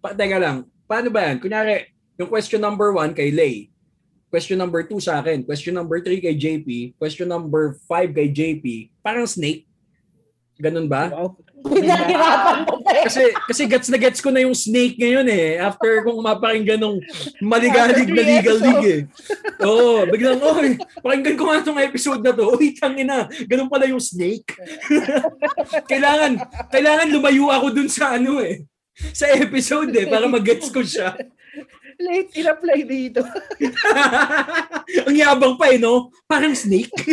[0.00, 1.36] Pa, teka lang, paano ba yan?
[1.38, 3.68] Kunyari, yung question number one kay Lay.
[4.30, 5.42] Question number two sa akin.
[5.42, 6.94] Question number three kay JP.
[6.96, 8.94] Question number five kay JP.
[9.02, 9.66] Parang snake.
[10.60, 11.10] Ganun ba?
[11.10, 11.34] Wow.
[11.60, 13.04] Pinahirapan mo pa eh.
[13.08, 15.58] Kasi kasi gets na gets ko na yung snake ngayon eh.
[15.58, 16.96] After kong mapakinggan ng
[17.42, 19.00] maligalig na legal league eh.
[19.64, 22.54] Oo, biglang, oy, pakinggan ko nga itong episode na to.
[22.54, 24.56] Uy, tangina, ganun pala yung snake.
[25.90, 26.38] kailangan,
[26.70, 28.64] kailangan lumayo ako dun sa ano eh.
[29.14, 31.14] Sa episode eh, para mag-gets ko siya.
[32.00, 33.20] Late in-apply dito.
[35.08, 36.08] Ang yabang pa eh, no?
[36.24, 36.88] Parang snake.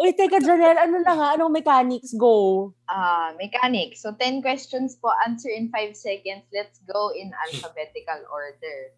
[0.00, 1.28] Uy, teka, Janelle, ano na nga?
[1.36, 2.16] Anong mechanics?
[2.16, 2.72] Go!
[2.88, 4.00] ah mechanics.
[4.00, 5.12] So, 10 questions po.
[5.28, 6.48] Answer in 5 seconds.
[6.52, 8.96] Let's go in alphabetical order.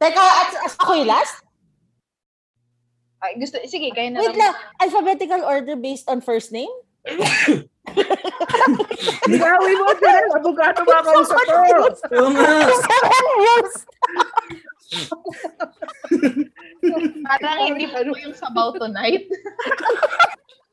[0.00, 1.44] Teka, at, at ako yung last?
[3.20, 4.54] Ay, gusto, sige, kayo na Wait lang.
[4.54, 6.70] lang, alphabetical order based on first name?
[9.30, 10.34] Ligawin mo, Janelle.
[10.36, 11.56] Abogado ba kausap ko?
[12.18, 12.48] Oo nga.
[12.68, 13.74] Seven years!
[17.26, 19.28] Parang hindi po yung sabaw tonight.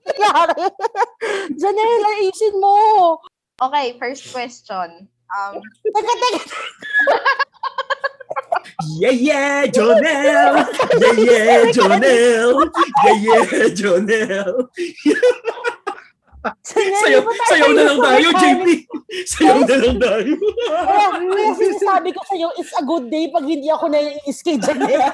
[0.06, 0.62] Nangyari.
[1.62, 2.78] Janelle, ayusin mo!
[3.62, 5.08] Okay, first question.
[5.32, 6.42] Um, Teka, teka,
[9.00, 10.54] Yeah, yeah, Jonel!
[11.00, 12.70] Yeah, yeah, Jonel!
[13.04, 14.70] Yeah, yeah, Jonel!
[16.46, 18.66] Tayo sayaw na lang tayo, JP!
[19.26, 20.32] Sayaw na lang tayo!
[20.38, 25.10] Kaya, kaya sinasabi ko sa'yo, it's a good day pag hindi ako naiinis kay Janelle.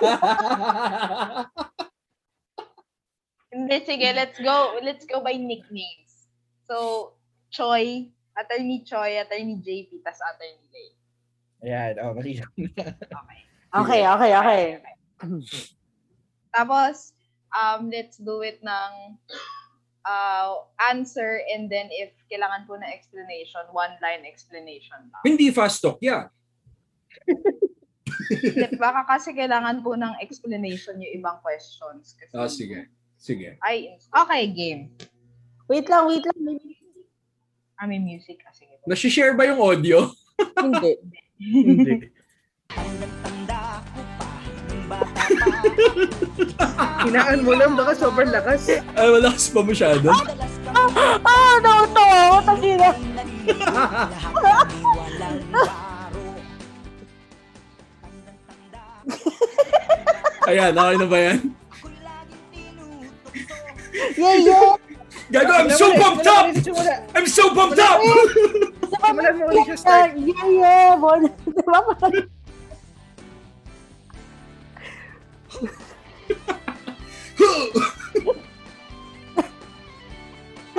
[3.56, 4.76] hindi, sige, let's go.
[4.84, 6.28] Let's go by nicknames.
[6.68, 7.16] So,
[7.52, 10.90] Choi, Attorney Choi, Attorney JP, tas Attorney Lay.
[11.62, 12.41] Ayan, oh, mali.
[13.72, 14.64] Okay, okay, okay.
[16.52, 17.16] Tapos,
[17.56, 19.16] um, let's do it ng
[20.03, 25.22] uh, answer and then if kailangan po na explanation, one-line explanation lang.
[25.23, 26.30] Hindi fast talk, yeah.
[27.28, 32.15] Hindi, Baka kasi kailangan po ng explanation yung ibang questions.
[32.15, 32.88] Kasi, Ah, sige.
[33.18, 33.60] Sige.
[33.61, 34.82] Ay, okay, game.
[35.68, 36.38] Wait lang, wait lang.
[36.40, 36.80] May-
[37.76, 38.38] Ah, may music.
[38.45, 38.78] Ah, sige.
[38.86, 40.06] Nasi-share ba yung audio?
[40.57, 40.91] Hindi.
[41.41, 41.94] Hindi.
[47.06, 48.82] Hinaan mo lang, baka sobrang lakas.
[48.98, 50.08] Ay, wala kasi pa masyado.
[51.26, 52.08] Ah, nauto!
[52.46, 52.90] Tangina.
[60.50, 61.40] Ayan, okay na ba yan?
[64.18, 64.70] Yeah, yeah.
[65.32, 66.46] Gago, I'm so pumped up!
[67.16, 68.00] I'm so pumped up!
[69.12, 70.12] simulan mo ulit yung start.
[70.16, 70.96] Yeah, yeah.
[70.96, 71.22] Bon.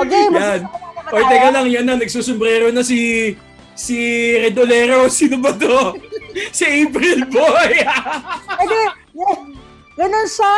[0.02, 0.66] Okay, Yan.
[1.12, 3.32] Oy, teka lang, yan na, nagsusumbrero na si
[3.76, 3.96] si
[4.40, 5.06] Redolero.
[5.12, 5.94] Sino ba to?
[6.48, 7.84] si April Boy!
[8.60, 8.82] Hindi.
[9.94, 10.56] Ganun siya.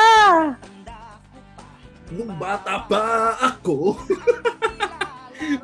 [2.14, 3.98] Nung bata pa ako.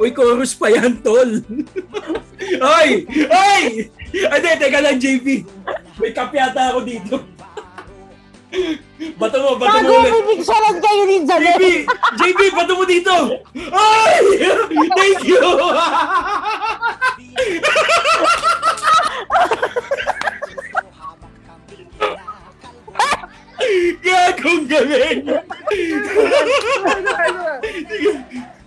[0.02, 1.38] Uy, chorus pa yan, tol.
[2.58, 3.06] Ay!
[3.30, 3.86] Ay!
[4.10, 5.46] Hindi, teka lang, JP.
[6.02, 7.22] May kape yata ako dito.
[8.50, 10.12] Bato mo, bato mo Bago ulit.
[10.26, 11.28] pipicturean kayo ni JB!
[11.30, 11.72] Janelle.
[12.18, 13.14] JB, bato mo dito!
[13.70, 14.18] Ay!
[14.90, 15.38] Thank you!
[24.02, 25.22] Gagong galing!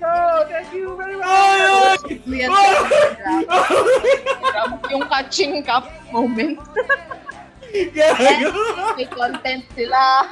[0.04, 1.28] Oh, thank you very much.
[1.28, 1.98] Ay!
[2.28, 2.76] Yan, ay!
[4.92, 6.60] yung catching cup moment.
[7.96, 8.63] Gago!
[9.04, 10.32] May content sila.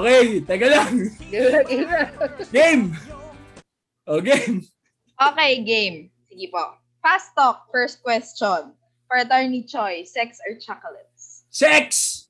[0.00, 0.94] okay, teka lang.
[2.48, 2.96] Game!
[4.08, 4.64] O, game.
[5.20, 6.08] Okay, game.
[6.32, 6.80] Sige po.
[7.04, 8.72] Fast talk, first question.
[9.04, 11.44] For Attorney Choi, sex or chocolates?
[11.52, 12.24] Sex!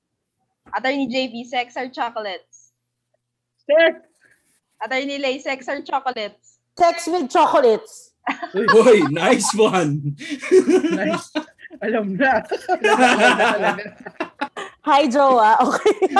[0.74, 2.74] Attorney JB, sex or chocolates?
[3.62, 4.10] Sex.
[4.82, 6.58] Attorney Lay, sex or chocolates?
[6.74, 8.10] Sex with chocolates.
[8.58, 10.18] Uy, nice one!
[10.98, 11.30] Nice.
[11.78, 12.32] Alam na.
[14.90, 15.54] Hi, Joa.
[15.62, 16.10] Okay.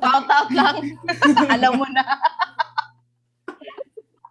[0.00, 0.76] Shout out lang.
[1.52, 2.04] Alam mo na.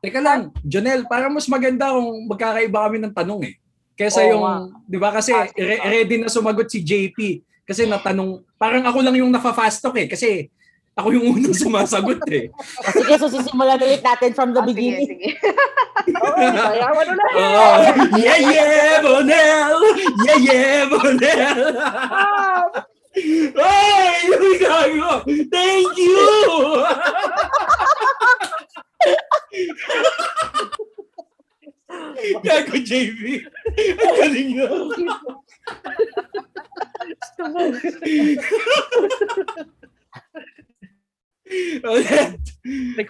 [0.01, 3.53] Teka lang, Jonel, parang mas maganda kung magkakaiba kami ng tanong eh.
[3.95, 4.43] Kesa Oo yung,
[4.89, 7.41] di ba kasi re- ready na sumagot si JP.
[7.65, 10.09] Kasi natanong, parang ako lang yung nafa-fast talk eh.
[10.09, 10.49] Kasi
[10.95, 12.47] ako yung unang sumasagot eh.
[12.87, 15.07] Sige, so sisimulan ulit natin from the Oh, sige, beginning.
[15.11, 15.29] sige.
[16.07, 17.31] Sayawan ulit.
[17.35, 17.75] Oh,
[18.15, 19.75] yeah, yeah, Bonel!
[20.23, 21.59] Yeah, yeah, Bonel!
[23.55, 25.11] Ay, yung gago!
[25.51, 26.23] Thank you!
[32.43, 33.19] Gago, JB.
[33.75, 34.69] Ang galing nyo.
[41.45, 42.41] Ulit.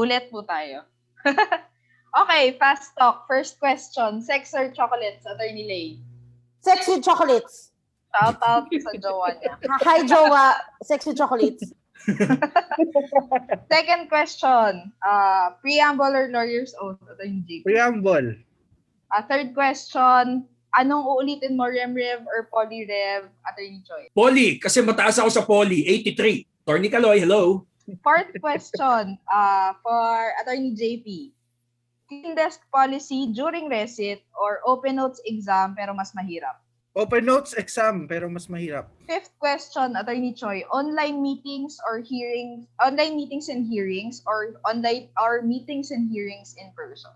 [0.00, 0.84] Ulit po tayo.
[2.20, 3.24] okay, fast talk.
[3.30, 4.20] First question.
[4.20, 5.88] Sex or chocolates, Attorney Lay?
[6.60, 7.70] Sex with chocolates.
[8.16, 9.54] Shout out sa jowa niya.
[9.86, 10.56] Hi, Joa.
[10.82, 11.64] Sex with chocolates.
[13.70, 14.92] Second question.
[15.04, 17.64] Uh, preamble or lawyer's oath, Attorney JP?
[17.64, 18.34] Preamble.
[19.12, 20.48] Uh, third question.
[20.76, 24.12] Anong uulitin mo, RemRev or PolyRev, Attorney Choi?
[24.12, 25.88] Poly, kasi mataas ako sa Poly.
[26.12, 26.44] 83.
[26.68, 27.64] Torny Kaloy, hello.
[28.04, 31.32] Fourth question uh, for Attorney JP.
[32.12, 36.60] Clean desk policy during recit or open notes exam pero mas mahirap?
[36.92, 38.92] Open notes exam pero mas mahirap.
[39.08, 45.40] Fifth question, Attorney Choi, online meetings or hearings, online meetings and hearings or online or
[45.40, 47.14] meetings and hearings in person?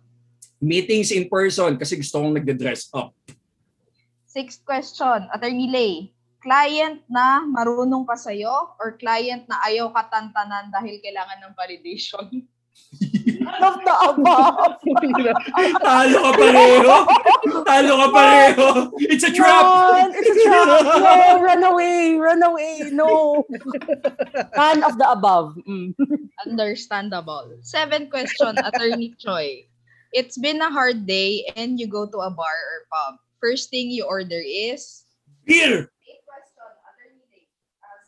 [0.65, 3.13] Meetings in person kasi gusto kong nagde-dress up.
[4.31, 11.03] Sixth question, Attorney Lay, client na marunong pa sa'yo or client na ayaw katantanan dahil
[11.03, 12.47] kailangan ng validation?
[13.59, 14.79] Love the above.
[15.83, 16.95] Talo ka pareho!
[17.67, 18.67] Talo ka pareho!
[19.03, 19.67] It's a trap!
[19.67, 20.15] Run!
[20.15, 20.67] It's a trap!
[21.03, 22.15] No, run away!
[22.15, 22.87] Run away!
[22.95, 23.43] No!
[24.55, 25.59] None of the above.
[25.67, 25.99] Mm.
[26.47, 27.59] Understandable.
[27.67, 29.67] Seventh question, Attorney Choi.
[30.15, 33.19] It's been a hard day and you go to a bar or pub.
[33.41, 35.09] First thing you order is...
[35.49, 35.89] Beer!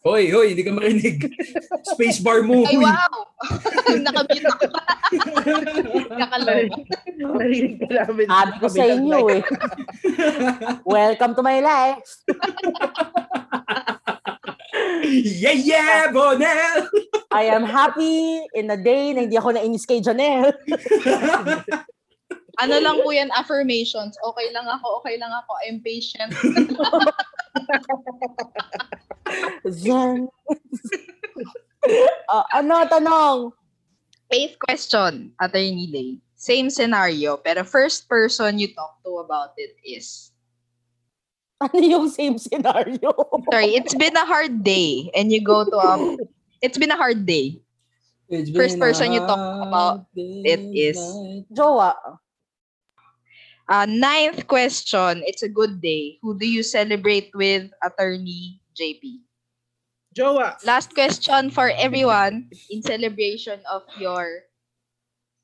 [0.03, 1.31] Hoy, hoy, hindi ka marinig.
[1.95, 2.67] Space bar mo.
[2.67, 3.15] Ay, wow!
[4.05, 4.65] Nakamute ako.
[6.21, 6.75] Nakalobo.
[7.17, 8.27] Narinig ka namin.
[8.27, 9.43] Sabi ko sa inyo eh.
[10.83, 12.03] Welcome to my life.
[15.07, 16.91] Yeah, yeah, Bonel!
[17.31, 20.51] I am happy in a day na hindi ako nainis kay Janelle.
[22.61, 24.13] Ano lang po yan, affirmations.
[24.21, 26.33] Okay lang ako, okay lang ako, I'm patient.
[29.81, 30.29] Jan.
[32.31, 33.51] Ah, ano, tanong?
[34.31, 36.11] Eighth question, Attorney Lay.
[36.39, 40.31] Same scenario, pero first person you talk to about it is...
[41.59, 43.11] Ano yung same scenario?
[43.51, 45.95] Sorry, it's been a hard day and you go to a...
[46.63, 47.59] It's been a hard day.
[48.55, 51.03] First person you talk about it is-
[51.51, 51.99] Jowa.
[53.69, 56.19] Uh, ninth question, it's a good day.
[56.23, 59.23] Who do you celebrate with, Attorney JP?
[60.13, 60.61] Jowa.
[60.65, 64.45] Last question for everyone in celebration of your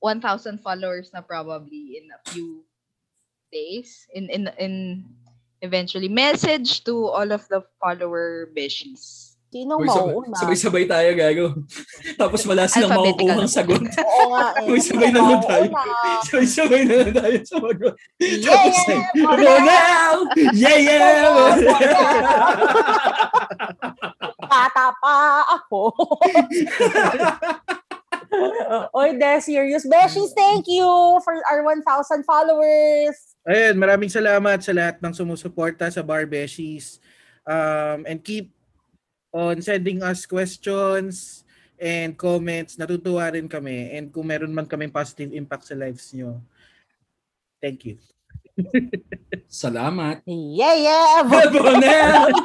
[0.00, 2.64] 1,000 followers na probably in a few
[3.50, 4.06] days.
[4.12, 5.04] In in in
[5.62, 9.27] eventually message to all of the follower beshies.
[9.48, 10.36] Sino Uy, sabay, mauuna?
[10.36, 11.46] sabay-sabay tayo, gago.
[12.20, 13.80] Tapos wala silang makukuhang sagot.
[13.80, 14.76] Oo nga eh.
[14.92, 15.72] Sabay na lang tayo.
[16.28, 17.96] Sabay-sabay na lang tayo sa magot.
[18.20, 19.24] Yeah, Tapos yeah!
[19.24, 20.16] Bonel!
[20.52, 21.56] Yeah, yeah!
[24.52, 25.16] Bata pa
[25.56, 25.96] ako.
[28.92, 29.88] Oy, de, serious.
[29.88, 30.84] Beshies, thank you
[31.24, 31.88] for our 1,000
[32.28, 33.16] followers.
[33.48, 37.00] Ayun, maraming salamat sa lahat ng sumusuporta sa Bar Beshies.
[37.48, 38.52] Um, and keep
[39.32, 41.44] on sending us questions
[41.78, 42.76] and comments.
[42.76, 43.90] Natutuwa rin kami.
[43.94, 46.42] And kung meron man kaming positive impact sa lives nyo,
[47.62, 47.98] thank you.
[49.48, 50.26] Salamat.
[50.26, 51.22] Yeah, yeah.
[51.24, 52.34] Bonel!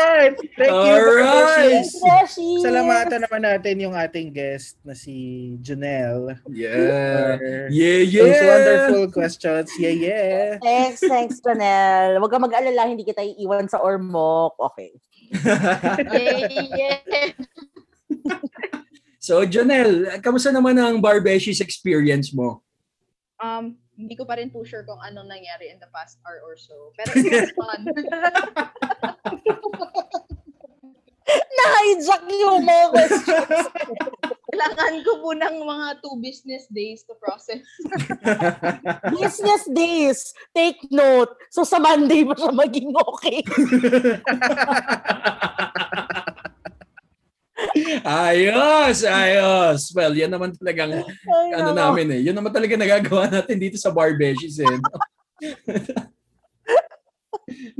[0.00, 0.34] Alright!
[0.56, 1.84] Thank you, Alright!
[1.84, 2.64] Beshies.
[2.64, 6.40] Salamatan naman natin yung ating guest na si Janelle.
[6.48, 7.36] Yeah.
[7.68, 8.24] Yeah, yeah.
[8.24, 9.68] Those wonderful questions.
[9.76, 10.46] Yeah, yeah.
[10.64, 12.16] Thanks, thanks, Janelle.
[12.16, 14.56] Huwag kang mag-alala, hindi kita iiwan sa ormok.
[14.72, 14.96] Okay.
[16.16, 16.48] Yay,
[16.80, 16.98] yeah.
[19.20, 22.64] so, Janelle, kamusta naman ang Barbeshies experience mo?
[23.40, 26.56] Um, hindi ko pa rin po sure kung anong nangyari in the past hour or
[26.56, 26.72] so.
[26.96, 27.80] Pero it was fun.
[31.30, 33.68] Na-hijack yung mga questions.
[34.50, 37.62] Kailangan ko po ng mga two business days to process.
[39.14, 40.34] Business days.
[40.50, 41.30] Take note.
[41.54, 43.46] So sa Monday pa siya maging okay.
[48.04, 49.92] Ayos, ayos.
[49.94, 52.20] Well, yan naman talagang Ay, ano namin eh.
[52.30, 54.70] Yun naman talaga nagagawa natin dito sa Barbeshies eh.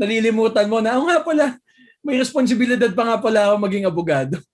[0.01, 1.59] Nalilimutan mo na, oh nga pala,
[2.01, 4.41] may responsibilidad pa nga pala ako maging abogado.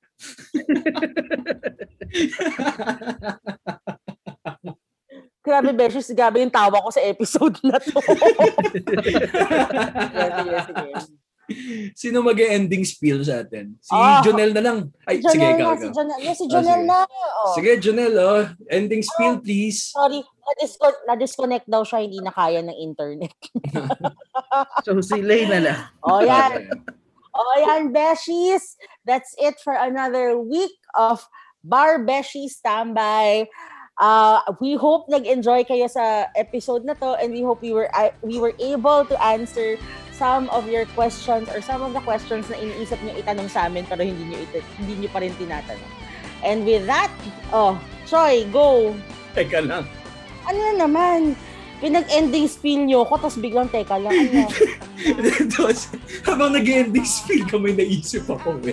[5.47, 6.11] Grabe, Beshies.
[6.11, 7.95] Grabe yung tawa ko sa episode na to.
[10.27, 11.23] Sige, sige.
[11.95, 13.79] Sino mag ending spiel sa atin?
[13.79, 14.19] Si Ah.
[14.23, 14.79] Jonel na lang.
[15.07, 15.87] Ay, sige, Janelle ikaw, na, si.
[15.95, 16.91] Janelle, yeah, si Ah, Janelle sige.
[16.91, 16.99] na.
[17.07, 17.55] Oh.
[17.55, 18.43] Sige, Jonel, oh.
[18.67, 19.95] Ending spiel, please.
[19.95, 23.35] Sorry, na-disconnect, na-disconnect daw siya, hindi na kaya ng internet.
[24.87, 25.81] So, si Lay na lang.
[26.03, 26.71] O yan,
[27.37, 28.75] o yan, Beshies.
[29.05, 31.23] That's it for another week of
[31.63, 33.47] Bar Beshi Standby.
[33.97, 38.13] Uh, we hope nag-enjoy kayo sa episode na to and we hope we were uh,
[38.21, 39.81] we were able to answer
[40.17, 43.85] some of your questions or some of the questions na iniisip niyo itanong sa amin
[43.85, 45.93] pero hindi niyo ita- hindi niyo pa rin tinatanong.
[46.41, 47.13] And with that,
[47.53, 47.77] oh,
[48.09, 48.97] Troy, go.
[49.37, 49.85] Teka lang.
[50.49, 51.37] Ano na naman?
[51.77, 54.15] Pinag-ending spiel niyo ko tapos biglang teka lang.
[54.15, 54.49] Ano?
[55.53, 55.93] Tapos,
[56.25, 58.73] habang nag-ending spiel ka, may naisip ako eh.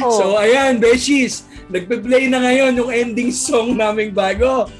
[0.00, 0.14] Oh.
[0.14, 1.50] So, ayan, Beshies.
[1.66, 4.70] Nagpe-play na ngayon yung ending song naming bago.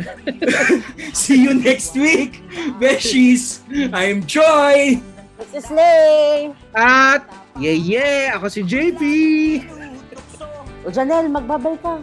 [1.12, 2.40] See you next week,
[2.78, 3.60] Beshies.
[3.90, 5.02] I'm Troy.
[5.40, 6.52] This is Lay.
[6.76, 7.24] At,
[7.56, 9.00] yeah, yeah, ako si JP.
[10.84, 11.96] O Janelle, magbabay ka.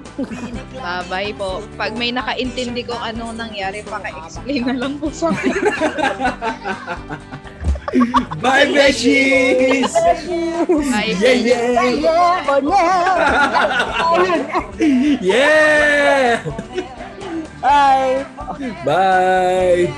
[0.74, 1.62] Bye-bye po.
[1.78, 5.54] Pag may nakaintindi kung anong nangyari, paka-explain na lang po sa akin.
[8.38, 9.94] Bye, Beshies.
[9.94, 11.14] Bye.
[11.18, 11.90] Yeah, yeah.
[11.94, 12.82] Yeah, Bonel.
[15.22, 16.42] Yeah.
[17.62, 18.26] Bye.
[18.86, 19.90] Bye.